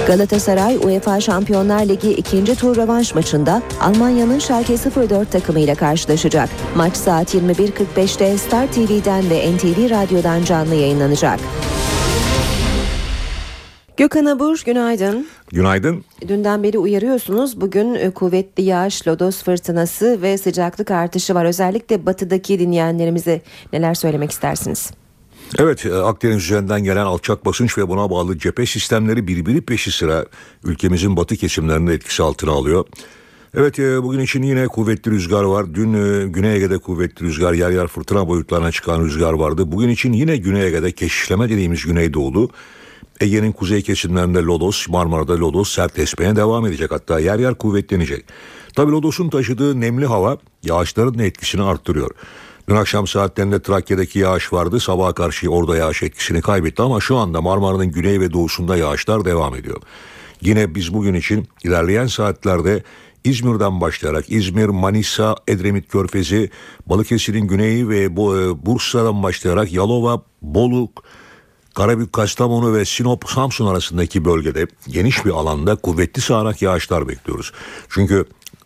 Galatasaray 0.06 0.76
UEFA 0.76 1.20
Şampiyonlar 1.20 1.88
Ligi 1.88 2.10
ikinci 2.10 2.54
tur 2.54 2.76
rövanş 2.76 3.14
maçında 3.14 3.62
Almanya'nın 3.80 4.38
Schalke 4.38 4.76
04 5.08 5.32
takımıyla 5.32 5.74
karşılaşacak. 5.74 6.48
Maç 6.76 6.96
saat 6.96 7.34
21.45'te 7.34 8.38
Star 8.38 8.66
TV'den 8.72 9.30
ve 9.30 9.56
NTV 9.56 9.90
Radyo'dan 9.90 10.44
canlı 10.44 10.74
yayınlanacak. 10.74 11.40
Gökhan 14.00 14.24
Abur 14.24 14.62
günaydın. 14.66 15.26
Günaydın. 15.52 16.04
Dünden 16.28 16.62
beri 16.62 16.78
uyarıyorsunuz. 16.78 17.60
Bugün 17.60 17.94
e, 17.94 18.10
kuvvetli 18.10 18.62
yağış, 18.62 19.08
lodos 19.08 19.42
fırtınası 19.42 20.22
ve 20.22 20.38
sıcaklık 20.38 20.90
artışı 20.90 21.34
var. 21.34 21.44
Özellikle 21.44 22.06
batıdaki 22.06 22.58
dinleyenlerimize 22.58 23.42
neler 23.72 23.94
söylemek 23.94 24.30
istersiniz? 24.30 24.90
Evet 25.58 25.86
e, 25.86 25.94
Akdeniz 25.94 26.44
üzerinden 26.44 26.84
gelen 26.84 27.06
alçak 27.06 27.46
basınç 27.46 27.78
ve 27.78 27.88
buna 27.88 28.10
bağlı 28.10 28.38
cephe 28.38 28.66
sistemleri 28.66 29.26
birbiri 29.26 29.60
peşi 29.60 29.92
sıra 29.92 30.26
ülkemizin 30.64 31.16
batı 31.16 31.36
kesimlerinde 31.36 31.94
etkisi 31.94 32.22
altına 32.22 32.50
alıyor. 32.50 32.84
Evet 33.54 33.78
e, 33.78 34.02
bugün 34.02 34.20
için 34.20 34.42
yine 34.42 34.66
kuvvetli 34.66 35.10
rüzgar 35.10 35.44
var. 35.44 35.74
Dün 35.74 35.92
Güney 36.32 36.56
Ege'de 36.56 36.78
kuvvetli 36.78 37.26
rüzgar 37.26 37.52
yer 37.52 37.70
yer 37.70 37.86
fırtına 37.86 38.28
boyutlarına 38.28 38.72
çıkan 38.72 39.04
rüzgar 39.04 39.32
vardı. 39.32 39.72
Bugün 39.72 39.88
için 39.88 40.12
yine 40.12 40.36
Güney 40.36 40.66
Ege'de 40.66 40.92
keşişleme 40.92 41.48
dediğimiz 41.48 41.84
Güneydoğulu 41.84 42.50
Ege'nin 43.20 43.52
kuzey 43.52 43.82
kesimlerinde 43.82 44.38
lodos, 44.38 44.88
Marmara'da 44.88 45.40
lodos 45.40 45.74
sert 45.74 45.98
esmeye 45.98 46.36
devam 46.36 46.66
edecek 46.66 46.90
hatta 46.90 47.20
yer 47.20 47.38
yer 47.38 47.54
kuvvetlenecek. 47.54 48.24
Tabi 48.76 48.92
lodosun 48.92 49.28
taşıdığı 49.28 49.80
nemli 49.80 50.06
hava 50.06 50.38
yağışların 50.62 51.18
etkisini 51.18 51.62
arttırıyor. 51.62 52.10
Dün 52.68 52.74
akşam 52.74 53.06
saatlerinde 53.06 53.62
Trakya'daki 53.62 54.18
yağış 54.18 54.52
vardı. 54.52 54.80
Sabaha 54.80 55.12
karşı 55.12 55.50
orada 55.50 55.76
yağış 55.76 56.02
etkisini 56.02 56.40
kaybetti 56.40 56.82
ama 56.82 57.00
şu 57.00 57.16
anda 57.16 57.40
Marmara'nın 57.40 57.90
güney 57.90 58.20
ve 58.20 58.32
doğusunda 58.32 58.76
yağışlar 58.76 59.24
devam 59.24 59.54
ediyor. 59.54 59.82
Yine 60.40 60.74
biz 60.74 60.94
bugün 60.94 61.14
için 61.14 61.48
ilerleyen 61.64 62.06
saatlerde 62.06 62.82
İzmir'den 63.24 63.80
başlayarak 63.80 64.24
İzmir, 64.28 64.66
Manisa, 64.66 65.36
Edremit 65.48 65.88
Körfezi, 65.88 66.50
Balıkesir'in 66.86 67.48
güneyi 67.48 67.88
ve 67.88 68.00
e, 68.04 68.16
Bursa'dan 68.66 69.22
başlayarak 69.22 69.72
Yalova, 69.72 70.22
Bolu, 70.42 70.88
Karabük, 71.80 72.12
Kastamonu 72.12 72.74
ve 72.74 72.84
Sinop, 72.84 73.28
Samsun 73.28 73.66
arasındaki 73.66 74.24
bölgede 74.24 74.66
geniş 74.88 75.24
bir 75.24 75.30
alanda 75.30 75.76
kuvvetli 75.76 76.22
sağanak 76.22 76.62
yağışlar 76.62 77.08
bekliyoruz. 77.08 77.52
Çünkü 77.88 78.24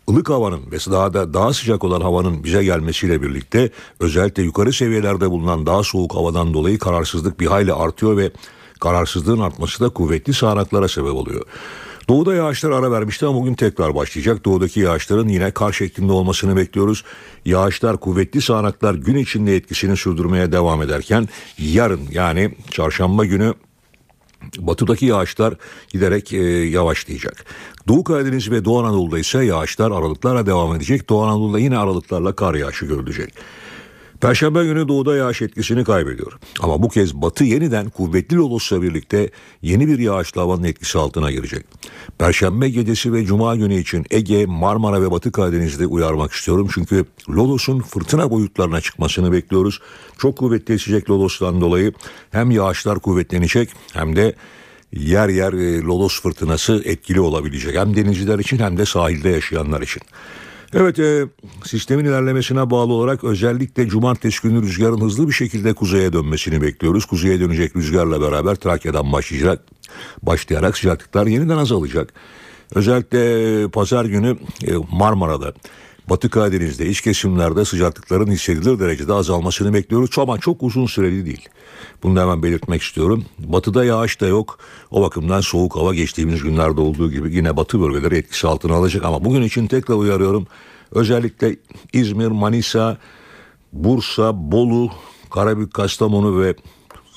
ılık 0.09 0.29
havanın 0.29 0.71
ve 0.71 0.77
daha 0.77 1.13
da 1.13 1.33
daha 1.33 1.53
sıcak 1.53 1.83
olan 1.83 2.01
havanın 2.01 2.43
bize 2.43 2.63
gelmesiyle 2.63 3.21
birlikte 3.21 3.69
özellikle 3.99 4.43
yukarı 4.43 4.73
seviyelerde 4.73 5.31
bulunan 5.31 5.65
daha 5.65 5.83
soğuk 5.83 6.15
havadan 6.15 6.53
dolayı 6.53 6.79
kararsızlık 6.79 7.39
bir 7.39 7.47
hayli 7.47 7.73
artıyor 7.73 8.17
ve 8.17 8.31
kararsızlığın 8.79 9.39
artması 9.39 9.83
da 9.83 9.89
kuvvetli 9.89 10.33
sağanaklara 10.33 10.87
sebep 10.87 11.13
oluyor. 11.13 11.45
Doğuda 12.09 12.35
yağışlar 12.35 12.71
ara 12.71 12.91
vermişti 12.91 13.25
ama 13.25 13.39
bugün 13.39 13.53
tekrar 13.53 13.95
başlayacak. 13.95 14.45
Doğudaki 14.45 14.79
yağışların 14.79 15.27
yine 15.27 15.51
kar 15.51 15.71
şeklinde 15.71 16.11
olmasını 16.11 16.55
bekliyoruz. 16.55 17.03
Yağışlar 17.45 17.97
kuvvetli 17.97 18.41
sağanaklar 18.41 18.93
gün 18.93 19.15
içinde 19.15 19.55
etkisini 19.55 19.97
sürdürmeye 19.97 20.51
devam 20.51 20.81
ederken 20.81 21.27
yarın 21.57 22.01
yani 22.11 22.55
çarşamba 22.71 23.25
günü 23.25 23.53
Batıdaki 24.57 25.05
yağışlar 25.05 25.53
giderek 25.89 26.33
e, 26.33 26.37
yavaşlayacak. 26.47 27.45
Doğu 27.87 28.03
Karadeniz 28.03 28.51
ve 28.51 28.65
Doğu 28.65 28.79
Anadolu'da 28.79 29.19
ise 29.19 29.45
yağışlar 29.45 29.91
aralıklarla 29.91 30.45
devam 30.45 30.75
edecek. 30.75 31.09
Doğu 31.09 31.23
Anadolu'da 31.23 31.59
yine 31.59 31.77
aralıklarla 31.77 32.35
kar 32.35 32.55
yağışı 32.55 32.85
görülecek. 32.85 33.33
Perşembe 34.21 34.63
günü 34.63 34.87
doğuda 34.87 35.15
yağış 35.15 35.41
etkisini 35.41 35.83
kaybediyor. 35.83 36.33
Ama 36.59 36.81
bu 36.81 36.89
kez 36.89 37.15
batı 37.15 37.43
yeniden 37.43 37.89
kuvvetli 37.89 38.37
lodosla 38.37 38.81
birlikte 38.81 39.29
yeni 39.61 39.87
bir 39.87 39.99
yağışlı 39.99 40.41
havanın 40.41 40.63
etkisi 40.63 40.97
altına 40.97 41.31
girecek. 41.31 41.65
Perşembe 42.17 42.69
gecesi 42.69 43.13
ve 43.13 43.25
cuma 43.25 43.55
günü 43.55 43.75
için 43.75 44.05
Ege, 44.11 44.45
Marmara 44.45 45.01
ve 45.01 45.11
Batı 45.11 45.31
Karadeniz'de 45.31 45.87
uyarmak 45.87 46.31
istiyorum. 46.31 46.67
Çünkü 46.73 47.05
lodosun 47.29 47.79
fırtına 47.79 48.31
boyutlarına 48.31 48.81
çıkmasını 48.81 49.31
bekliyoruz. 49.31 49.79
Çok 50.17 50.37
kuvvetli 50.37 50.73
esecek 50.73 51.09
lodostan 51.09 51.61
dolayı 51.61 51.93
hem 52.31 52.51
yağışlar 52.51 52.99
kuvvetlenecek 52.99 53.69
hem 53.93 54.15
de 54.15 54.35
yer 54.93 55.29
yer 55.29 55.53
e, 55.53 55.81
lodos 55.81 56.21
fırtınası 56.21 56.81
etkili 56.85 57.19
olabilecek. 57.19 57.75
Hem 57.75 57.95
denizciler 57.95 58.39
için 58.39 58.59
hem 58.59 58.77
de 58.77 58.85
sahilde 58.85 59.29
yaşayanlar 59.29 59.81
için. 59.81 60.01
Evet 60.77 60.99
e, 60.99 61.25
sistemin 61.63 62.05
ilerlemesine 62.05 62.69
bağlı 62.69 62.93
olarak 62.93 63.23
özellikle 63.23 63.87
cumartesi 63.87 64.41
günü 64.47 64.61
rüzgarın 64.61 65.01
hızlı 65.01 65.27
bir 65.27 65.33
şekilde 65.33 65.73
kuzeye 65.73 66.13
dönmesini 66.13 66.61
bekliyoruz. 66.61 67.05
Kuzeye 67.05 67.39
dönecek 67.39 67.75
rüzgarla 67.75 68.21
beraber 68.21 68.55
Trakya'dan 68.55 69.11
başlayacak. 69.11 69.63
Başlayarak 70.21 70.77
sıcaklıklar 70.77 71.27
yeniden 71.27 71.57
azalacak. 71.57 72.13
Özellikle 72.75 73.67
pazar 73.67 74.05
günü 74.05 74.37
e, 74.67 74.73
Marmara'da 74.91 75.53
Batı 76.09 76.29
Karadeniz'de 76.29 76.89
iç 76.89 77.01
kesimlerde 77.01 77.65
sıcaklıkların 77.65 78.31
hissedilir 78.31 78.79
derecede 78.79 79.13
azalmasını 79.13 79.73
bekliyoruz. 79.73 80.09
Ama 80.17 80.37
çok 80.37 80.63
uzun 80.63 80.85
süreli 80.85 81.25
değil. 81.25 81.49
Bunu 82.03 82.21
hemen 82.21 82.43
belirtmek 82.43 82.81
istiyorum. 82.81 83.25
Batıda 83.39 83.85
yağış 83.85 84.21
da 84.21 84.27
yok. 84.27 84.59
O 84.91 85.01
bakımdan 85.01 85.41
soğuk 85.41 85.75
hava 85.75 85.93
geçtiğimiz 85.93 86.43
günlerde 86.43 86.81
olduğu 86.81 87.11
gibi 87.11 87.35
yine 87.35 87.57
batı 87.57 87.81
bölgeleri 87.81 88.17
etkisi 88.17 88.47
altına 88.47 88.75
alacak. 88.75 89.05
Ama 89.05 89.25
bugün 89.25 89.41
için 89.41 89.67
tekrar 89.67 89.95
uyarıyorum. 89.95 90.47
Özellikle 90.91 91.55
İzmir, 91.93 92.27
Manisa, 92.27 92.97
Bursa, 93.73 94.51
Bolu, 94.51 94.91
Karabük, 95.31 95.73
Kastamonu 95.73 96.41
ve 96.41 96.55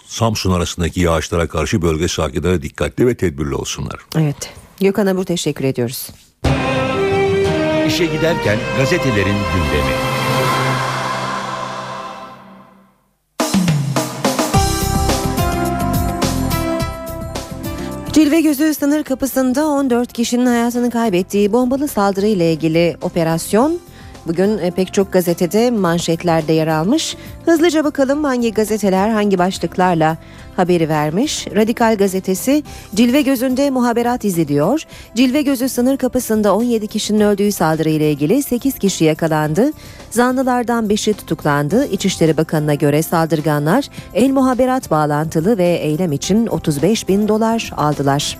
Samsun 0.06 0.52
arasındaki 0.52 1.00
yağışlara 1.00 1.48
karşı 1.48 1.82
bölge 1.82 2.08
sakinleri 2.08 2.62
dikkatli 2.62 3.06
ve 3.06 3.16
tedbirli 3.16 3.54
olsunlar. 3.54 4.00
Evet. 4.16 4.52
Gökhan 4.80 5.06
Abur 5.06 5.24
teşekkür 5.24 5.64
ediyoruz. 5.64 6.10
İşe 7.88 8.06
giderken 8.06 8.58
gazetelerin 8.78 9.24
gündemi. 9.24 9.94
Cilve 18.12 18.40
Gözü 18.40 18.74
sınır 18.74 19.02
kapısında 19.02 19.66
14 19.66 20.12
kişinin 20.12 20.46
hayatını 20.46 20.90
kaybettiği 20.90 21.52
bombalı 21.52 21.88
saldırı 21.88 22.26
ile 22.26 22.52
ilgili 22.52 22.96
operasyon 23.02 23.80
bugün 24.28 24.58
e, 24.58 24.70
pek 24.70 24.94
çok 24.94 25.12
gazetede 25.12 25.70
manşetlerde 25.70 26.52
yer 26.52 26.66
almış. 26.66 27.16
Hızlıca 27.44 27.84
bakalım 27.84 28.24
hangi 28.24 28.52
gazeteler 28.52 29.08
hangi 29.08 29.38
başlıklarla 29.38 30.16
haberi 30.56 30.88
vermiş. 30.88 31.46
Radikal 31.56 31.96
gazetesi 31.96 32.62
Cilve 32.94 33.22
Gözü'nde 33.22 33.70
muhaberat 33.70 34.24
izliyor. 34.24 34.82
Cilve 35.14 35.42
Gözü 35.42 35.68
sınır 35.68 35.96
kapısında 35.96 36.56
17 36.56 36.86
kişinin 36.86 37.20
öldüğü 37.20 37.52
saldırı 37.52 37.88
ile 37.88 38.10
ilgili 38.12 38.42
8 38.42 38.78
kişi 38.78 39.04
yakalandı. 39.04 39.72
Zanlılardan 40.10 40.86
5'i 40.86 41.14
tutuklandı. 41.14 41.86
İçişleri 41.86 42.36
Bakanı'na 42.36 42.74
göre 42.74 43.02
saldırganlar 43.02 43.88
el 44.14 44.30
muhaberat 44.30 44.90
bağlantılı 44.90 45.58
ve 45.58 45.68
eylem 45.68 46.12
için 46.12 46.46
35 46.46 47.08
bin 47.08 47.28
dolar 47.28 47.72
aldılar. 47.76 48.38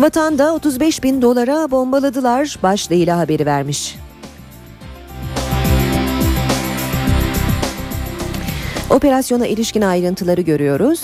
Vatanda 0.00 0.54
35 0.54 1.02
bin 1.02 1.22
dolara 1.22 1.70
bombaladılar 1.70 2.58
başlığıyla 2.62 3.18
haberi 3.18 3.46
vermiş. 3.46 3.96
Operasyona 8.90 9.46
ilişkin 9.46 9.80
ayrıntıları 9.82 10.40
görüyoruz. 10.40 11.00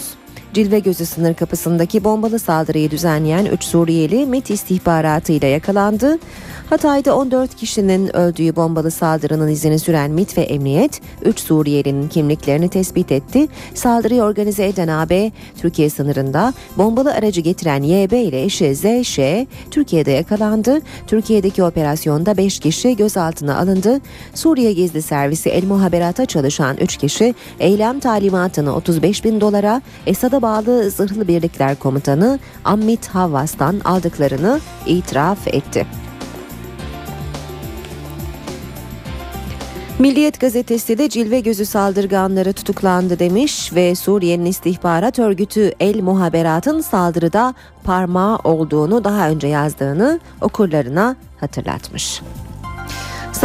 Cilve 0.57 0.79
Gözü 0.79 1.07
sınır 1.07 1.35
kapısındaki 1.35 2.05
bombalı 2.05 2.39
saldırıyı 2.39 2.91
düzenleyen 2.91 3.45
3 3.45 3.65
Suriyeli 3.65 4.27
MİT 4.27 4.51
istihbaratıyla 4.51 5.49
yakalandı. 5.49 6.19
Hatay'da 6.71 7.17
14 7.17 7.55
kişinin 7.55 8.17
öldüğü 8.17 8.57
bombalı 8.57 8.91
saldırının 8.91 9.49
izini 9.49 9.79
süren 9.79 10.11
MİT 10.11 10.39
ve 10.39 10.43
Emniyet 10.43 11.01
3 11.25 11.41
Suriyelinin 11.41 12.09
kimliklerini 12.09 12.69
tespit 12.69 13.13
etti. 13.13 13.49
Saldırıyı 13.75 14.23
organize 14.23 14.67
eden 14.67 14.89
AB 14.89 15.33
Türkiye 15.59 15.91
sınırında 15.91 16.53
bombalı 16.77 17.15
aracı 17.15 17.41
getiren 17.41 17.83
YB 17.83 18.13
ile 18.13 18.43
eşi 18.43 18.75
ZŞ 18.75 19.19
Türkiye'de 19.71 20.11
yakalandı. 20.11 20.81
Türkiye'deki 21.07 21.63
operasyonda 21.63 22.37
5 22.37 22.59
kişi 22.59 22.97
gözaltına 22.97 23.59
alındı. 23.59 24.01
Suriye 24.35 24.73
Gizli 24.73 25.03
Servisi 25.03 25.51
El 25.51 25.65
Muhaberat'a 25.65 26.27
çalışan 26.27 26.77
3 26.77 26.97
kişi 26.97 27.35
eylem 27.61 28.01
talimatını 28.01 28.75
35 28.75 29.25
bin 29.25 29.41
dolara 29.41 29.83
Esad'a 30.07 30.46
bağlı 30.47 30.91
Zırhlı 30.91 31.29
Birlikler 31.29 31.77
Komutanı 31.77 32.39
Ammit 32.65 33.09
Havvas'tan 33.09 33.81
aldıklarını 33.85 34.61
itiraf 34.87 35.49
etti. 35.49 35.87
Milliyet 39.99 40.41
gazetesi 40.41 40.99
de 40.99 41.09
cilve 41.09 41.41
gözü 41.41 41.67
saldırganları 41.67 42.53
tutuklandı 42.53 43.19
demiş 43.19 43.75
ve 43.75 43.95
Suriye'nin 43.95 44.45
istihbarat 44.45 45.19
örgütü 45.19 45.73
El 45.81 46.01
Muhaberat'ın 46.01 46.81
saldırıda 46.81 47.55
parmağı 47.85 48.37
olduğunu 48.37 49.05
daha 49.05 49.29
önce 49.29 49.47
yazdığını 49.47 50.21
okurlarına 50.41 51.17
hatırlatmış. 51.41 52.23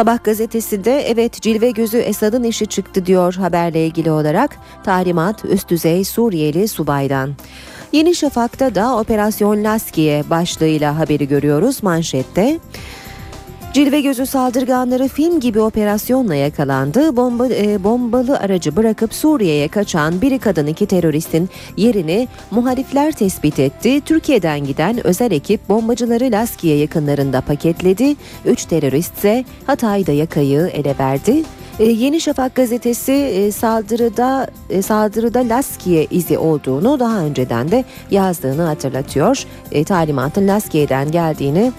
Sabah 0.01 0.23
gazetesi 0.23 0.83
de 0.83 1.01
evet 1.01 1.41
cilve 1.41 1.71
gözü 1.71 1.97
Esad'ın 1.97 2.43
işi 2.43 2.65
çıktı 2.67 3.05
diyor 3.05 3.33
haberle 3.33 3.85
ilgili 3.85 4.11
olarak 4.11 4.57
talimat 4.83 5.45
üst 5.45 5.69
düzey 5.69 6.03
Suriyeli 6.03 6.67
subaydan. 6.67 7.29
Yeni 7.91 8.15
Şafak'ta 8.15 8.75
da 8.75 8.97
Operasyon 8.97 9.63
Laskiye 9.63 10.23
başlığıyla 10.29 10.99
haberi 10.99 11.27
görüyoruz 11.27 11.83
manşette. 11.83 12.59
Cilve 13.73 14.01
gözü 14.01 14.25
saldırganları 14.25 15.07
film 15.07 15.39
gibi 15.39 15.59
operasyonla 15.59 16.35
yakalandı. 16.35 17.17
Bomba, 17.17 17.47
e, 17.47 17.83
bombalı 17.83 18.37
aracı 18.37 18.75
bırakıp 18.75 19.13
Suriye'ye 19.13 19.67
kaçan 19.67 20.21
biri 20.21 20.39
kadın 20.39 20.67
iki 20.67 20.85
teröristin 20.85 21.49
yerini 21.77 22.27
muhalifler 22.51 23.11
tespit 23.11 23.59
etti. 23.59 24.01
Türkiye'den 24.01 24.59
giden 24.65 25.07
özel 25.07 25.31
ekip 25.31 25.69
bombacıları 25.69 26.31
Laskiye 26.31 26.77
yakınlarında 26.77 27.41
paketledi. 27.41 28.15
Üç 28.45 28.65
terörist 28.65 29.17
ise 29.17 29.45
Hatay'da 29.67 30.11
yakayı 30.11 30.71
ele 30.73 30.95
verdi. 30.99 31.43
E, 31.79 31.85
Yeni 31.85 32.21
Şafak 32.21 32.55
gazetesi 32.55 33.11
e, 33.11 33.51
saldırıda 33.51 34.47
e, 34.69 34.81
saldırıda 34.81 35.39
Laskiye 35.39 36.07
izi 36.11 36.37
olduğunu 36.37 36.99
daha 36.99 37.19
önceden 37.19 37.71
de 37.71 37.85
yazdığını 38.11 38.61
hatırlatıyor. 38.61 39.43
E, 39.71 39.83
talimatın 39.83 40.47
Laskiye'den 40.47 41.11
geldiğini 41.11 41.71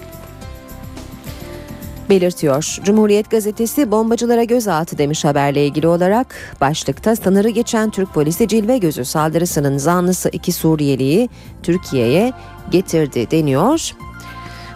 belirtiyor. 2.12 2.78
Cumhuriyet 2.84 3.30
gazetesi 3.30 3.90
bombacılara 3.90 4.44
gözaltı 4.44 4.98
demiş 4.98 5.24
haberle 5.24 5.66
ilgili 5.66 5.86
olarak. 5.86 6.56
Başlıkta 6.60 7.16
sınırı 7.16 7.48
geçen 7.48 7.90
Türk 7.90 8.14
polisi 8.14 8.48
cilve 8.48 8.78
gözü 8.78 9.04
saldırısının 9.04 9.78
zanlısı 9.78 10.28
iki 10.32 10.52
Suriyeliyi 10.52 11.28
Türkiye'ye 11.62 12.32
getirdi 12.70 13.30
deniyor. 13.30 13.90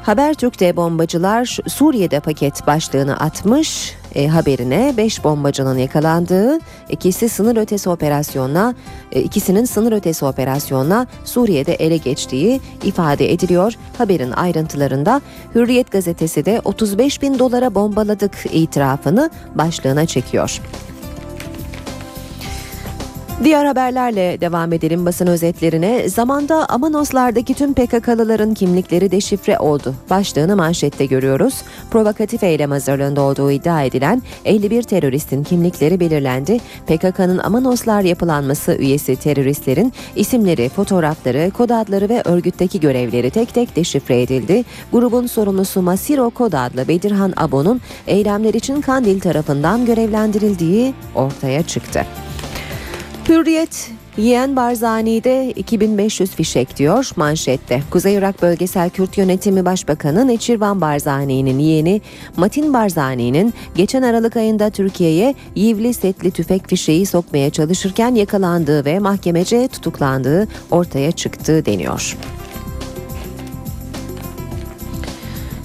Habertürk'te 0.02 0.76
bombacılar 0.76 1.58
Suriye'de 1.68 2.20
paket 2.20 2.66
başlığını 2.66 3.20
atmış 3.20 3.94
e, 4.16 4.28
haberine 4.28 4.94
5 4.96 5.24
bombacının 5.24 5.78
yakalandığı, 5.78 6.58
ikisi 6.88 7.28
sınır 7.28 7.56
ötesi 7.56 7.90
operasyonla, 7.90 8.74
e, 9.12 9.22
ikisinin 9.22 9.64
sınır 9.64 9.92
ötesi 9.92 10.24
operasyonla 10.24 11.06
Suriye'de 11.24 11.74
ele 11.74 11.96
geçtiği 11.96 12.60
ifade 12.84 13.32
ediliyor. 13.32 13.72
Haberin 13.98 14.30
ayrıntılarında 14.30 15.20
Hürriyet 15.54 15.90
gazetesi 15.90 16.44
de 16.44 16.60
35 16.64 17.22
bin 17.22 17.38
dolara 17.38 17.74
bombaladık 17.74 18.32
itirafını 18.52 19.30
başlığına 19.54 20.06
çekiyor. 20.06 20.60
Diğer 23.44 23.64
haberlerle 23.64 24.40
devam 24.40 24.72
edelim 24.72 25.06
basın 25.06 25.26
özetlerine. 25.26 26.08
Zamanda 26.08 26.68
Amanoslardaki 26.68 27.54
tüm 27.54 27.74
PKK'lıların 27.74 28.54
kimlikleri 28.54 29.10
deşifre 29.10 29.58
oldu. 29.58 29.94
Başlığını 30.10 30.56
manşette 30.56 31.06
görüyoruz. 31.06 31.62
Provokatif 31.90 32.42
eylem 32.42 32.70
hazırlığında 32.70 33.20
olduğu 33.20 33.50
iddia 33.50 33.82
edilen 33.82 34.22
51 34.44 34.82
teröristin 34.82 35.44
kimlikleri 35.44 36.00
belirlendi. 36.00 36.58
PKK'nın 36.86 37.38
Amanoslar 37.38 38.02
yapılanması 38.02 38.74
üyesi 38.74 39.16
teröristlerin 39.16 39.92
isimleri, 40.16 40.68
fotoğrafları, 40.68 41.50
kod 41.50 41.70
adları 41.70 42.08
ve 42.08 42.22
örgütteki 42.24 42.80
görevleri 42.80 43.30
tek 43.30 43.54
tek 43.54 43.76
deşifre 43.76 44.22
edildi. 44.22 44.64
Grubun 44.92 45.26
sorumlusu 45.26 45.82
Masiro 45.82 46.30
Kod 46.30 46.52
adlı 46.52 46.88
Bedirhan 46.88 47.32
Abo'nun 47.36 47.80
eylemler 48.06 48.54
için 48.54 48.80
Kandil 48.80 49.20
tarafından 49.20 49.86
görevlendirildiği 49.86 50.94
ortaya 51.14 51.62
çıktı. 51.62 52.06
Hürriyet 53.28 53.90
Yiyen 54.16 54.56
Barzani'de 54.56 55.52
2500 55.56 56.30
fişek 56.30 56.76
diyor 56.76 57.10
manşette. 57.16 57.82
Kuzey 57.90 58.14
Irak 58.14 58.42
Bölgesel 58.42 58.90
Kürt 58.90 59.18
Yönetimi 59.18 59.64
Başbakanı 59.64 60.26
Neçirvan 60.26 60.80
Barzani'nin 60.80 61.58
yeğeni 61.58 62.00
Matin 62.36 62.74
Barzani'nin 62.74 63.54
geçen 63.74 64.02
Aralık 64.02 64.36
ayında 64.36 64.70
Türkiye'ye 64.70 65.34
yivli 65.54 65.94
setli 65.94 66.30
tüfek 66.30 66.68
fişeği 66.68 67.06
sokmaya 67.06 67.50
çalışırken 67.50 68.14
yakalandığı 68.14 68.84
ve 68.84 68.98
mahkemece 68.98 69.68
tutuklandığı 69.68 70.48
ortaya 70.70 71.12
çıktı 71.12 71.66
deniyor. 71.66 72.16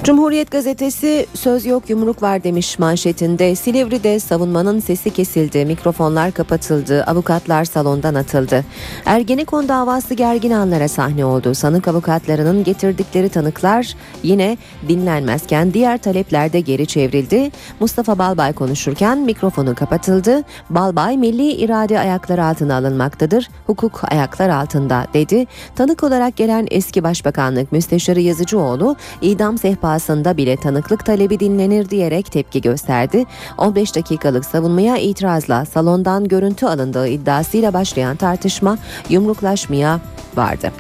Cumhuriyet 0.04 0.52
gazetesi 0.52 1.26
söz 1.34 1.66
yok 1.66 1.90
yumruk 1.90 2.22
var 2.22 2.44
demiş 2.44 2.80
manşetinde. 2.80 3.56
Silivri'de 3.56 4.20
savunmanın 4.20 4.80
sesi 4.80 5.10
kesildi, 5.10 5.66
mikrofonlar 5.66 6.32
kapatıldı, 6.32 7.04
avukatlar 7.04 7.66
salondan 7.66 8.16
atıldı. 8.16 8.66
Ergenekon 9.06 9.68
davası 9.68 10.14
gergin 10.14 10.52
anlara 10.52 10.88
sahne 10.88 11.26
oldu. 11.26 11.54
Sanık 11.54 11.88
avukatlarının 11.88 12.64
getirdikleri 12.64 13.30
tanıklar 13.30 13.96
yine 14.24 14.58
dinlenmezken 14.88 15.74
diğer 15.74 15.98
talepler 15.98 16.54
de 16.54 16.60
geri 16.60 16.88
çevrildi. 16.88 17.52
Mustafa 17.80 18.18
Balbay 18.20 18.54
konuşurken 18.54 19.18
mikrofonu 19.18 19.76
kapatıldı. 19.76 20.44
Balbay 20.70 21.18
milli 21.18 21.52
irade 21.52 22.00
ayaklar 22.00 22.38
altına 22.38 22.76
alınmaktadır, 22.76 23.50
hukuk 23.68 24.02
ayaklar 24.12 24.50
altında 24.50 25.08
dedi. 25.14 25.46
Tanık 25.76 26.04
olarak 26.04 26.36
gelen 26.36 26.68
eski 26.72 27.04
başbakanlık 27.04 27.72
müsteşarı 27.72 28.22
Yazıcıoğlu 28.22 28.96
idam 29.22 29.58
sehpası 29.58 29.91
davasında 29.92 30.38
bile 30.38 30.56
tanıklık 30.56 31.06
talebi 31.06 31.40
dinlenir 31.40 31.90
diyerek 31.90 32.32
tepki 32.32 32.62
gösterdi. 32.62 33.26
15 33.58 33.96
dakikalık 33.96 34.46
savunmaya 34.46 34.98
itirazla 34.98 35.66
salondan 35.66 36.28
görüntü 36.28 36.66
alındığı 36.66 37.08
iddiasıyla 37.08 37.74
başlayan 37.74 38.16
tartışma 38.16 38.78
yumruklaşmaya 39.10 40.00
vardı. 40.36 40.72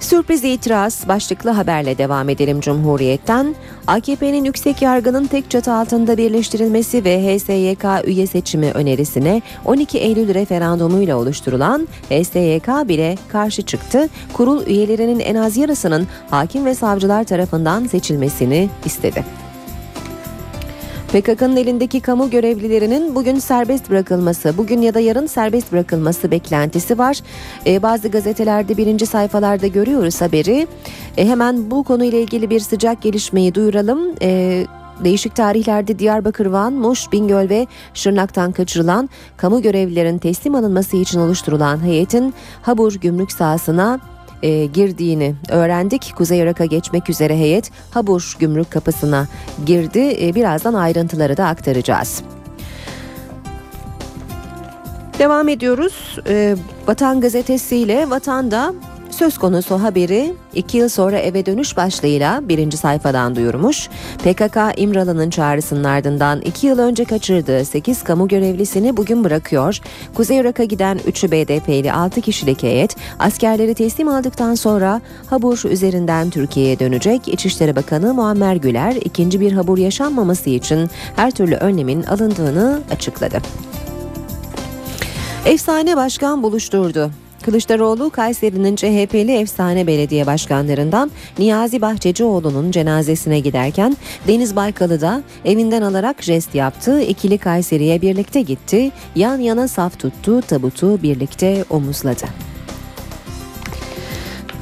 Sürpriz 0.00 0.44
itiraz 0.44 1.08
başlıklı 1.08 1.50
haberle 1.50 1.98
devam 1.98 2.28
edelim 2.28 2.60
Cumhuriyet'ten. 2.60 3.54
AKP'nin 3.86 4.44
yüksek 4.44 4.82
yargının 4.82 5.26
tek 5.26 5.50
çatı 5.50 5.72
altında 5.72 6.16
birleştirilmesi 6.16 7.04
ve 7.04 7.38
HSYK 7.38 7.84
üye 8.06 8.26
seçimi 8.26 8.70
önerisine 8.72 9.42
12 9.64 9.98
Eylül 9.98 10.34
referandumuyla 10.34 11.16
oluşturulan 11.16 11.88
HSYK 12.10 12.88
bile 12.88 13.16
karşı 13.28 13.62
çıktı. 13.62 14.08
Kurul 14.32 14.66
üyelerinin 14.66 15.20
en 15.20 15.34
az 15.34 15.56
yarısının 15.56 16.06
hakim 16.30 16.64
ve 16.64 16.74
savcılar 16.74 17.24
tarafından 17.24 17.86
seçilmesini 17.86 18.68
istedi. 18.84 19.47
PKK'nın 21.08 21.56
elindeki 21.56 22.00
kamu 22.00 22.30
görevlilerinin 22.30 23.14
bugün 23.14 23.38
serbest 23.38 23.90
bırakılması, 23.90 24.54
bugün 24.56 24.82
ya 24.82 24.94
da 24.94 25.00
yarın 25.00 25.26
serbest 25.26 25.72
bırakılması 25.72 26.30
beklentisi 26.30 26.98
var. 26.98 27.20
Ee, 27.66 27.82
bazı 27.82 28.08
gazetelerde 28.08 28.76
birinci 28.76 29.06
sayfalarda 29.06 29.66
görüyoruz 29.66 30.20
haberi. 30.20 30.66
Ee, 31.16 31.26
hemen 31.26 31.70
bu 31.70 31.84
konuyla 31.84 32.18
ilgili 32.18 32.50
bir 32.50 32.60
sıcak 32.60 33.02
gelişmeyi 33.02 33.54
duyuralım. 33.54 33.98
Ee, 34.22 34.66
Değişik 35.04 35.36
tarihlerde 35.36 35.98
Diyarbakır, 35.98 36.46
Van, 36.46 36.72
Muş, 36.72 37.12
Bingöl 37.12 37.48
ve 37.48 37.66
Şırnak'tan 37.94 38.52
kaçırılan 38.52 39.10
kamu 39.36 39.62
görevlilerin 39.62 40.18
teslim 40.18 40.54
alınması 40.54 40.96
için 40.96 41.20
oluşturulan 41.20 41.84
heyetin 41.84 42.34
Habur 42.62 42.94
gümrük 42.94 43.32
sahasına 43.32 44.00
e, 44.42 44.66
girdiğini 44.66 45.34
öğrendik. 45.48 46.12
Kuzey 46.16 46.38
Irak'a 46.38 46.64
geçmek 46.64 47.10
üzere 47.10 47.36
heyet 47.36 47.70
Habur 47.90 48.36
gümrük 48.38 48.70
kapısına 48.70 49.28
girdi. 49.66 50.16
E, 50.20 50.34
birazdan 50.34 50.74
ayrıntıları 50.74 51.36
da 51.36 51.46
aktaracağız. 51.46 52.22
Devam 55.18 55.48
ediyoruz. 55.48 56.18
E, 56.28 56.56
Vatan 56.86 57.20
gazetesiyle 57.20 58.10
Vatan'da 58.10 58.74
Söz 59.18 59.38
konusu 59.38 59.82
haberi 59.82 60.34
iki 60.54 60.78
yıl 60.78 60.88
sonra 60.88 61.18
eve 61.18 61.46
dönüş 61.46 61.76
başlığıyla 61.76 62.48
birinci 62.48 62.76
sayfadan 62.76 63.36
duyurmuş. 63.36 63.88
PKK 64.18 64.56
İmralı'nın 64.76 65.30
çağrısının 65.30 65.84
ardından 65.84 66.40
iki 66.40 66.66
yıl 66.66 66.78
önce 66.78 67.04
kaçırdığı 67.04 67.64
8 67.64 68.02
kamu 68.02 68.28
görevlisini 68.28 68.96
bugün 68.96 69.24
bırakıyor. 69.24 69.78
Kuzey 70.14 70.36
Irak'a 70.36 70.64
giden 70.64 70.98
3'ü 70.98 71.30
BDP'li 71.30 71.92
6 71.92 72.20
kişilik 72.20 72.62
heyet 72.62 72.96
askerleri 73.18 73.74
teslim 73.74 74.08
aldıktan 74.08 74.54
sonra 74.54 75.00
Habur 75.30 75.62
üzerinden 75.70 76.30
Türkiye'ye 76.30 76.78
dönecek. 76.78 77.28
İçişleri 77.28 77.76
Bakanı 77.76 78.14
Muammer 78.14 78.56
Güler 78.56 78.94
ikinci 78.94 79.40
bir 79.40 79.52
Habur 79.52 79.78
yaşanmaması 79.78 80.50
için 80.50 80.90
her 81.16 81.30
türlü 81.30 81.54
önlemin 81.54 82.02
alındığını 82.02 82.80
açıkladı. 82.90 83.38
Efsane 85.44 85.96
başkan 85.96 86.42
buluşturdu. 86.42 87.10
Kılıçdaroğlu 87.48 88.10
Kayseri'nin 88.10 88.76
CHP'li 88.76 89.32
efsane 89.32 89.86
belediye 89.86 90.26
başkanlarından 90.26 91.10
Niyazi 91.38 91.80
Bahçecioğlu'nun 91.82 92.70
cenazesine 92.70 93.40
giderken 93.40 93.96
Deniz 94.26 94.56
Baykal'ı 94.56 95.00
da 95.00 95.22
evinden 95.44 95.82
alarak 95.82 96.22
jest 96.22 96.54
yaptı. 96.54 97.00
İkili 97.00 97.38
Kayseri'ye 97.38 98.02
birlikte 98.02 98.40
gitti. 98.40 98.90
Yan 99.16 99.38
yana 99.38 99.68
saf 99.68 99.98
tuttu, 99.98 100.40
tabutu 100.40 101.02
birlikte 101.02 101.64
omuzladı. 101.70 102.26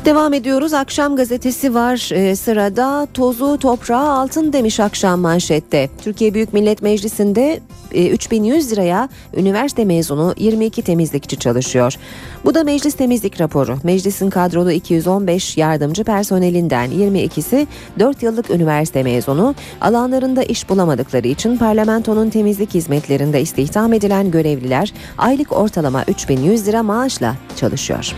Devam 0.07 0.33
ediyoruz. 0.33 0.75
Akşam 0.75 1.17
gazetesi 1.17 1.75
var 1.75 2.11
ee, 2.13 2.37
sırada. 2.37 3.07
Tozu 3.15 3.59
toprağı 3.59 4.11
altın 4.11 4.53
demiş 4.53 4.81
akşam 4.81 5.21
manşette. 5.21 5.89
Türkiye 6.03 6.35
Büyük 6.35 6.53
Millet 6.53 6.83
Meclisi'nde 6.83 7.61
e, 7.93 8.09
3100 8.09 8.73
liraya 8.73 9.09
üniversite 9.37 9.85
mezunu 9.85 10.35
22 10.39 10.83
temizlikçi 10.83 11.39
çalışıyor. 11.39 11.95
Bu 12.45 12.55
da 12.55 12.65
meclis 12.65 12.95
temizlik 12.95 13.41
raporu. 13.41 13.79
Meclisin 13.83 14.31
kadrolu 14.31 14.73
215 14.73 15.57
yardımcı 15.57 16.05
personelinden 16.05 16.91
22'si 16.91 17.67
4 17.99 18.23
yıllık 18.23 18.51
üniversite 18.51 19.03
mezunu. 19.03 19.55
Alanlarında 19.81 20.43
iş 20.43 20.69
bulamadıkları 20.69 21.29
için 21.29 21.57
parlamentonun 21.57 22.31
temizlik 22.31 22.75
hizmetlerinde 22.75 23.41
istihdam 23.41 23.93
edilen 23.93 24.31
görevliler 24.31 24.93
aylık 25.19 25.53
ortalama 25.53 26.05
3100 26.09 26.67
lira 26.67 26.83
maaşla 26.83 27.35
çalışıyor. 27.57 28.15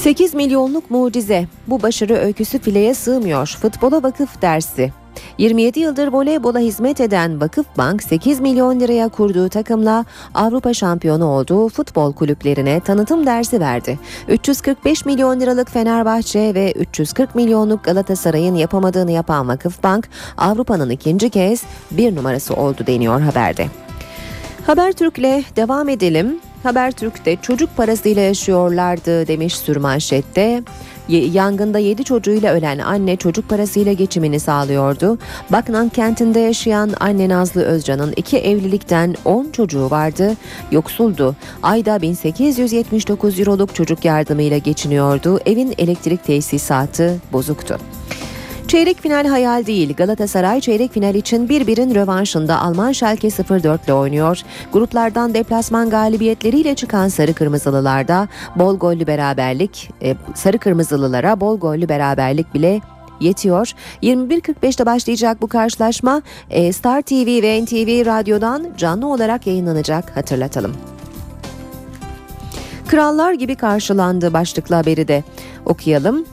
8 0.00 0.34
milyonluk 0.34 0.90
mucize. 0.90 1.46
Bu 1.66 1.82
başarı 1.82 2.14
öyküsü 2.14 2.58
fileye 2.58 2.94
sığmıyor. 2.94 3.58
Futbola 3.62 4.02
vakıf 4.02 4.42
dersi. 4.42 4.92
27 5.38 5.80
yıldır 5.80 6.08
voleybola 6.08 6.58
hizmet 6.58 7.00
eden 7.00 7.40
Vakıfbank 7.40 8.02
8 8.02 8.40
milyon 8.40 8.80
liraya 8.80 9.08
kurduğu 9.08 9.48
takımla 9.48 10.04
Avrupa 10.34 10.74
şampiyonu 10.74 11.24
olduğu 11.24 11.68
futbol 11.68 12.12
kulüplerine 12.12 12.80
tanıtım 12.80 13.26
dersi 13.26 13.60
verdi. 13.60 13.98
345 14.28 15.06
milyon 15.06 15.40
liralık 15.40 15.70
Fenerbahçe 15.70 16.54
ve 16.54 16.72
340 16.72 17.34
milyonluk 17.34 17.84
Galatasaray'ın 17.84 18.54
yapamadığını 18.54 19.10
yapan 19.10 19.48
Vakıfbank 19.48 20.08
Avrupa'nın 20.38 20.90
ikinci 20.90 21.30
kez 21.30 21.62
bir 21.90 22.16
numarası 22.16 22.54
oldu 22.54 22.86
deniyor 22.86 23.20
haberde. 23.20 23.66
Habertürk'le 24.66 25.56
devam 25.56 25.88
edelim. 25.88 26.40
Habertürk'te 26.62 27.36
çocuk 27.36 27.76
parasıyla 27.76 28.22
yaşıyorlardı 28.22 29.26
demiş 29.26 29.56
sürmanşette. 29.56 30.62
Yangında 31.08 31.78
7 31.78 32.04
çocuğuyla 32.04 32.54
ölen 32.54 32.78
anne 32.78 33.16
çocuk 33.16 33.48
parasıyla 33.48 33.92
geçimini 33.92 34.40
sağlıyordu. 34.40 35.18
Baknan 35.50 35.88
kentinde 35.88 36.40
yaşayan 36.40 36.90
anne 37.00 37.28
Nazlı 37.28 37.62
Özcan'ın 37.62 38.12
iki 38.16 38.38
evlilikten 38.38 39.14
10 39.24 39.50
çocuğu 39.50 39.90
vardı. 39.90 40.36
Yoksuldu. 40.70 41.36
Ayda 41.62 42.02
1879 42.02 43.40
euroluk 43.40 43.74
çocuk 43.74 44.04
yardımıyla 44.04 44.58
geçiniyordu. 44.58 45.40
Evin 45.46 45.74
elektrik 45.78 46.24
tesisatı 46.24 47.16
bozuktu. 47.32 47.78
Çeyrek 48.70 49.00
final 49.00 49.26
hayal 49.26 49.66
değil. 49.66 49.96
Galatasaray 49.96 50.60
çeyrek 50.60 50.92
final 50.92 51.14
için 51.14 51.48
bir 51.48 51.66
birin 51.66 51.94
rövanşında 51.94 52.60
Alman 52.60 52.92
Schalke 52.92 53.28
04 53.30 53.84
ile 53.84 53.92
oynuyor. 53.92 54.42
Gruplardan 54.72 55.34
deplasman 55.34 55.90
galibiyetleriyle 55.90 56.74
çıkan 56.74 57.08
Sarı 57.08 57.34
Kırmızılılarda 57.34 58.28
bol 58.56 58.78
gollü 58.78 59.06
beraberlik, 59.06 59.90
e, 60.02 60.16
Sarı 60.34 60.58
Kırmızılılara 60.58 61.40
bol 61.40 61.58
gollü 61.58 61.88
beraberlik 61.88 62.54
bile 62.54 62.80
yetiyor. 63.20 63.72
21.45'te 64.02 64.86
başlayacak 64.86 65.42
bu 65.42 65.48
karşılaşma 65.48 66.22
e, 66.50 66.72
Star 66.72 67.02
TV 67.02 67.42
ve 67.42 67.64
NTV 67.64 68.06
Radyo'dan 68.06 68.66
canlı 68.76 69.12
olarak 69.12 69.46
yayınlanacak 69.46 70.16
hatırlatalım. 70.16 70.76
Krallar 72.86 73.32
gibi 73.32 73.54
karşılandı 73.54 74.32
başlıklı 74.32 74.74
haberi 74.74 75.08
de 75.08 75.24
okuyalım. 75.66 76.24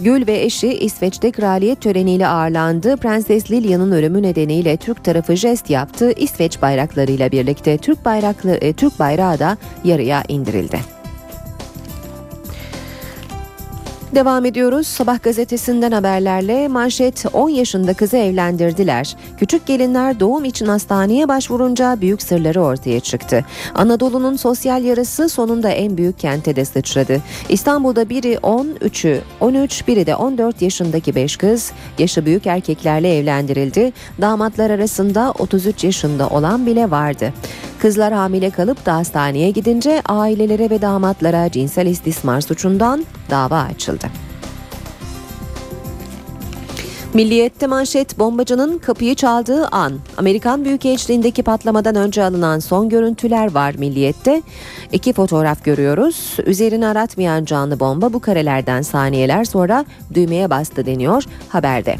Gül 0.00 0.26
ve 0.26 0.42
eşi 0.42 0.68
İsveç'te 0.68 1.30
kraliyet 1.30 1.80
töreniyle 1.80 2.28
ağırlandı. 2.28 2.96
Prenses 2.96 3.50
Lilia'nın 3.50 3.92
ölümü 3.92 4.22
nedeniyle 4.22 4.76
Türk 4.76 5.04
tarafı 5.04 5.36
jest 5.36 5.70
yaptı. 5.70 6.12
İsveç 6.12 6.62
bayraklarıyla 6.62 7.32
birlikte 7.32 7.78
Türk 7.78 8.04
bayraklı 8.04 8.72
Türk 8.72 8.98
bayrağı 8.98 9.38
da 9.38 9.56
yarıya 9.84 10.22
indirildi. 10.28 10.97
Devam 14.14 14.44
ediyoruz. 14.44 14.86
Sabah 14.86 15.22
gazetesinden 15.22 15.92
haberlerle 15.92 16.68
manşet 16.68 17.24
10 17.32 17.48
yaşında 17.48 17.94
kızı 17.94 18.16
evlendirdiler. 18.16 19.16
Küçük 19.38 19.66
gelinler 19.66 20.20
doğum 20.20 20.44
için 20.44 20.66
hastaneye 20.66 21.28
başvurunca 21.28 22.00
büyük 22.00 22.22
sırları 22.22 22.62
ortaya 22.62 23.00
çıktı. 23.00 23.44
Anadolu'nun 23.74 24.36
sosyal 24.36 24.84
yarası 24.84 25.28
sonunda 25.28 25.68
en 25.68 25.96
büyük 25.96 26.18
kente 26.18 26.56
de 26.56 26.64
sıçradı. 26.64 27.22
İstanbul'da 27.48 28.08
biri 28.08 28.38
10, 28.42 28.66
3'ü 28.66 29.20
13, 29.40 29.88
biri 29.88 30.06
de 30.06 30.16
14 30.16 30.62
yaşındaki 30.62 31.14
5 31.14 31.36
kız 31.36 31.72
yaşı 31.98 32.26
büyük 32.26 32.46
erkeklerle 32.46 33.18
evlendirildi. 33.18 33.92
Damatlar 34.20 34.70
arasında 34.70 35.34
33 35.38 35.84
yaşında 35.84 36.28
olan 36.28 36.66
bile 36.66 36.90
vardı. 36.90 37.32
Kızlar 37.78 38.12
hamile 38.12 38.50
kalıp 38.50 38.86
da 38.86 38.94
hastaneye 38.94 39.50
gidince 39.50 40.02
ailelere 40.08 40.70
ve 40.70 40.82
damatlara 40.82 41.50
cinsel 41.50 41.86
istismar 41.86 42.40
suçundan 42.40 43.06
dava 43.30 43.58
açıldı. 43.58 44.06
Milliyette 47.14 47.66
manşet 47.66 48.18
bombacının 48.18 48.78
kapıyı 48.78 49.14
çaldığı 49.14 49.66
an. 49.66 49.92
Amerikan 50.16 50.64
Büyükelçiliğindeki 50.64 51.42
patlamadan 51.42 51.94
önce 51.94 52.24
alınan 52.24 52.58
son 52.58 52.88
görüntüler 52.88 53.54
var 53.54 53.74
Milliyette. 53.78 54.42
İki 54.92 55.12
fotoğraf 55.12 55.64
görüyoruz. 55.64 56.36
Üzerini 56.46 56.86
aratmayan 56.86 57.44
canlı 57.44 57.80
bomba 57.80 58.12
bu 58.12 58.20
karelerden 58.20 58.82
saniyeler 58.82 59.44
sonra 59.44 59.84
düğmeye 60.14 60.50
bastı 60.50 60.86
deniyor 60.86 61.24
haberde. 61.48 61.96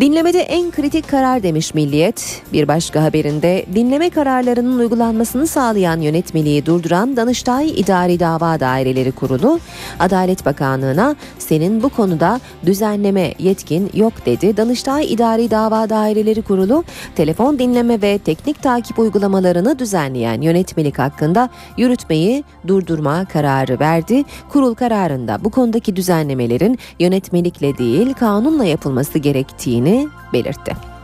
Dinlemede 0.00 0.40
en 0.40 0.70
kritik 0.70 1.08
karar 1.08 1.42
demiş 1.42 1.74
Milliyet. 1.74 2.42
Bir 2.52 2.68
başka 2.68 3.02
haberinde 3.02 3.66
dinleme 3.74 4.10
kararlarının 4.10 4.78
uygulanmasını 4.78 5.46
sağlayan 5.46 6.00
yönetmeliği 6.00 6.66
durduran 6.66 7.16
Danıştay 7.16 7.70
İdari 7.80 8.20
Dava 8.20 8.60
Daireleri 8.60 9.12
Kurulu, 9.12 9.60
Adalet 9.98 10.46
Bakanlığı'na 10.46 11.16
senin 11.38 11.82
bu 11.82 11.88
konuda 11.88 12.40
düzenleme 12.66 13.34
yetkin 13.38 13.90
yok 13.94 14.12
dedi. 14.26 14.56
Danıştay 14.56 15.12
İdari 15.12 15.50
Dava 15.50 15.88
Daireleri 15.90 16.42
Kurulu, 16.42 16.84
telefon 17.16 17.58
dinleme 17.58 18.02
ve 18.02 18.18
teknik 18.18 18.62
takip 18.62 18.98
uygulamalarını 18.98 19.78
düzenleyen 19.78 20.40
yönetmelik 20.40 20.98
hakkında 20.98 21.48
yürütmeyi 21.78 22.44
durdurma 22.66 23.24
kararı 23.24 23.80
verdi. 23.80 24.24
Kurul 24.48 24.74
kararında 24.74 25.38
bu 25.44 25.50
konudaki 25.50 25.96
düzenlemelerin 25.96 26.78
yönetmelikle 27.00 27.78
değil 27.78 28.14
kanunla 28.14 28.64
yapılması 28.64 29.18
gerektiğini 29.18 29.83
belirtti. 30.32 30.94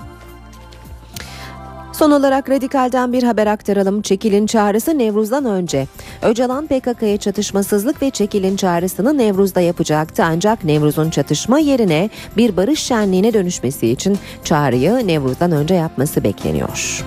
Son 2.01 2.11
olarak 2.11 2.51
Radikal'den 2.51 3.13
bir 3.13 3.23
haber 3.23 3.47
aktaralım. 3.47 4.03
Çekilin 4.03 4.47
çağrısı 4.47 4.99
Nevruz'dan 4.99 5.45
önce. 5.45 5.87
Öcalan 6.23 6.67
PKK'ya 6.67 7.17
çatışmasızlık 7.17 8.03
ve 8.03 8.11
çekilin 8.11 8.57
çağrısını 8.57 9.19
Nevruz'da 9.19 9.61
yapacaktı. 9.61 10.25
Ancak 10.27 10.65
Nevruz'un 10.65 11.11
çatışma 11.11 11.59
yerine 11.59 12.11
bir 12.37 12.57
barış 12.57 12.81
şenliğine 12.81 13.33
dönüşmesi 13.33 13.89
için 13.89 14.19
çağrıyı 14.45 15.07
Nevruz'dan 15.07 15.53
önce 15.53 15.75
yapması 15.75 16.25
bekleniyor. 16.25 17.05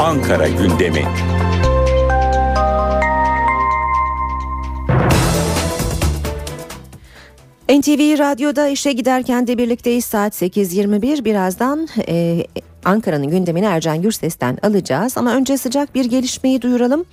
Ankara 0.00 0.48
gündemi. 0.48 1.04
NTV 7.68 8.18
Radyo'da 8.18 8.68
işe 8.68 8.92
giderken 8.92 9.46
de 9.46 9.58
birlikteyiz 9.58 10.04
saat 10.04 10.42
8.21 10.42 11.24
birazdan 11.24 11.88
e, 12.08 12.46
Ankara'nın 12.84 13.30
gündemini 13.30 13.64
Ercan 13.64 14.02
Gürses'ten 14.02 14.58
alacağız 14.62 15.18
ama 15.18 15.34
önce 15.34 15.58
sıcak 15.58 15.94
bir 15.94 16.04
gelişmeyi 16.04 16.62
duyuralım. 16.62 17.04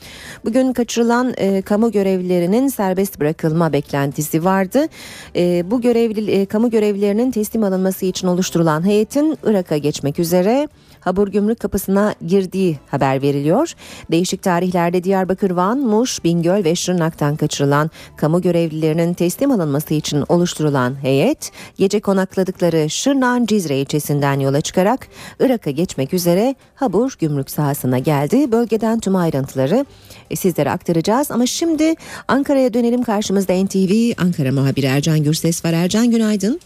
Bugün 0.45 0.73
kaçırılan 0.73 1.33
e, 1.37 1.61
kamu 1.61 1.91
görevlilerinin 1.91 2.67
serbest 2.67 3.19
bırakılma 3.19 3.73
beklentisi 3.73 4.45
vardı. 4.45 4.87
E, 5.35 5.71
bu 5.71 5.81
görevli 5.81 6.31
e, 6.31 6.45
kamu 6.45 6.69
görevlilerinin 6.69 7.31
teslim 7.31 7.63
alınması 7.63 8.05
için 8.05 8.27
oluşturulan 8.27 8.85
heyetin 8.85 9.37
Irak'a 9.43 9.77
geçmek 9.77 10.19
üzere 10.19 10.67
Habur 11.03 11.27
Gümrük 11.27 11.59
kapısına 11.59 12.15
girdiği 12.27 12.79
haber 12.91 13.21
veriliyor. 13.21 13.73
Değişik 14.11 14.43
tarihlerde 14.43 15.03
Diyarbakır, 15.03 15.51
Van, 15.51 15.77
Muş, 15.79 16.23
Bingöl 16.23 16.63
ve 16.63 16.75
Şırnak'tan 16.75 17.35
kaçırılan 17.35 17.91
kamu 18.17 18.41
görevlilerinin 18.41 19.13
teslim 19.13 19.51
alınması 19.51 19.93
için 19.93 20.23
oluşturulan 20.29 21.03
heyet 21.03 21.51
gece 21.77 21.99
konakladıkları 21.99 22.89
Şırnak'ın 22.89 23.45
Cizre 23.45 23.77
ilçesinden 23.77 24.39
yola 24.39 24.61
çıkarak 24.61 25.07
Irak'a 25.39 25.71
geçmek 25.71 26.13
üzere 26.13 26.55
Habur 26.75 27.15
Gümrük 27.19 27.49
sahasına 27.49 27.99
geldi. 27.99 28.51
Bölgeden 28.51 28.99
tüm 28.99 29.15
ayrıntıları 29.15 29.85
e, 30.29 30.35
sizlere 30.35 30.71
aktaracağız 30.71 31.31
ama 31.31 31.45
şimdi 31.45 31.95
Ankara'ya 32.27 32.73
dönelim 32.73 33.03
karşımızda 33.03 33.53
NTV 33.63 34.21
Ankara 34.21 34.51
muhabiri 34.51 34.85
Ercan 34.85 35.23
Gürses 35.23 35.65
var. 35.65 35.73
Ercan 35.73 36.11
günaydın. 36.11 36.59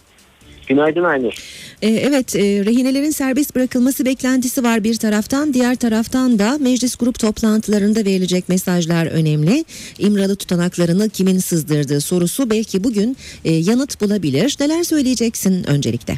Günaydın 0.68 1.04
Aynur. 1.04 1.34
Ee, 1.82 1.88
evet, 1.88 2.36
e, 2.36 2.40
rehinelerin 2.40 3.10
serbest 3.10 3.56
bırakılması 3.56 4.06
beklentisi 4.06 4.64
var 4.64 4.84
bir 4.84 4.96
taraftan. 4.96 5.54
Diğer 5.54 5.76
taraftan 5.76 6.40
da 6.40 6.58
meclis 6.58 6.96
grup 6.96 7.20
toplantılarında 7.20 8.00
verilecek 8.00 8.50
mesajlar 8.50 9.06
önemli. 9.06 9.66
İmralı 10.00 10.36
tutanaklarını 10.36 11.10
kimin 11.10 11.38
sızdırdığı 11.38 12.02
sorusu 12.02 12.50
belki 12.50 12.84
bugün 12.84 13.18
e, 13.46 13.54
yanıt 13.54 14.02
bulabilir. 14.02 14.58
Neler 14.60 14.84
söyleyeceksin 14.84 15.64
öncelikle? 15.70 16.14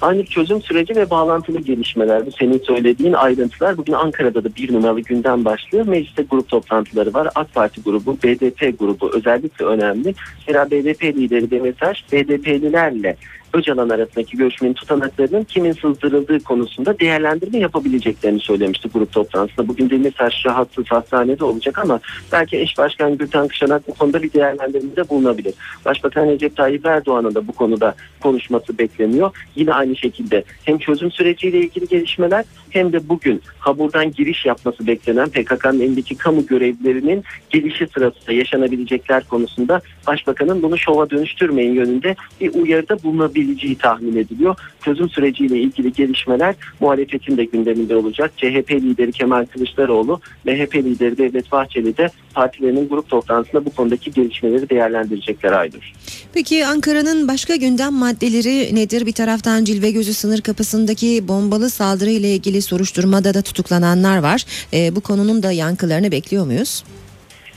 Aynı 0.00 0.24
çözüm 0.24 0.62
süreci 0.62 0.96
ve 0.96 1.10
bağlantılı 1.10 1.60
gelişmeler. 1.60 2.26
Bu 2.26 2.30
senin 2.32 2.58
söylediğin 2.58 3.12
ayrıntılar. 3.12 3.76
Bugün 3.76 3.92
Ankara'da 3.92 4.44
da 4.44 4.48
bir 4.56 4.72
numaralı 4.72 5.00
gündem 5.00 5.44
başlıyor. 5.44 5.86
Mecliste 5.86 6.22
grup 6.22 6.48
toplantıları 6.48 7.14
var. 7.14 7.28
AK 7.34 7.54
Parti 7.54 7.82
grubu, 7.82 8.18
BDP 8.24 8.78
grubu 8.78 9.10
özellikle 9.14 9.64
önemli. 9.64 10.14
Zira 10.46 10.70
BDP 10.70 11.02
lideri 11.04 11.50
Demirtaş, 11.50 12.04
BDP'lilerle 12.12 13.16
Öcalan 13.52 13.88
arasındaki 13.88 14.36
görüşmenin 14.36 14.74
tutanaklarının 14.74 15.44
kimin 15.44 15.72
sızdırıldığı 15.72 16.40
konusunda 16.40 16.98
değerlendirme 16.98 17.58
yapabileceklerini 17.58 18.40
söylemişti 18.40 18.88
grup 18.88 19.12
toplantısında. 19.12 19.68
Bugün 19.68 19.90
Demirtaş 19.90 20.46
rahatsız 20.46 20.86
hastanede 20.86 21.44
olacak 21.44 21.78
ama 21.78 22.00
belki 22.32 22.58
eş 22.58 22.78
başkan 22.78 23.16
Gülten 23.16 23.48
Kışanak 23.48 23.88
bu 23.88 23.94
konuda 23.94 24.22
bir 24.22 24.32
değerlendirmede 24.32 25.08
bulunabilir. 25.08 25.54
Başbakan 25.84 26.26
Recep 26.26 26.56
Tayyip 26.56 26.86
Erdoğan'ın 26.86 27.34
da 27.34 27.48
bu 27.48 27.52
konuda 27.52 27.94
konuşması 28.20 28.78
bekleniyor. 28.78 29.30
Yine 29.56 29.74
aynı 29.74 29.96
şekilde 29.96 30.44
hem 30.64 30.78
çözüm 30.78 31.10
süreciyle 31.10 31.58
ilgili 31.58 31.86
gelişmeler 31.88 32.44
hem 32.70 32.92
de 32.92 33.08
bugün 33.08 33.42
Habur'dan 33.58 34.10
giriş 34.12 34.46
yapması 34.46 34.86
beklenen 34.86 35.28
PKK'nın 35.28 35.80
elindeki 35.80 36.16
kamu 36.16 36.46
görevlilerinin 36.46 37.24
gelişi 37.50 37.86
sırasında 37.86 38.32
yaşanabilecekler 38.32 39.24
konusunda 39.24 39.80
Başbakanın 40.08 40.62
bunu 40.62 40.78
şova 40.78 41.10
dönüştürmeyin 41.10 41.74
yönünde 41.74 42.16
bir 42.40 42.54
uyarıda 42.54 43.02
bulunabileceği 43.38 43.78
tahmin 43.78 44.16
ediliyor. 44.16 44.56
Çözüm 44.84 45.08
süreciyle 45.08 45.58
ilgili 45.58 45.92
gelişmeler 45.92 46.54
muhalefetin 46.80 47.36
de 47.36 47.44
gündeminde 47.44 47.96
olacak. 47.96 48.32
CHP 48.36 48.70
lideri 48.70 49.12
Kemal 49.12 49.46
Kılıçdaroğlu, 49.46 50.20
MHP 50.44 50.74
lideri 50.74 51.18
Devlet 51.18 51.52
Bahçeli 51.52 51.96
de 51.96 52.10
partilerinin 52.34 52.88
grup 52.88 53.08
toplantısında 53.08 53.64
bu 53.64 53.70
konudaki 53.70 54.10
gelişmeleri 54.10 54.70
değerlendirecekler 54.70 55.52
Aydır. 55.52 55.94
Peki 56.34 56.66
Ankara'nın 56.66 57.28
başka 57.28 57.56
gündem 57.56 57.92
maddeleri 57.92 58.74
nedir? 58.74 59.06
Bir 59.06 59.12
taraftan 59.12 59.64
Cilve 59.64 59.90
Gözü 59.90 60.14
sınır 60.14 60.40
kapısındaki 60.40 61.28
bombalı 61.28 61.70
saldırı 61.70 62.10
ile 62.10 62.34
ilgili 62.34 62.62
soruşturmada 62.62 63.34
da 63.34 63.42
tutuklananlar 63.42 64.18
var. 64.18 64.44
E, 64.72 64.96
bu 64.96 65.00
konunun 65.00 65.42
da 65.42 65.52
yankılarını 65.52 66.10
bekliyor 66.10 66.46
muyuz? 66.46 66.84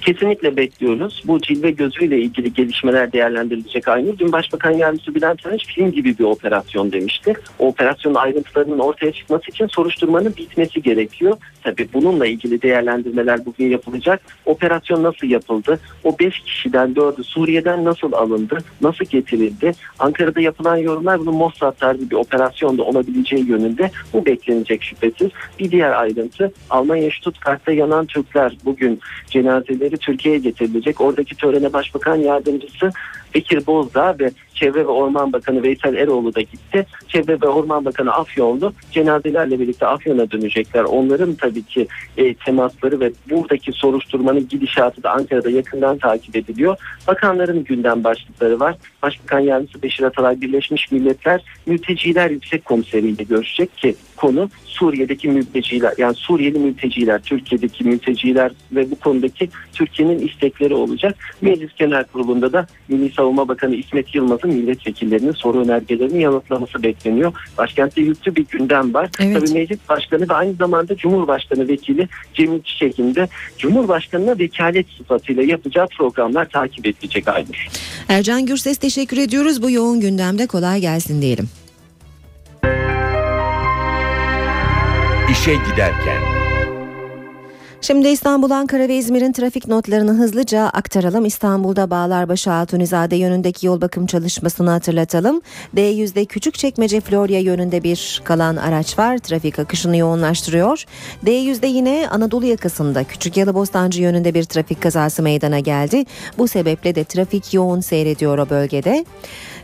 Kesinlikle 0.01 0.57
bekliyoruz. 0.57 1.23
Bu 1.25 1.41
cilve 1.41 1.71
gözüyle 1.71 2.19
ilgili 2.19 2.53
gelişmeler 2.53 3.13
değerlendirilecek 3.13 3.87
aynı. 3.87 4.19
Dün 4.19 4.31
Başbakan 4.31 4.71
Yardımcısı 4.71 5.15
Bülent 5.15 5.45
Arınç 5.45 5.65
film 5.67 5.91
gibi 5.91 6.17
bir 6.17 6.23
operasyon 6.23 6.91
demişti. 6.91 7.33
O 7.59 7.67
operasyonun 7.67 8.15
ayrıntılarının 8.15 8.79
ortaya 8.79 9.11
çıkması 9.11 9.51
için 9.51 9.67
soruşturmanın 9.67 10.33
bitmesi 10.37 10.81
gerekiyor. 10.81 11.37
Tabii 11.63 11.87
bununla 11.93 12.27
ilgili 12.27 12.61
değerlendirmeler 12.61 13.45
bugün 13.45 13.65
yapılacak. 13.69 14.21
Operasyon 14.45 15.03
nasıl 15.03 15.27
yapıldı? 15.27 15.79
O 16.03 16.19
5 16.19 16.39
kişiden 16.39 16.93
4'ü 16.93 17.23
Suriye'den 17.23 17.85
nasıl 17.85 18.13
alındı? 18.13 18.57
Nasıl 18.81 19.05
getirildi? 19.05 19.71
Ankara'da 19.99 20.41
yapılan 20.41 20.77
yorumlar 20.77 21.19
bunun 21.19 21.35
Mossad 21.35 21.71
tarzı 21.71 22.09
bir 22.09 22.15
operasyonda 22.15 22.83
olabileceği 22.83 23.49
yönünde. 23.49 23.91
Bu 24.13 24.25
beklenecek 24.25 24.83
şüphesiz. 24.83 25.29
Bir 25.59 25.71
diğer 25.71 25.91
ayrıntı 25.91 26.51
Almanya 26.69 27.11
Stuttgart'ta 27.11 27.71
yanan 27.71 28.05
Türkler 28.05 28.57
bugün 28.65 28.99
cenazeleri 29.27 29.90
Türkiye'ye 29.97 30.39
getirilecek. 30.39 31.01
Oradaki 31.01 31.35
törene 31.35 31.73
Başbakan 31.73 32.15
Yardımcısı 32.15 32.91
Bekir 33.35 33.67
Bozdağ 33.67 34.15
ve 34.19 34.31
Çevre 34.61 34.79
ve 34.79 34.87
Orman 34.87 35.33
Bakanı 35.33 35.63
Veysel 35.63 35.95
Eroğlu 35.95 36.35
da 36.35 36.41
gitti. 36.41 36.85
Çevre 37.07 37.41
ve 37.41 37.47
Orman 37.47 37.85
Bakanı 37.85 38.11
Afyonlu 38.11 38.73
cenazelerle 38.91 39.59
birlikte 39.59 39.87
Afyon'a 39.87 40.31
dönecekler. 40.31 40.83
Onların 40.83 41.33
tabii 41.33 41.63
ki 41.63 41.87
e, 42.17 42.33
temasları 42.33 42.99
ve 42.99 43.11
buradaki 43.29 43.71
soruşturmanın 43.71 44.47
gidişatı 44.47 45.03
da 45.03 45.11
Ankara'da 45.11 45.49
yakından 45.49 45.97
takip 45.97 46.35
ediliyor. 46.35 46.77
Bakanların 47.07 47.63
gündem 47.63 48.03
başlıkları 48.03 48.59
var. 48.59 48.75
Başbakan 49.03 49.39
Yardımcısı 49.39 49.83
Beşir 49.83 50.03
Atalay 50.03 50.41
Birleşmiş 50.41 50.91
Milletler 50.91 51.43
Mülteciler 51.65 52.29
Yüksek 52.29 52.65
Komiseri 52.65 53.07
ile 53.07 53.23
görüşecek 53.23 53.77
ki 53.77 53.95
konu 54.17 54.49
Suriye'deki 54.65 55.29
mülteciler 55.29 55.93
yani 55.97 56.15
Suriyeli 56.15 56.59
mülteciler, 56.59 57.21
Türkiye'deki 57.21 57.83
mülteciler 57.83 58.51
ve 58.71 58.91
bu 58.91 58.95
konudaki 58.95 59.49
Türkiye'nin 59.73 60.27
istekleri 60.27 60.73
olacak. 60.73 61.15
Meclis 61.41 61.75
Genel 61.75 62.03
Kurulu'nda 62.03 62.53
da 62.53 62.67
Milli 62.87 63.11
Savunma 63.13 63.47
Bakanı 63.47 63.75
İsmet 63.75 64.15
Yılmaz'ın 64.15 64.50
milletvekillerinin 64.51 65.31
soru 65.31 65.61
önergelerini 65.63 66.21
yanıtlaması 66.21 66.83
bekleniyor. 66.83 67.33
Başkentte 67.57 68.01
yüklü 68.01 68.35
bir 68.35 68.45
gündem 68.45 68.93
var. 68.93 69.09
Evet. 69.19 69.39
Tabii 69.39 69.53
Meclis 69.53 69.79
Başkanı 69.89 70.29
ve 70.29 70.33
aynı 70.33 70.53
zamanda 70.53 70.97
Cumhurbaşkanı 70.97 71.67
Vekili 71.67 72.07
Cemil 72.33 72.61
Çiçek'in 72.61 73.15
de 73.15 73.27
Cumhurbaşkanı'na 73.57 74.39
vekalet 74.39 74.85
sıfatıyla 74.97 75.43
yapacağı 75.43 75.87
programlar 75.87 76.49
takip 76.49 76.85
edilecek 76.85 77.27
Aynur. 77.27 77.67
Ercan 78.07 78.45
Gürses 78.45 78.77
teşekkür 78.77 79.17
ediyoruz. 79.17 79.63
Bu 79.63 79.71
yoğun 79.71 79.99
gündemde 80.01 80.47
kolay 80.47 80.81
gelsin 80.81 81.21
diyelim. 81.21 81.49
İşe 85.31 85.53
giderken. 85.53 86.40
Şimdi 87.83 88.07
İstanbul, 88.07 88.51
Ankara 88.51 88.87
ve 88.87 88.95
İzmir'in 88.95 89.31
trafik 89.31 89.67
notlarını 89.67 90.11
hızlıca 90.11 90.61
aktaralım. 90.61 91.25
İstanbul'da 91.25 91.89
Bağlarbaşı 91.89 92.49
Hatunizade 92.49 93.15
yönündeki 93.15 93.67
yol 93.67 93.81
bakım 93.81 94.05
çalışmasını 94.05 94.69
hatırlatalım. 94.69 95.41
D100'de 95.75 96.25
Küçükçekmece 96.25 97.01
Florya 97.01 97.39
yönünde 97.39 97.83
bir 97.83 98.21
kalan 98.23 98.55
araç 98.55 98.99
var. 98.99 99.17
Trafik 99.17 99.59
akışını 99.59 99.97
yoğunlaştırıyor. 99.97 100.85
D100'de 101.25 101.67
yine 101.67 102.07
Anadolu 102.11 102.45
yakasında 102.45 103.03
Küçük 103.03 103.37
Yalıbostancı 103.37 104.01
yönünde 104.01 104.33
bir 104.33 104.43
trafik 104.43 104.81
kazası 104.81 105.23
meydana 105.23 105.59
geldi. 105.59 106.05
Bu 106.37 106.47
sebeple 106.47 106.95
de 106.95 107.03
trafik 107.03 107.53
yoğun 107.53 107.81
seyrediyor 107.81 108.37
o 108.37 108.49
bölgede. 108.49 109.05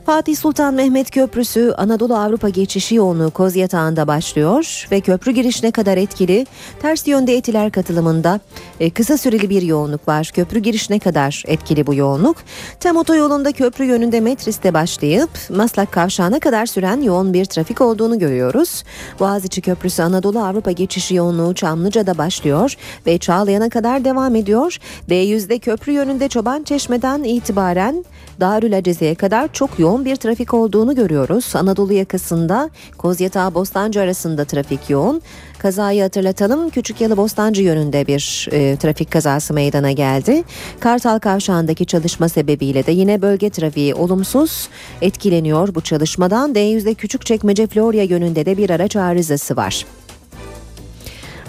Fatih 0.08 0.36
Sultan 0.36 0.74
Mehmet 0.74 1.12
Köprüsü 1.12 1.74
Anadolu 1.78 2.16
Avrupa 2.16 2.50
geçişi 2.50 2.96
yoğunluğu 2.96 3.32
Kozyatağı'nda 3.32 4.08
başlıyor 4.08 4.88
ve 4.92 5.02
köprü 5.02 5.32
girişine 5.32 5.72
kadar 5.72 5.98
etkili 5.98 6.46
ters 6.82 7.08
yönde 7.08 7.38
etiler 7.38 7.72
katılımında 7.72 8.40
e, 8.80 8.90
kısa 8.90 9.18
süreli 9.18 9.50
bir 9.50 9.62
yoğunluk 9.62 10.08
var. 10.08 10.32
Köprü 10.34 10.60
girişine 10.60 11.00
kadar 11.00 11.44
etkili 11.48 11.88
bu 11.88 11.94
yoğunluk. 11.94 12.38
Tem 12.80 12.98
otoyolunda 12.98 13.52
köprü 13.52 13.86
yönünde 13.86 14.20
Metris'te 14.20 14.74
başlayıp 14.74 15.30
Maslak 15.50 15.92
Kavşağı'na 15.92 16.40
kadar 16.40 16.66
süren 16.66 17.02
yoğun 17.02 17.34
bir 17.34 17.46
trafik 17.46 17.82
olduğunu 17.82 18.20
görüyoruz. 18.20 18.84
Boğaziçi 19.20 19.62
Köprüsü 19.62 20.04
Anadolu 20.04 20.40
Avrupa 20.40 20.72
geçişi 20.72 21.16
yoğunluğu 21.16 21.54
Çamlıca'da 21.54 22.18
başlıyor 22.18 22.76
ve 23.06 23.18
Çağlayan'a 23.18 23.70
kadar 23.70 24.06
devam 24.06 24.36
ediyor. 24.36 24.78
D100'de 25.10 25.60
köprü 25.60 25.92
yönünde 25.92 26.30
Çoban 26.30 26.64
Çeşme'den 26.64 27.24
itibaren 27.24 28.06
Darül 28.40 28.78
Aceze'ye 28.78 29.16
kadar 29.16 29.54
çok 29.54 29.80
yoğun 29.80 29.97
bir 30.06 30.16
trafik 30.16 30.54
olduğunu 30.54 30.96
görüyoruz. 30.96 31.56
Anadolu 31.56 31.94
yakasında 31.94 32.70
Kozyatağı 32.98 33.54
Bostancı 33.54 34.02
arasında 34.02 34.46
trafik 34.46 34.90
yoğun. 34.90 35.22
Kazayı 35.60 36.02
hatırlatalım. 36.02 36.70
Küçük 36.70 37.02
Yalı 37.02 37.18
Bostancı 37.18 37.62
yönünde 37.62 38.08
bir 38.08 38.50
e, 38.52 38.78
trafik 38.78 39.12
kazası 39.12 39.54
meydana 39.54 39.92
geldi. 39.92 40.44
Kartal 40.80 41.20
Kavşağı'ndaki 41.20 41.86
çalışma 41.86 42.30
sebebiyle 42.30 42.86
de 42.86 42.92
yine 42.92 43.22
bölge 43.22 43.50
trafiği 43.50 43.96
olumsuz 43.96 44.70
etkileniyor 45.02 45.76
bu 45.76 45.82
çalışmadan. 45.82 46.54
D100'de 46.54 46.94
Küçükçekmece 46.94 47.68
Florya 47.68 48.04
yönünde 48.04 48.46
de 48.46 48.58
bir 48.58 48.70
araç 48.70 48.96
arızası 48.96 49.56
var. 49.56 49.86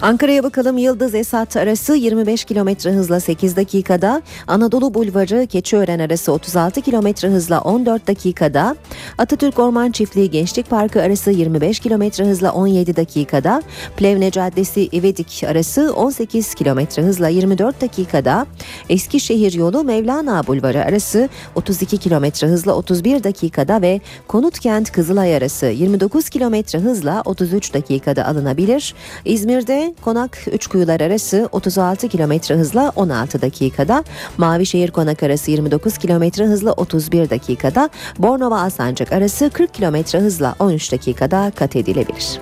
Ankara'ya 0.01 0.43
bakalım. 0.43 0.77
Yıldız 0.77 1.15
Esat 1.15 1.57
arası 1.57 1.95
25 1.95 2.45
km 2.45 2.69
hızla 2.89 3.19
8 3.19 3.55
dakikada, 3.55 4.21
Anadolu 4.47 4.93
Bulvarı 4.93 5.47
Keçiören 5.47 5.99
arası 5.99 6.31
36 6.31 6.81
km 6.81 7.27
hızla 7.27 7.61
14 7.61 8.07
dakikada, 8.07 8.75
Atatürk 9.17 9.59
Orman 9.59 9.91
Çiftliği 9.91 10.29
Gençlik 10.29 10.69
Parkı 10.69 11.01
arası 11.01 11.31
25 11.31 11.79
km 11.79 12.23
hızla 12.23 12.51
17 12.51 12.95
dakikada, 12.95 13.61
Plevne 13.97 14.31
Caddesi 14.31 14.81
İvedik 14.91 15.43
arası 15.47 15.93
18 15.95 16.55
km 16.55 17.01
hızla 17.01 17.27
24 17.27 17.81
dakikada, 17.81 18.45
Eskişehir 18.89 19.53
yolu 19.53 19.83
Mevlana 19.83 20.47
Bulvarı 20.47 20.85
arası 20.85 21.29
32 21.55 21.97
km 21.97 22.45
hızla 22.45 22.73
31 22.73 23.23
dakikada 23.23 23.81
ve 23.81 24.01
Konutkent 24.27 24.91
Kızılay 24.91 25.35
arası 25.35 25.65
29 25.65 26.29
km 26.29 26.77
hızla 26.77 27.21
33 27.25 27.73
dakikada 27.73 28.25
alınabilir. 28.25 28.95
İzmir'de 29.25 29.88
Konak 30.01 30.37
Üçkuyular 30.51 31.01
arası 31.01 31.49
36 31.51 32.09
km 32.09 32.53
hızla 32.53 32.91
16 32.95 33.41
dakikada, 33.41 34.03
Mavişehir 34.37 34.91
Konak 34.91 35.23
arası 35.23 35.51
29 35.51 35.97
km 35.97 36.43
hızla 36.43 36.73
31 36.73 37.29
dakikada, 37.29 37.89
Bornova 38.17 38.61
Alsancak 38.61 39.11
arası 39.11 39.49
40 39.49 39.73
km 39.73 40.17
hızla 40.17 40.55
13 40.59 40.91
dakikada 40.91 41.51
kat 41.55 41.75
edilebilir. 41.75 42.39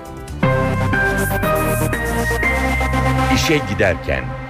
İşe 3.36 3.62
giderken 3.74 4.47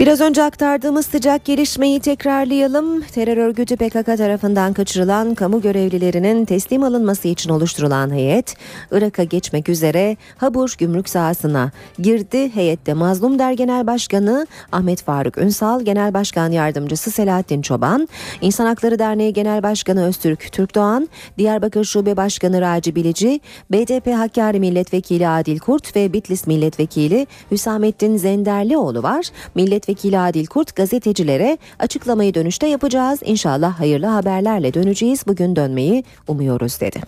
Biraz 0.00 0.20
önce 0.20 0.42
aktardığımız 0.42 1.06
sıcak 1.06 1.44
gelişmeyi 1.44 2.00
tekrarlayalım. 2.00 3.02
Terör 3.02 3.36
örgütü 3.36 3.76
PKK 3.76 4.06
tarafından 4.06 4.72
kaçırılan 4.72 5.34
kamu 5.34 5.62
görevlilerinin 5.62 6.44
teslim 6.44 6.82
alınması 6.82 7.28
için 7.28 7.50
oluşturulan 7.50 8.14
heyet, 8.14 8.54
Irak'a 8.90 9.24
geçmek 9.24 9.68
üzere 9.68 10.16
Habur 10.36 10.74
gümrük 10.78 11.08
sahasına 11.08 11.70
girdi. 11.98 12.54
Heyette 12.54 12.94
Mazlum 12.94 13.38
Der 13.38 13.52
Genel 13.52 13.86
Başkanı 13.86 14.46
Ahmet 14.72 15.02
Faruk 15.02 15.38
Ünsal, 15.38 15.82
Genel 15.82 16.14
Başkan 16.14 16.52
Yardımcısı 16.52 17.10
Selahattin 17.10 17.62
Çoban, 17.62 18.08
İnsan 18.40 18.66
Hakları 18.66 18.98
Derneği 18.98 19.32
Genel 19.32 19.62
Başkanı 19.62 20.04
Öztürk 20.04 20.52
Türkdoğan, 20.52 21.08
Diyarbakır 21.38 21.84
Şube 21.84 22.16
Başkanı 22.16 22.60
Raci 22.60 22.94
Bilici, 22.94 23.40
BDP 23.72 24.06
Hakkari 24.06 24.60
Milletvekili 24.60 25.28
Adil 25.28 25.58
Kurt 25.58 25.96
ve 25.96 26.12
Bitlis 26.12 26.46
Milletvekili 26.46 27.26
Hüsamettin 27.50 28.16
Zenderlioğlu 28.16 29.02
var. 29.02 29.26
Millet 29.54 29.85
Milletvekili 29.88 30.18
Adil 30.18 30.46
Kurt 30.46 30.76
gazetecilere 30.76 31.58
açıklamayı 31.78 32.34
dönüşte 32.34 32.66
yapacağız. 32.66 33.20
İnşallah 33.24 33.80
hayırlı 33.80 34.06
haberlerle 34.06 34.74
döneceğiz. 34.74 35.26
Bugün 35.26 35.56
dönmeyi 35.56 36.04
umuyoruz 36.28 36.80
dedi. 36.80 37.00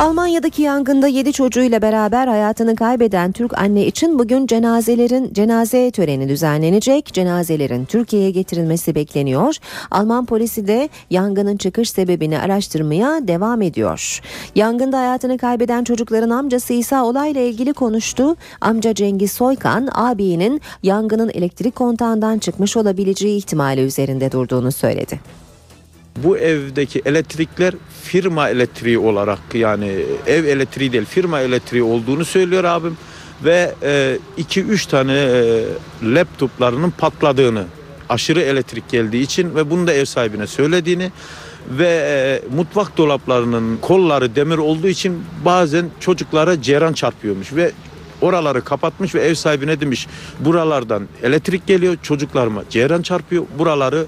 Almanya'daki 0.00 0.62
yangında 0.62 1.06
7 1.06 1.32
çocuğuyla 1.32 1.82
beraber 1.82 2.28
hayatını 2.28 2.76
kaybeden 2.76 3.32
Türk 3.32 3.58
anne 3.58 3.86
için 3.86 4.18
bugün 4.18 4.46
cenazelerin 4.46 5.32
cenaze 5.32 5.90
töreni 5.90 6.28
düzenlenecek. 6.28 7.06
Cenazelerin 7.06 7.84
Türkiye'ye 7.84 8.30
getirilmesi 8.30 8.94
bekleniyor. 8.94 9.56
Alman 9.90 10.26
polisi 10.26 10.66
de 10.66 10.88
yangının 11.10 11.56
çıkış 11.56 11.90
sebebini 11.90 12.38
araştırmaya 12.38 13.28
devam 13.28 13.62
ediyor. 13.62 14.20
Yangında 14.54 14.98
hayatını 14.98 15.38
kaybeden 15.38 15.84
çocukların 15.84 16.30
amcası 16.30 16.72
İsa 16.72 17.04
olayla 17.04 17.40
ilgili 17.40 17.72
konuştu. 17.72 18.36
Amca 18.60 18.94
Cengiz 18.94 19.32
Soykan 19.32 19.88
abinin 19.92 20.60
yangının 20.82 21.30
elektrik 21.34 21.74
kontağından 21.74 22.38
çıkmış 22.38 22.76
olabileceği 22.76 23.38
ihtimali 23.38 23.80
üzerinde 23.80 24.32
durduğunu 24.32 24.72
söyledi. 24.72 25.43
Bu 26.16 26.38
evdeki 26.38 27.02
elektrikler 27.04 27.74
firma 28.02 28.48
elektriği 28.48 28.98
olarak 28.98 29.38
yani 29.54 29.96
ev 30.26 30.44
elektriği 30.44 30.92
değil 30.92 31.04
firma 31.04 31.40
elektriği 31.40 31.82
olduğunu 31.82 32.24
söylüyor 32.24 32.64
abim. 32.64 32.96
Ve 33.44 33.74
2-3 34.38 34.86
e, 34.86 34.90
tane 34.90 35.12
e, 35.12 35.64
laptoplarının 36.02 36.90
patladığını 36.90 37.64
aşırı 38.08 38.40
elektrik 38.40 38.88
geldiği 38.88 39.22
için 39.22 39.54
ve 39.54 39.70
bunu 39.70 39.86
da 39.86 39.92
ev 39.92 40.04
sahibine 40.04 40.46
söylediğini 40.46 41.12
ve 41.70 41.88
e, 41.88 42.42
mutfak 42.56 42.96
dolaplarının 42.96 43.76
kolları 43.76 44.36
demir 44.36 44.58
olduğu 44.58 44.88
için 44.88 45.24
bazen 45.44 45.86
çocuklara 46.00 46.62
ceyran 46.62 46.92
çarpıyormuş 46.92 47.52
ve 47.52 47.72
oraları 48.20 48.64
kapatmış 48.64 49.14
ve 49.14 49.20
ev 49.20 49.34
sahibine 49.34 49.80
demiş 49.80 50.06
buralardan 50.40 51.08
elektrik 51.22 51.66
geliyor 51.66 51.96
çocuklarıma 52.02 52.62
ceyran 52.70 53.02
çarpıyor 53.02 53.44
buraları 53.58 54.06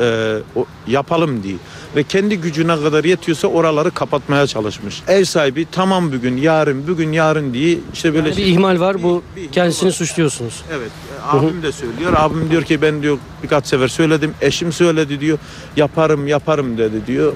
e, 0.00 0.36
o, 0.56 0.66
yapalım 0.86 1.42
diye 1.42 1.56
ve 1.96 2.02
kendi 2.02 2.36
gücüne 2.36 2.76
kadar 2.76 3.04
yetiyorsa 3.04 3.48
oraları 3.48 3.90
kapatmaya 3.90 4.46
çalışmış. 4.46 5.02
Ev 5.08 5.24
sahibi 5.24 5.66
tamam 5.72 6.12
bugün 6.12 6.36
yarın 6.36 6.88
bugün 6.88 7.12
yarın 7.12 7.54
diye 7.54 7.78
işte 7.94 8.14
böyle 8.14 8.28
yani 8.28 8.36
bir 8.36 8.46
ihmal 8.46 8.80
var 8.80 9.02
bu 9.02 9.22
bir, 9.36 9.48
kendisini 9.48 9.86
var. 9.86 9.92
suçluyorsunuz. 9.92 10.62
Evet 10.72 10.90
abim 11.26 11.62
de 11.62 11.72
söylüyor. 11.72 12.12
Abim 12.16 12.50
diyor 12.50 12.62
ki 12.62 12.82
ben 12.82 13.02
diyor 13.02 13.18
birkaç 13.42 13.66
sefer 13.66 13.88
söyledim. 13.88 14.34
Eşim 14.40 14.72
söyledi 14.72 15.20
diyor. 15.20 15.38
Yaparım 15.76 16.28
yaparım 16.28 16.78
dedi 16.78 17.06
diyor. 17.06 17.32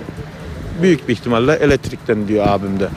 Büyük 0.83 1.09
bir 1.09 1.13
ihtimalle 1.13 1.53
elektrikten 1.53 2.29
diyor 2.29 2.47
abim 2.49 2.81
de. 2.81 2.89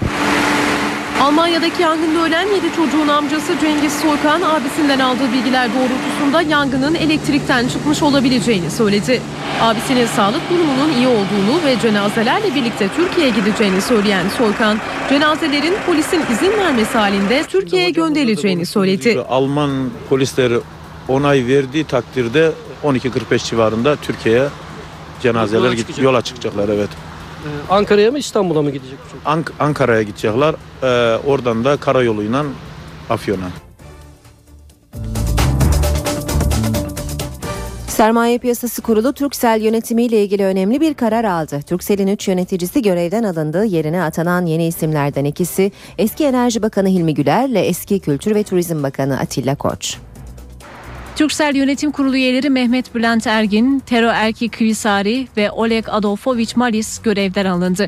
Almanya'daki 1.24 1.82
yangında 1.82 2.20
ölen 2.20 2.48
7 2.48 2.76
çocuğun 2.76 3.08
amcası 3.08 3.60
Cengiz 3.62 3.94
Soykan 3.94 4.42
abisinden 4.42 5.00
aldığı 5.00 5.34
bilgiler 5.34 5.70
doğrultusunda 5.74 6.42
yangının 6.42 6.96
elektrikten 6.96 7.68
çıkmış 7.68 8.04
olabileceğini 8.04 8.72
söyledi. 8.72 9.22
Abisinin 9.62 10.06
sağlık 10.06 10.42
durumunun 10.50 10.94
iyi 10.98 11.08
olduğunu 11.08 11.66
ve 11.66 11.80
cenazelerle 11.80 12.56
birlikte 12.56 12.90
Türkiye'ye 12.96 13.34
gideceğini 13.34 13.82
söyleyen 13.82 14.30
Soykan, 14.30 14.78
cenazelerin 15.10 15.74
polisin 15.86 16.22
izin 16.32 16.52
vermesi 16.52 16.98
halinde 16.98 17.44
Türkiye'ye 17.44 17.90
gönderileceğini 17.90 18.66
söyledi. 18.66 19.26
Alman 19.30 19.72
polisleri 20.10 20.60
onay 21.08 21.48
verdiği 21.48 21.84
takdirde 21.84 22.52
12.45 22.84 23.50
civarında 23.50 23.96
Türkiye'ye 23.96 24.48
cenazeler 25.22 25.72
yola, 25.72 26.02
yola 26.02 26.22
çıkacaklar 26.22 26.70
evet. 26.70 26.90
Ee, 27.44 27.74
Ankara'ya 27.74 28.12
mı 28.12 28.18
İstanbul'a 28.18 28.62
mı 28.62 28.72
gidecek? 28.72 28.98
Ank 29.26 29.54
Ankara'ya 29.60 30.02
gidecekler. 30.02 30.56
Ee, 30.84 31.18
oradan 31.26 31.66
da 31.66 31.78
karayoluyla 31.78 32.46
Afyon'a. 33.10 33.50
Sermaye 37.88 38.38
Piyasası 38.38 38.82
Kurulu 38.82 39.14
Türksel 39.14 39.62
yönetimiyle 39.62 40.24
ilgili 40.24 40.46
önemli 40.46 40.82
bir 40.82 40.94
karar 40.94 41.24
aldı. 41.24 41.62
Türksel'in 41.62 42.08
3 42.08 42.28
yöneticisi 42.28 42.82
görevden 42.82 43.24
alındı. 43.24 43.66
Yerine 43.66 44.04
atanan 44.04 44.46
yeni 44.46 44.68
isimlerden 44.68 45.26
ikisi 45.26 45.72
eski 45.98 46.26
Enerji 46.26 46.62
Bakanı 46.62 46.88
Hilmi 46.90 47.14
Güler 47.14 47.50
ile 47.50 47.60
eski 47.62 48.00
Kültür 48.00 48.36
ve 48.36 48.44
Turizm 48.44 48.84
Bakanı 48.84 49.20
Atilla 49.20 49.56
Koç. 49.56 49.98
Türksel 51.16 51.56
Yönetim 51.56 51.92
Kurulu 51.92 52.16
üyeleri 52.16 52.50
Mehmet 52.50 52.96
Bülent 52.96 53.28
Ergin, 53.28 53.80
Tero 53.80 54.08
Erki 54.08 54.50
Kıvisari 54.50 55.28
ve 55.38 55.52
Oleg 55.52 55.86
Adolfovich 55.88 56.58
Malis 56.58 57.02
görevden 57.02 57.46
alındı. 57.46 57.88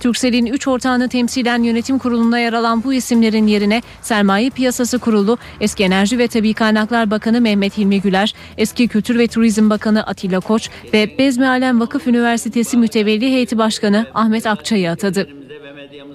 Türksel'in 0.00 0.46
3 0.46 0.68
ortağını 0.68 1.08
temsilen 1.08 1.62
yönetim 1.62 1.98
kurulunda 1.98 2.38
yer 2.38 2.52
alan 2.52 2.84
bu 2.84 2.92
isimlerin 2.92 3.46
yerine 3.46 3.82
Sermaye 4.02 4.50
Piyasası 4.50 4.98
Kurulu, 4.98 5.38
eski 5.60 5.84
Enerji 5.84 6.18
ve 6.18 6.28
Tabi 6.28 6.54
Kaynaklar 6.54 7.10
Bakanı 7.10 7.40
Mehmet 7.40 7.78
Hilmi 7.78 8.00
Güler, 8.00 8.34
eski 8.58 8.88
Kültür 8.88 9.18
ve 9.18 9.26
Turizm 9.26 9.70
Bakanı 9.70 10.06
Atilla 10.06 10.40
Koç 10.40 10.70
ve 10.92 11.18
Bezmi 11.18 11.48
Alem 11.48 11.80
Vakıf 11.80 12.06
Üniversitesi 12.06 12.76
Mütevelli 12.76 13.26
Heyeti 13.32 13.58
Başkanı 13.58 14.06
Ahmet 14.14 14.46
Akçay'ı 14.46 14.90
atadı. 14.90 15.45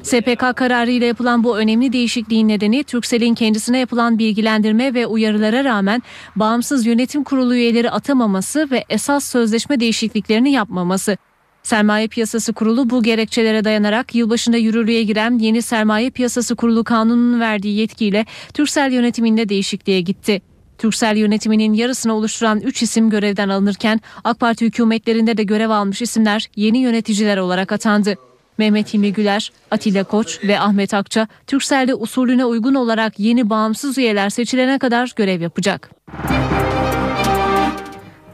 SPK 0.04 0.56
kararıyla 0.56 1.08
yapılan 1.08 1.44
bu 1.44 1.58
önemli 1.58 1.94
değişikliğin 1.94 2.48
nedeni 2.48 2.84
Türksel'in 2.84 3.36
kendisine 3.36 3.80
yapılan 3.80 4.20
bilgilendirme 4.20 4.94
ve 4.94 5.06
uyarılara 5.06 5.64
rağmen 5.64 6.04
bağımsız 6.36 6.86
yönetim 6.86 7.24
kurulu 7.24 7.56
üyeleri 7.56 7.92
atamaması 7.92 8.68
ve 8.72 8.86
esas 8.90 9.26
sözleşme 9.26 9.80
değişikliklerini 9.80 10.52
yapmaması. 10.52 11.18
Sermaye 11.64 12.08
Piyasası 12.08 12.54
Kurulu 12.54 12.90
bu 12.90 13.04
gerekçelere 13.04 13.64
dayanarak 13.64 14.16
yılbaşında 14.16 14.58
yürürlüğe 14.58 15.04
giren 15.04 15.40
yeni 15.40 15.62
Sermaye 15.62 16.10
Piyasası 16.10 16.56
Kurulu 16.56 16.84
kanununun 16.84 17.40
verdiği 17.40 17.80
yetkiyle 17.80 18.26
Türksel 18.54 18.92
yönetiminde 18.92 19.50
değişikliğe 19.50 20.02
gitti. 20.02 20.42
Türksel 20.78 21.18
yönetiminin 21.18 21.74
yarısını 21.74 22.14
oluşturan 22.14 22.60
3 22.60 22.84
isim 22.84 23.10
görevden 23.10 23.50
alınırken 23.50 24.02
AK 24.24 24.40
Parti 24.40 24.66
hükümetlerinde 24.66 25.38
de 25.38 25.44
görev 25.44 25.70
almış 25.70 26.02
isimler 26.02 26.50
yeni 26.56 26.78
yöneticiler 26.78 27.38
olarak 27.38 27.72
atandı. 27.72 28.16
Mehmet 28.62 28.94
Hilmi 28.94 29.14
Güler, 29.14 29.52
Atilla 29.72 30.04
Koç 30.04 30.40
ve 30.44 30.60
Ahmet 30.60 30.94
Akça 30.94 31.28
Türksel'de 31.48 31.96
usulüne 31.96 32.46
uygun 32.46 32.76
olarak 32.76 33.20
yeni 33.20 33.50
bağımsız 33.50 33.98
üyeler 33.98 34.30
seçilene 34.30 34.80
kadar 34.80 35.14
görev 35.16 35.42
yapacak. 35.42 35.90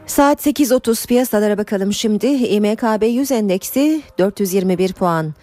Saat 0.06 0.46
8.30 0.46 1.06
piyasalara 1.08 1.58
bakalım 1.58 1.92
şimdi. 1.92 2.26
İMKB 2.26 3.02
100 3.02 3.32
endeksi 3.32 4.02
421 4.18 4.92
puan 4.92 5.34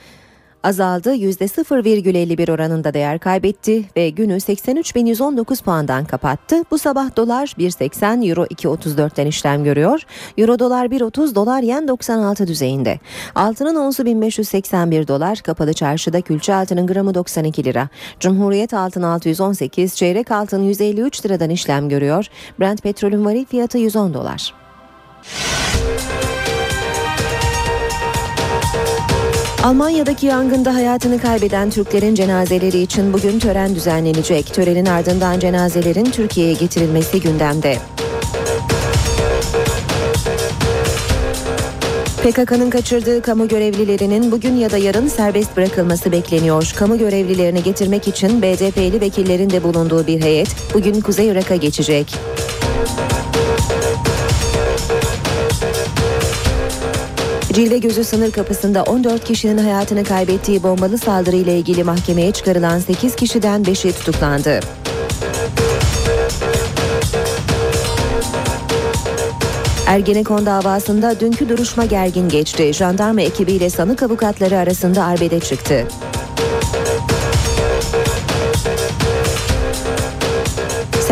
azaldı. 0.66 1.16
%0,51 1.16 2.51
oranında 2.51 2.93
değer 2.93 3.20
kaybetti 3.20 3.84
ve 3.97 4.09
günü 4.09 4.34
83.119 4.34 5.63
puandan 5.63 6.05
kapattı. 6.05 6.63
Bu 6.72 6.78
sabah 6.78 7.16
dolar 7.16 7.47
1.80, 7.47 8.30
euro 8.30 8.45
2.34'ten 8.45 9.26
işlem 9.26 9.63
görüyor. 9.63 10.01
Euro 10.38 10.59
dolar 10.59 10.86
1.30, 10.86 11.36
dolar 11.36 11.61
yen 11.61 11.88
96 11.88 12.47
düzeyinde. 12.47 12.99
Altının 13.36 13.76
onsu 13.76 14.05
1581 14.05 15.07
dolar, 15.07 15.39
kapalı 15.39 15.74
çarşıda 15.74 16.22
külçe 16.22 16.55
altının 16.55 16.88
gramı 16.88 17.13
92 17.13 17.63
lira. 17.63 17.89
Cumhuriyet 18.20 18.74
altın 18.74 19.01
618, 19.01 19.95
çeyrek 19.95 20.32
altın 20.32 20.63
153 20.63 21.26
liradan 21.26 21.49
işlem 21.49 21.89
görüyor. 21.89 22.26
Brent 22.60 22.84
petrolün 22.84 23.26
varil 23.26 23.45
fiyatı 23.45 23.77
110 23.77 24.14
dolar. 24.14 24.64
Almanya'daki 29.65 30.25
yangında 30.25 30.75
hayatını 30.75 31.21
kaybeden 31.21 31.69
Türklerin 31.69 32.15
cenazeleri 32.15 32.81
için 32.81 33.13
bugün 33.13 33.39
tören 33.39 33.75
düzenlenecek. 33.75 34.53
Törenin 34.53 34.85
ardından 34.85 35.39
cenazelerin 35.39 36.05
Türkiye'ye 36.05 36.53
getirilmesi 36.53 37.21
gündemde. 37.21 37.77
PKK'nın 42.23 42.69
kaçırdığı 42.69 43.21
kamu 43.21 43.47
görevlilerinin 43.47 44.31
bugün 44.31 44.55
ya 44.55 44.71
da 44.71 44.77
yarın 44.77 45.07
serbest 45.07 45.57
bırakılması 45.57 46.11
bekleniyor. 46.11 46.73
Kamu 46.75 46.97
görevlilerini 46.97 47.63
getirmek 47.63 48.07
için 48.07 48.41
BDP'li 48.41 49.01
vekillerin 49.01 49.49
de 49.49 49.63
bulunduğu 49.63 50.07
bir 50.07 50.21
heyet 50.21 50.55
bugün 50.73 51.01
Kuzey 51.01 51.27
Irak'a 51.27 51.55
geçecek. 51.55 52.15
Cilve 57.56 57.77
Gözü 57.77 58.03
sınır 58.03 58.32
kapısında 58.32 58.84
14 58.84 59.23
kişinin 59.23 59.57
hayatını 59.57 60.03
kaybettiği 60.03 60.64
bombalı 60.64 60.98
saldırıyla 60.98 61.53
ilgili 61.53 61.84
mahkemeye 61.84 62.32
çıkarılan 62.32 62.80
8 62.80 63.15
kişiden 63.15 63.64
5'i 63.64 63.91
tutuklandı. 63.91 64.60
Ergenekon 69.88 70.45
davasında 70.45 71.19
dünkü 71.19 71.49
duruşma 71.49 71.86
gergin 71.86 72.30
geçti. 72.30 72.73
Jandarma 72.73 73.22
ekibiyle 73.22 73.69
sanık 73.69 74.03
avukatları 74.03 74.57
arasında 74.57 75.03
arbede 75.03 75.40
çıktı. 75.40 75.88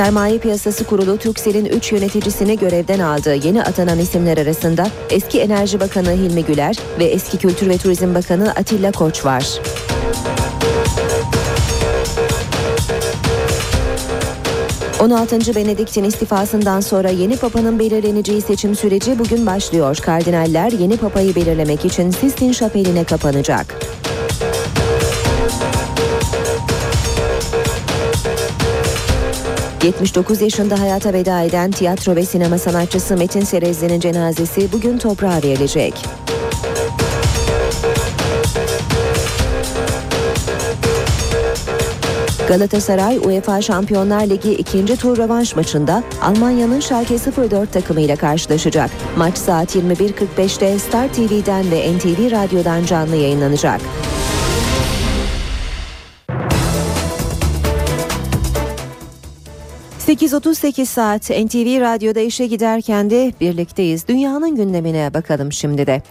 Sermaye 0.04 0.38
Piyasası 0.38 0.84
Kurulu 0.84 1.18
Türksel'in 1.18 1.66
3 1.66 1.92
yöneticisini 1.92 2.60
görevden 2.60 3.00
aldı. 3.00 3.36
Yeni 3.36 3.64
atanan 3.64 4.00
isimler 4.00 4.38
arasında 4.38 4.88
eski 5.10 5.40
Enerji 5.40 5.80
Bakanı 5.80 6.12
Hilmi 6.12 6.46
Güler 6.46 6.78
ve 7.00 7.06
eski 7.06 7.38
Kültür 7.38 7.70
ve 7.70 7.78
Turizm 7.78 8.16
Bakanı 8.16 8.52
Atilla 8.52 8.92
Koç 8.92 9.26
var. 9.26 9.60
...16. 15.00 15.56
Benedikt'in 15.56 16.04
istifasından 16.04 16.80
sonra 16.80 17.10
yeni 17.10 17.38
papanın 17.38 17.80
belirleneceği 17.80 18.42
seçim 18.42 18.76
süreci 18.76 19.20
bugün 19.20 19.46
başlıyor. 19.46 19.98
Kardinaller 19.98 20.72
yeni 20.72 20.98
papayı 20.98 21.36
belirlemek 21.36 21.86
için 21.86 22.12
Sistine 22.12 22.54
Şapeli'ne 22.54 23.04
kapanacak. 23.04 23.93
...79 29.84 30.44
yaşında 30.44 30.80
hayata 30.80 31.14
veda 31.14 31.42
eden 31.42 31.72
tiyatro 31.72 32.16
ve 32.16 32.26
sinema 32.26 32.58
sanatçısı 32.58 33.18
Metin 33.18 33.42
Serezli'nin 33.42 34.00
cenazesi 34.00 34.72
bugün 34.72 34.98
toprağa 34.98 35.38
verilecek. 35.44 35.94
Galatasaray 42.48 43.18
UEFA 43.18 43.62
Şampiyonlar 43.62 44.30
Ligi 44.30 44.54
ikinci 44.54 44.98
tur 44.98 45.18
rövanş 45.18 45.56
maçında 45.56 46.04
Almanya'nın 46.22 46.80
Schalke 46.80 47.18
04 47.52 47.74
takımıyla 47.74 48.16
karşılaşacak. 48.16 48.90
Maç 49.18 49.38
saat 49.38 49.76
21.45'te 49.76 50.80
Star 50.80 51.14
TV'den 51.14 51.72
ve 51.72 51.98
NTV 51.98 52.32
Radyo'dan 52.32 52.86
canlı 52.86 53.16
yayınlanacak. 53.16 53.82
...8.38 60.08 60.86
saat 60.86 61.30
NTV 61.30 61.82
Radyo'da 61.82 62.20
işe 62.20 62.48
giderken 62.48 63.10
de 63.10 63.34
birlikteyiz. 63.42 64.08
Dünyanın 64.08 64.56
gündemine 64.56 65.14
bakalım 65.14 65.52
şimdi 65.52 65.88
de. 65.88 66.02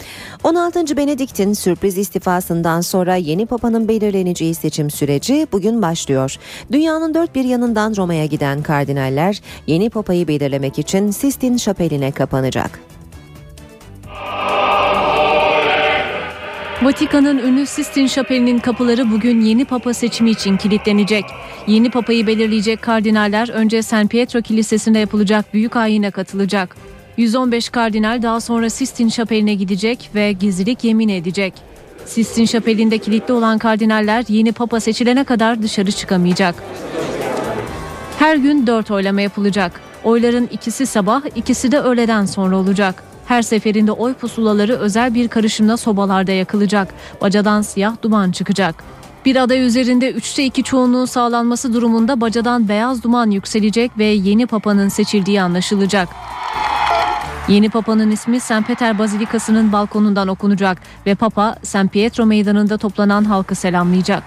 16. 0.44 0.96
Benedikt'in 0.96 1.52
sürpriz 1.52 1.98
istifasından 1.98 2.80
sonra 2.80 3.16
yeni 3.16 3.46
papanın 3.46 3.88
belirleneceği 3.88 4.54
seçim 4.54 4.90
süreci 4.90 5.46
bugün 5.52 5.82
başlıyor. 5.82 6.36
Dünyanın 6.72 7.14
dört 7.14 7.34
bir 7.34 7.44
yanından 7.44 7.96
Roma'ya 7.96 8.26
giden 8.26 8.62
kardinaller 8.62 9.40
yeni 9.66 9.90
papayı 9.90 10.28
belirlemek 10.28 10.78
için 10.78 11.10
Sistine 11.10 11.58
Şapeli'ne 11.58 12.12
kapanacak. 12.12 12.80
Vatikan'ın 16.82 17.38
ünlü 17.38 17.66
Sistine 17.66 18.08
Şapeli'nin 18.08 18.58
kapıları 18.58 19.10
bugün 19.10 19.40
yeni 19.40 19.64
papa 19.64 19.94
seçimi 19.94 20.30
için 20.30 20.56
kilitlenecek. 20.56 21.24
Yeni 21.66 21.90
papayı 21.90 22.26
belirleyecek 22.26 22.82
kardinaller 22.82 23.48
önce 23.48 23.82
San 23.82 24.08
Pietro 24.08 24.42
Kilisesi'nde 24.42 24.98
yapılacak 24.98 25.54
büyük 25.54 25.76
ayine 25.76 26.10
katılacak. 26.10 26.76
115 27.16 27.68
kardinal 27.68 28.22
daha 28.22 28.40
sonra 28.40 28.70
Sistine 28.70 29.10
Şapeli'ne 29.10 29.54
gidecek 29.54 30.10
ve 30.14 30.32
gizlilik 30.32 30.84
yemin 30.84 31.08
edecek. 31.08 31.54
Sistine 32.06 32.46
Şapeli'nde 32.46 32.98
kilitli 32.98 33.34
olan 33.34 33.58
kardinaller 33.58 34.24
yeni 34.28 34.52
papa 34.52 34.80
seçilene 34.80 35.24
kadar 35.24 35.62
dışarı 35.62 35.92
çıkamayacak. 35.92 36.54
Her 38.18 38.36
gün 38.36 38.66
dört 38.66 38.90
oylama 38.90 39.20
yapılacak. 39.20 39.80
Oyların 40.04 40.48
ikisi 40.52 40.86
sabah, 40.86 41.22
ikisi 41.34 41.72
de 41.72 41.78
öğleden 41.78 42.26
sonra 42.26 42.56
olacak. 42.56 43.02
Her 43.26 43.42
seferinde 43.42 43.92
oy 43.92 44.14
pusulaları 44.14 44.76
özel 44.76 45.14
bir 45.14 45.28
karışımla 45.28 45.76
sobalarda 45.76 46.32
yakılacak. 46.32 46.88
Bacadan 47.20 47.62
siyah 47.62 47.96
duman 48.02 48.30
çıkacak. 48.30 48.84
Bir 49.24 49.36
aday 49.36 49.66
üzerinde 49.66 50.10
üçte 50.10 50.44
iki 50.44 50.62
çoğunluğun 50.62 51.04
sağlanması 51.04 51.74
durumunda 51.74 52.20
bacadan 52.20 52.68
beyaz 52.68 53.02
duman 53.02 53.30
yükselecek 53.30 53.98
ve 53.98 54.04
yeni 54.04 54.46
papanın 54.46 54.88
seçildiği 54.88 55.42
anlaşılacak. 55.42 56.08
Yeni 57.48 57.70
papanın 57.70 58.10
ismi 58.10 58.40
St. 58.40 58.66
Peter 58.66 58.98
Bazilikası'nın 58.98 59.72
balkonundan 59.72 60.28
okunacak 60.28 60.78
ve 61.06 61.14
papa 61.14 61.56
St. 61.62 61.92
Pietro 61.92 62.26
meydanında 62.26 62.78
toplanan 62.78 63.24
halkı 63.24 63.54
selamlayacak. 63.54 64.22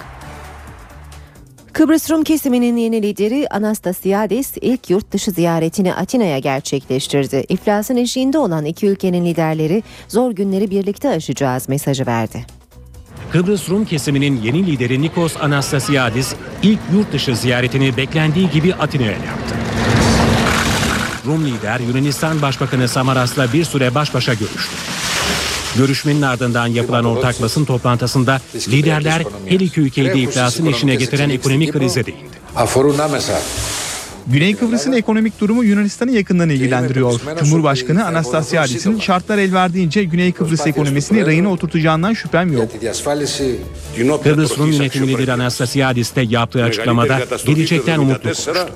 Kıbrıs 1.74 2.12
Rum 2.12 2.24
kesiminin 2.24 2.78
yeni 2.78 3.02
lideri 3.02 3.48
Anastasiadis 3.50 4.58
ilk 4.62 4.90
yurt 4.90 5.12
dışı 5.12 5.32
ziyaretini 5.32 5.94
Atina'ya 5.94 6.40
gerçekleştirdi. 6.40 7.46
İflasın 7.50 7.96
eşiğinde 7.96 8.38
olan 8.38 8.66
iki 8.66 8.88
ülkenin 8.88 9.26
liderleri 9.26 9.84
zor 10.08 10.32
günleri 10.32 10.72
birlikte 10.72 11.10
aşacağız 11.10 11.70
mesajı 11.70 12.06
verdi. 12.06 12.46
Kıbrıs 13.36 13.70
Rum 13.70 13.86
kesiminin 13.86 14.42
yeni 14.42 14.68
lideri 14.68 15.02
Nikos 15.02 15.38
Anastasiadis 15.38 16.34
ilk 16.64 16.80
yurt 16.94 17.14
dışı 17.14 17.36
ziyaretini 17.36 17.98
beklendiği 17.98 18.50
gibi 18.50 18.76
Atina'ya 18.76 19.12
yaptı. 19.12 19.56
Rum 21.26 21.46
lider 21.46 21.80
Yunanistan 21.80 22.42
Başbakanı 22.42 22.88
Samaras'la 22.88 23.54
bir 23.54 23.66
süre 23.66 23.96
baş 23.96 24.14
başa 24.14 24.34
görüştü. 24.34 24.76
Görüşmenin 25.78 26.22
ardından 26.22 26.68
yapılan 26.68 27.06
ortak 27.06 27.42
basın 27.42 27.66
toplantısında 27.66 28.42
liderler 28.68 29.24
her 29.46 29.60
iki 29.60 29.82
ülkeyi 29.82 30.08
de 30.08 30.20
iflasın 30.20 30.66
eşine 30.66 30.96
getiren 30.96 31.30
ekonomik 31.30 31.74
krize 31.74 32.06
değindi. 32.06 32.36
Güney 34.28 34.56
Kıbrıs'ın 34.56 34.92
ekonomik 34.92 35.40
durumu 35.42 35.64
Yunanistan'ı 35.64 36.12
yakından 36.12 36.50
ilgilendiriyor. 36.50 37.12
Cumhurbaşkanı 37.40 38.06
Anastasiadis'in 38.06 39.00
şartlar 39.00 39.38
el 39.38 39.54
verdiğince 39.54 40.04
Güney 40.04 40.32
Kıbrıs 40.32 40.68
ekonomisini 40.68 41.26
rayına 41.26 41.52
oturtacağından 41.52 42.14
şüphem 42.14 42.54
yok. 42.54 42.62
Kıbrıs 44.24 44.58
Rum 44.58 44.72
yönetimi 44.72 45.08
lideri 45.08 45.34
Anastasiadis 45.34 46.16
de 46.16 46.22
yaptığı 46.30 46.64
açıklamada 46.64 47.20
gelecekten 47.46 48.00
umutlu 48.00 48.30
konuştu. 48.46 48.70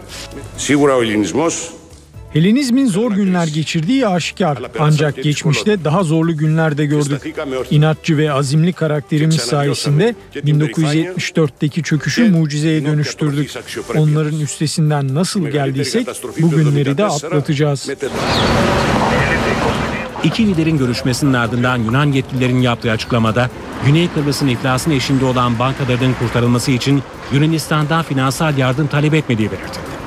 Helenizmin 2.33 2.87
zor 2.87 3.11
günler 3.11 3.47
geçirdiği 3.47 4.07
aşikar. 4.07 4.57
Ancak 4.79 5.23
geçmişte 5.23 5.83
daha 5.83 6.03
zorlu 6.03 6.37
günler 6.37 6.77
de 6.77 6.85
gördük. 6.85 7.35
İnatçı 7.71 8.17
ve 8.17 8.31
azimli 8.31 8.73
karakterimiz 8.73 9.35
sayesinde 9.35 10.15
1974'teki 10.35 11.83
çöküşü 11.83 12.29
mucizeye 12.29 12.85
dönüştürdük. 12.85 13.51
Onların 13.95 14.39
üstesinden 14.39 15.15
nasıl 15.15 15.47
geldiysek 15.47 16.07
bu 16.41 16.49
günleri 16.49 16.97
de 16.97 17.05
atlatacağız. 17.05 17.89
İki 20.23 20.47
liderin 20.47 20.77
görüşmesinin 20.77 21.33
ardından 21.33 21.77
Yunan 21.77 22.11
yetkililerin 22.11 22.61
yaptığı 22.61 22.91
açıklamada 22.91 23.49
Güney 23.85 24.09
Kıbrıs'ın 24.13 24.47
iflasın 24.47 24.91
eşinde 24.91 25.25
olan 25.25 25.59
bankaların 25.59 26.13
kurtarılması 26.19 26.71
için 26.71 27.03
Yunanistan'dan 27.33 28.03
finansal 28.03 28.57
yardım 28.57 28.87
talep 28.87 29.13
etmediği 29.13 29.51
belirtildi. 29.51 29.98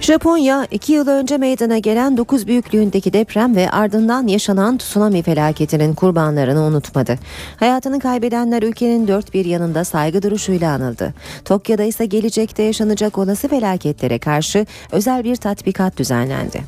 Japonya, 0.00 0.66
iki 0.70 0.92
yıl 0.92 1.08
önce 1.08 1.38
meydana 1.38 1.78
gelen 1.78 2.16
9 2.16 2.46
büyüklüğündeki 2.46 3.12
deprem 3.12 3.56
ve 3.56 3.70
ardından 3.70 4.26
yaşanan 4.26 4.78
tsunami 4.78 5.22
felaketinin 5.22 5.94
kurbanlarını 5.94 6.60
unutmadı. 6.60 7.18
Hayatını 7.56 8.00
kaybedenler 8.00 8.62
ülkenin 8.62 9.08
dört 9.08 9.34
bir 9.34 9.44
yanında 9.44 9.84
saygı 9.84 10.22
duruşuyla 10.22 10.72
anıldı. 10.72 11.14
Tokyo'da 11.44 11.82
ise 11.82 12.06
gelecekte 12.06 12.62
yaşanacak 12.62 13.18
olası 13.18 13.48
felaketlere 13.48 14.18
karşı 14.18 14.66
özel 14.92 15.24
bir 15.24 15.36
tatbikat 15.36 15.98
düzenlendi. 15.98 16.62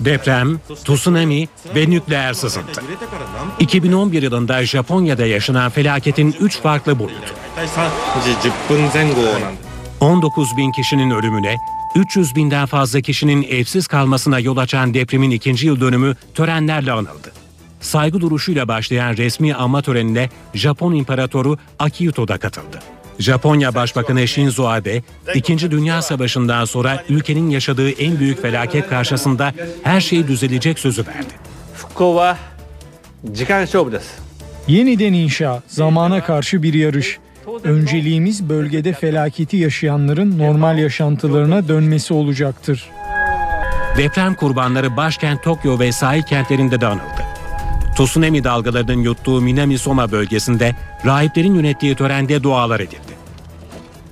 Deprem, 0.00 0.60
tsunami 0.84 1.48
ve 1.74 1.90
nükleer 1.90 2.34
sızıntı. 2.34 2.80
2011 3.58 4.22
yılında 4.22 4.64
Japonya'da 4.64 5.26
yaşanan 5.26 5.70
felaketin 5.70 6.34
3 6.40 6.60
farklı 6.60 6.98
boyutu. 6.98 7.34
19 10.00 10.56
bin 10.56 10.72
kişinin 10.72 11.10
ölümüne, 11.10 11.56
300 11.94 12.34
binden 12.36 12.66
fazla 12.66 13.00
kişinin 13.00 13.42
evsiz 13.42 13.86
kalmasına 13.86 14.40
yol 14.40 14.56
açan 14.56 14.94
depremin 14.94 15.30
ikinci 15.30 15.66
yıl 15.66 15.80
dönümü 15.80 16.14
törenlerle 16.34 16.92
anıldı. 16.92 17.32
Saygı 17.80 18.20
duruşuyla 18.20 18.68
başlayan 18.68 19.16
resmi 19.16 19.54
anma 19.54 19.82
törenine 19.82 20.28
Japon 20.54 20.94
İmparatoru 20.94 21.58
Akihito 21.78 22.28
da 22.28 22.38
katıldı. 22.38 22.80
Japonya 23.18 23.74
Başbakanı 23.74 24.28
Shinzo 24.28 24.66
Abe, 24.68 25.02
İkinci 25.34 25.70
Dünya 25.70 26.02
Savaşı'ndan 26.02 26.64
sonra 26.64 27.04
ülkenin 27.08 27.50
yaşadığı 27.50 27.90
en 27.90 28.18
büyük 28.18 28.42
felaket 28.42 28.88
karşısında 28.88 29.52
her 29.82 30.00
şey 30.00 30.28
düzelecek 30.28 30.78
sözü 30.78 31.06
verdi. 31.06 31.34
Yeniden 34.68 35.12
inşa, 35.12 35.62
zamana 35.68 36.24
karşı 36.24 36.62
bir 36.62 36.74
yarış. 36.74 37.18
Önceliğimiz 37.64 38.48
bölgede 38.48 38.92
felaketi 38.92 39.56
yaşayanların 39.56 40.38
normal 40.38 40.78
yaşantılarına 40.78 41.68
dönmesi 41.68 42.14
olacaktır. 42.14 42.90
Deprem 43.96 44.34
kurbanları 44.34 44.96
başkent 44.96 45.42
Tokyo 45.42 45.78
ve 45.78 45.92
sahil 45.92 46.22
kentlerinde 46.22 46.80
de 46.80 46.86
anıldı. 46.86 47.24
Tsunami 47.96 48.44
dalgalarının 48.44 49.02
yuttuğu 49.02 49.40
Minami-Soma 49.40 50.12
bölgesinde 50.12 50.76
rahiplerin 51.06 51.54
yönettiği 51.54 51.94
törende 51.94 52.42
dualar 52.42 52.80
edildi. 52.80 53.14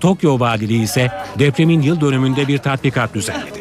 Tokyo 0.00 0.40
Valiliği 0.40 0.82
ise 0.82 1.10
depremin 1.38 1.82
yıl 1.82 2.00
dönümünde 2.00 2.48
bir 2.48 2.58
tatbikat 2.58 3.14
düzenledi. 3.14 3.51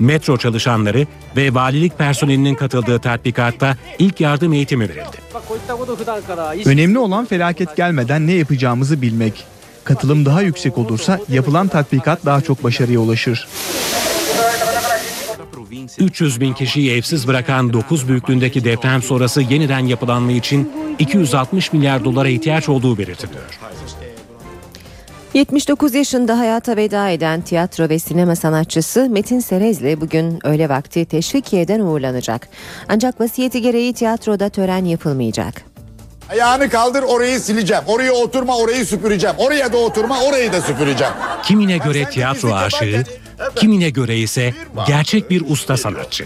Metro 0.00 0.36
çalışanları 0.36 1.06
ve 1.36 1.54
valilik 1.54 1.98
personelinin 1.98 2.54
katıldığı 2.54 2.98
tatbikatta 2.98 3.76
ilk 3.98 4.20
yardım 4.20 4.52
eğitimi 4.52 4.88
verildi. 4.88 5.16
Önemli 6.66 6.98
olan 6.98 7.24
felaket 7.24 7.76
gelmeden 7.76 8.26
ne 8.26 8.32
yapacağımızı 8.32 9.02
bilmek. 9.02 9.44
Katılım 9.84 10.26
daha 10.26 10.42
yüksek 10.42 10.78
olursa 10.78 11.20
yapılan 11.28 11.68
tatbikat 11.68 12.24
daha 12.24 12.40
çok 12.40 12.64
başarıya 12.64 13.00
ulaşır. 13.00 13.48
300 15.98 16.40
bin 16.40 16.52
kişiyi 16.52 16.92
evsiz 16.92 17.28
bırakan 17.28 17.72
9 17.72 18.08
büyüklüğündeki 18.08 18.64
deprem 18.64 19.02
sonrası 19.02 19.40
yeniden 19.42 19.78
yapılanma 19.86 20.32
için 20.32 20.72
260 20.98 21.72
milyar 21.72 22.04
dolara 22.04 22.28
ihtiyaç 22.28 22.68
olduğu 22.68 22.98
belirtiliyor. 22.98 23.60
79 25.34 25.94
yaşında 25.94 26.38
hayata 26.38 26.76
veda 26.76 27.08
eden 27.08 27.40
tiyatro 27.40 27.88
ve 27.88 27.98
sinema 27.98 28.36
sanatçısı 28.36 29.08
Metin 29.10 29.40
Serezli 29.40 30.00
bugün 30.00 30.46
öğle 30.46 30.68
vakti 30.68 31.04
Teşvikiye'den 31.04 31.80
uğurlanacak. 31.80 32.48
Ancak 32.88 33.20
vasiyeti 33.20 33.62
gereği 33.62 33.92
tiyatroda 33.94 34.48
tören 34.48 34.84
yapılmayacak. 34.84 35.62
Ayağını 36.30 36.70
kaldır 36.70 37.02
orayı 37.02 37.40
sileceğim. 37.40 37.82
Oraya 37.86 38.12
oturma 38.12 38.56
orayı 38.58 38.86
süpüreceğim. 38.86 39.36
Oraya 39.38 39.72
da 39.72 39.76
oturma 39.76 40.20
orayı 40.22 40.52
da 40.52 40.60
süpüreceğim. 40.60 41.14
Kimine 41.42 41.78
göre 41.78 42.10
tiyatro 42.10 42.54
aşığı, 42.54 43.04
kimine 43.56 43.90
göre 43.90 44.18
ise 44.18 44.54
gerçek 44.86 45.30
bir 45.30 45.50
usta 45.50 45.76
sanatçı. 45.76 46.24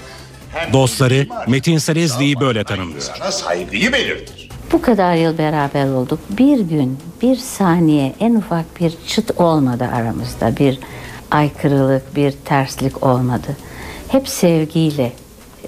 Dostları 0.72 1.26
Metin 1.46 1.78
Serezli'yi 1.78 2.40
böyle 2.40 2.64
tanımlıyor. 2.64 3.02
Sana 3.02 3.32
saygıyı 3.32 3.92
belirtir. 3.92 4.43
Bu 4.74 4.82
kadar 4.82 5.14
yıl 5.14 5.38
beraber 5.38 5.86
olduk. 5.86 6.18
Bir 6.38 6.60
gün, 6.60 6.98
bir 7.22 7.36
saniye 7.36 8.12
en 8.20 8.34
ufak 8.34 8.80
bir 8.80 8.94
çıt 9.06 9.40
olmadı 9.40 9.88
aramızda. 9.92 10.56
Bir 10.56 10.78
aykırılık, 11.30 12.16
bir 12.16 12.32
terslik 12.32 13.06
olmadı. 13.06 13.56
Hep 14.08 14.28
sevgiyle 14.28 15.12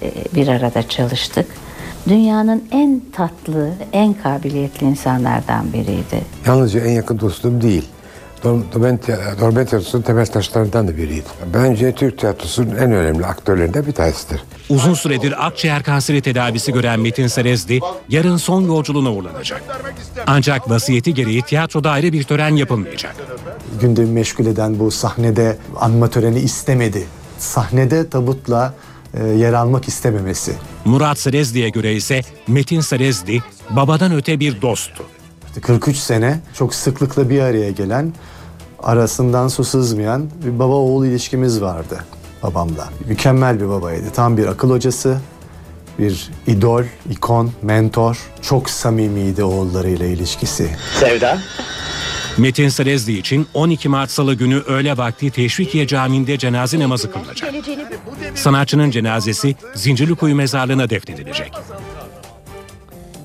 e, 0.01 0.11
bir 0.35 0.47
arada 0.47 0.87
çalıştık. 0.89 1.45
Dünyanın 2.09 2.63
en 2.71 3.01
tatlı, 3.13 3.71
en 3.93 4.13
kabiliyetli 4.13 4.87
insanlardan 4.87 5.73
biriydi. 5.73 6.21
Yalnızca 6.47 6.79
en 6.79 6.91
yakın 6.91 7.19
dostum 7.19 7.61
değil. 7.61 7.85
Dormen 8.43 8.97
Tiyatrosu'nun 9.65 10.01
temel 10.01 10.25
taşlarından 10.25 10.87
da 10.87 10.97
biriydi. 10.97 11.23
Bence 11.53 11.91
Türk 11.95 12.17
tiyatrosunun 12.19 12.69
en 12.75 12.91
önemli 12.91 13.25
aktörlerinden 13.25 13.85
bir 13.87 13.91
tanesidir. 13.91 14.41
Uzun 14.69 14.93
süredir 14.93 15.45
akciğer 15.47 15.83
kanseri 15.83 16.21
tedavisi 16.21 16.73
gören 16.73 16.99
Metin 16.99 17.27
Serezli 17.27 17.79
yarın 18.09 18.37
son 18.37 18.61
yolculuğuna 18.61 19.11
uğurlanacak. 19.11 19.63
Ancak 20.27 20.69
vasiyeti 20.69 21.13
gereği 21.13 21.41
tiyatroda 21.41 21.91
ayrı 21.91 22.13
bir 22.13 22.23
tören 22.23 22.55
yapılmayacak. 22.55 23.15
gündemi 23.81 24.11
meşgul 24.11 24.45
eden 24.45 24.79
bu 24.79 24.91
sahnede 24.91 25.57
anma 25.79 26.09
töreni 26.09 26.39
istemedi. 26.39 27.05
Sahnede 27.37 28.09
tabutla 28.09 28.73
e, 29.13 29.27
yer 29.27 29.53
almak 29.53 29.87
istememesi. 29.87 30.53
Murat 30.85 31.19
Serezli'ye 31.19 31.69
göre 31.69 31.93
ise 31.95 32.21
Metin 32.47 32.81
Serezli 32.81 33.39
babadan 33.69 34.11
öte 34.15 34.39
bir 34.39 34.61
dosttu. 34.61 35.03
İşte 35.47 35.61
43 35.61 35.97
sene 35.97 36.39
çok 36.53 36.75
sıklıkla 36.75 37.29
bir 37.29 37.39
araya 37.41 37.71
gelen, 37.71 38.13
arasından 38.83 39.47
su 39.47 39.63
sızmayan 39.63 40.29
bir 40.45 40.59
baba 40.59 40.73
oğul 40.73 41.05
ilişkimiz 41.05 41.61
vardı 41.61 42.03
babamla. 42.43 42.89
Mükemmel 43.07 43.59
bir 43.61 43.69
babaydı. 43.69 44.05
Tam 44.15 44.37
bir 44.37 44.45
akıl 44.45 44.69
hocası, 44.69 45.17
bir 45.99 46.29
idol, 46.47 46.83
ikon, 47.09 47.51
mentor. 47.61 48.17
Çok 48.41 48.69
samimiydi 48.69 49.43
oğullarıyla 49.43 50.05
ilişkisi. 50.05 50.69
Sevda. 50.99 51.37
Metin 52.37 52.69
Serezli 52.69 53.17
için 53.17 53.47
12 53.53 53.89
Mart 53.89 54.11
Salı 54.11 54.33
günü 54.33 54.59
öğle 54.59 54.97
vakti 54.97 55.31
Teşvikiye 55.31 55.87
Camii'nde 55.87 56.37
cenaze 56.37 56.79
namazı 56.79 57.11
kılınacak. 57.11 57.53
Sanatçının 58.35 58.91
cenazesi 58.91 59.55
Zincirlikuyu 59.75 60.35
mezarlığına 60.35 60.89
defnedilecek. 60.89 61.51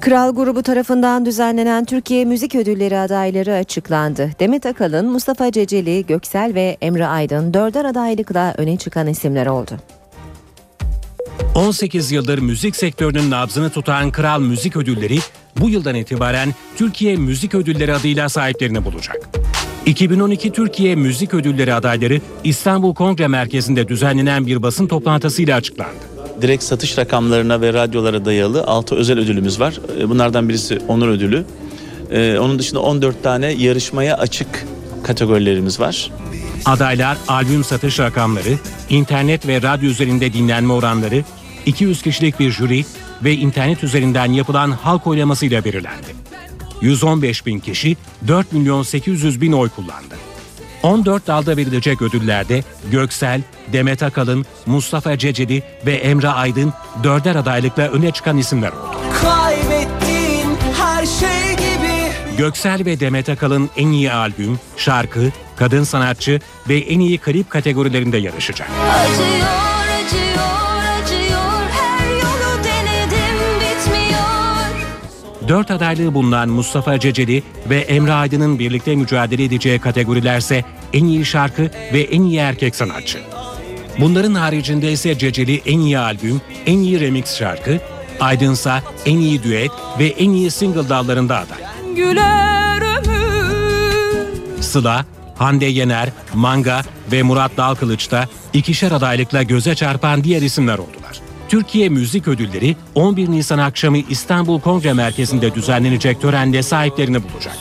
Kral 0.03 0.35
grubu 0.35 0.63
tarafından 0.63 1.27
düzenlenen 1.27 1.85
Türkiye 1.85 2.25
Müzik 2.25 2.55
Ödülleri 2.55 2.99
adayları 2.99 3.55
açıklandı. 3.55 4.31
Demet 4.41 4.67
Akalın, 4.67 5.13
Mustafa 5.13 5.53
Ceceli, 5.53 6.07
Göksel 6.07 6.55
ve 6.55 6.77
Emre 6.81 7.07
Aydın 7.07 7.55
dörder 7.55 7.85
adaylıkla 7.85 8.55
öne 8.59 8.77
çıkan 8.77 9.07
isimler 9.07 9.47
oldu. 9.47 9.71
18 11.55 12.13
yıldır 12.13 12.39
müzik 12.39 12.77
sektörünün 12.77 13.31
nabzını 13.31 13.71
tutan 13.71 14.11
Kral 14.11 14.41
Müzik 14.41 14.77
Ödülleri 14.77 15.19
bu 15.61 15.69
yıldan 15.69 15.95
itibaren 15.95 16.55
Türkiye 16.77 17.17
Müzik 17.17 17.55
Ödülleri 17.55 17.95
adıyla 17.95 18.29
sahiplerini 18.29 18.85
bulacak. 18.85 19.29
2012 19.87 20.53
Türkiye 20.53 20.95
Müzik 20.95 21.35
Ödülleri 21.35 21.75
adayları 21.75 22.21
İstanbul 22.45 22.95
Kongre 22.95 23.29
Merkezi'nde 23.29 23.89
düzenlenen 23.89 24.47
bir 24.47 24.63
basın 24.63 24.87
toplantısıyla 24.87 25.57
açıklandı. 25.57 26.12
Direkt 26.43 26.65
satış 26.65 26.99
rakamlarına 26.99 27.61
ve 27.61 27.73
radyolara 27.73 28.25
dayalı 28.25 28.65
6 28.67 28.95
özel 28.95 29.19
ödülümüz 29.19 29.61
var. 29.61 29.75
E, 30.01 30.09
Bunlardan 30.09 30.49
birisi 30.49 30.79
onur 30.89 31.09
ödülü. 31.09 31.45
E, 32.11 32.39
Onun 32.39 32.59
dışında 32.59 32.81
14 32.81 33.23
tane 33.23 33.53
yarışmaya 33.53 34.17
açık 34.19 34.67
kategorilerimiz 35.03 35.81
var. 35.81 36.11
Adaylar 36.65 37.17
albüm 37.29 37.65
satış 37.65 38.01
rakamları, 38.01 38.59
internet 38.89 39.47
ve 39.47 39.63
radyo 39.63 39.91
üzerinde 39.91 40.33
dinlenme 40.33 40.73
oranları, 40.73 41.25
200 41.67 42.03
kişilik 42.03 42.41
bir 42.41 42.51
jüri 42.51 42.85
ve 43.25 43.33
internet 43.35 43.85
üzerinden 43.85 44.33
yapılan 44.33 44.71
halk 44.71 45.07
oylamasıyla 45.07 45.65
belirlendi. 45.65 46.07
115 46.81 47.47
bin 47.47 47.61
kişi 47.61 47.97
4 48.29 48.53
milyon 48.53 48.83
800 48.83 49.41
bin 49.41 49.53
oy 49.53 49.69
kullandı. 49.69 50.15
14 50.83 51.27
dalda 51.27 51.57
verilecek 51.57 52.03
ödüllerde 52.03 52.63
Göksel, 52.91 53.43
Demet 53.73 54.03
Akalın, 54.03 54.47
Mustafa 54.67 55.19
Ceceli 55.19 55.63
ve 55.87 55.95
Emre 55.95 56.29
Aydın 56.29 56.73
dörder 57.03 57.37
adaylıkla 57.37 57.83
öne 57.89 58.11
çıkan 58.11 58.39
isimler 58.39 58.69
oldu. 58.73 58.97
Kaybettiğin 59.23 60.57
her 60.79 61.07
şey 61.07 61.57
gibi 61.57 62.37
Göksel 62.39 62.85
ve 62.85 63.01
Demet 63.01 63.29
Akalın 63.29 63.71
en 63.77 63.89
iyi 63.89 64.13
albüm, 64.13 64.61
şarkı, 64.77 65.33
kadın 65.57 65.85
sanatçı 65.85 66.41
ve 66.69 66.79
en 66.79 67.01
iyi 67.01 67.19
klip 67.19 67.51
kategorilerinde 67.51 68.19
yarışacak. 68.19 68.69
Acıyor, 68.91 69.72
Dört 75.53 75.71
adaylığı 75.71 76.15
bulunan 76.15 76.49
Mustafa 76.49 76.99
Ceceli 76.99 77.43
ve 77.71 77.79
Emre 77.79 78.13
Aydın'ın 78.13 78.59
birlikte 78.59 78.97
mücadele 78.97 79.45
edeceği 79.45 79.79
kategorilerse 79.79 80.65
en 80.93 81.05
iyi 81.05 81.25
şarkı 81.25 81.71
ve 81.93 82.01
en 82.01 82.23
iyi 82.23 82.39
erkek 82.39 82.77
sanatçı. 82.77 83.19
Bunların 83.99 84.35
haricinde 84.35 84.93
ise 84.93 85.19
Ceceli 85.19 85.63
en 85.67 85.79
iyi 85.79 85.99
albüm, 85.99 86.41
en 86.67 86.79
iyi 86.79 87.01
remix 87.01 87.37
şarkı, 87.37 87.81
Aydınsa 88.21 88.83
en 89.07 89.19
iyi 89.19 89.43
düet 89.43 89.71
ve 89.99 90.07
en 90.07 90.31
iyi 90.31 90.51
single 90.51 90.89
dallarında 90.89 91.39
aday. 91.39 91.59
Sıla, 94.61 95.05
Hande 95.37 95.67
Yener, 95.67 96.09
Manga 96.35 96.83
ve 97.13 97.23
Murat 97.23 97.57
Dalkılıç 97.57 98.11
da 98.11 98.29
ikişer 98.53 98.93
adaylıkla 98.93 99.43
göze 99.43 99.75
çarpan 99.75 100.25
diğer 100.25 100.43
isimler 100.43 100.79
oldular. 100.79 101.32
Türkiye 101.53 101.89
Müzik 101.89 102.29
Ödülleri 102.29 102.77
11 102.95 103.31
Nisan 103.31 103.59
akşamı 103.59 103.99
İstanbul 103.99 104.61
Kongre 104.61 104.93
Merkezi'nde 104.93 105.55
düzenlenecek 105.55 106.21
törenle 106.21 106.63
sahiplerini 106.63 107.19
bulacak. 107.23 107.57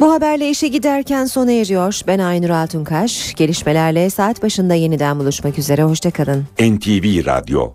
Bu 0.00 0.12
haberle 0.12 0.50
işe 0.50 0.68
giderken 0.68 1.24
sona 1.24 1.52
eriyor. 1.52 2.00
Ben 2.06 2.18
Aynur 2.18 2.50
Altunkaş. 2.50 3.34
Gelişmelerle 3.34 4.10
saat 4.10 4.42
başında 4.42 4.74
yeniden 4.74 5.18
buluşmak 5.18 5.58
üzere. 5.58 5.82
Hoşçakalın. 5.82 6.44
NTV 6.60 7.26
Radyo 7.26 7.72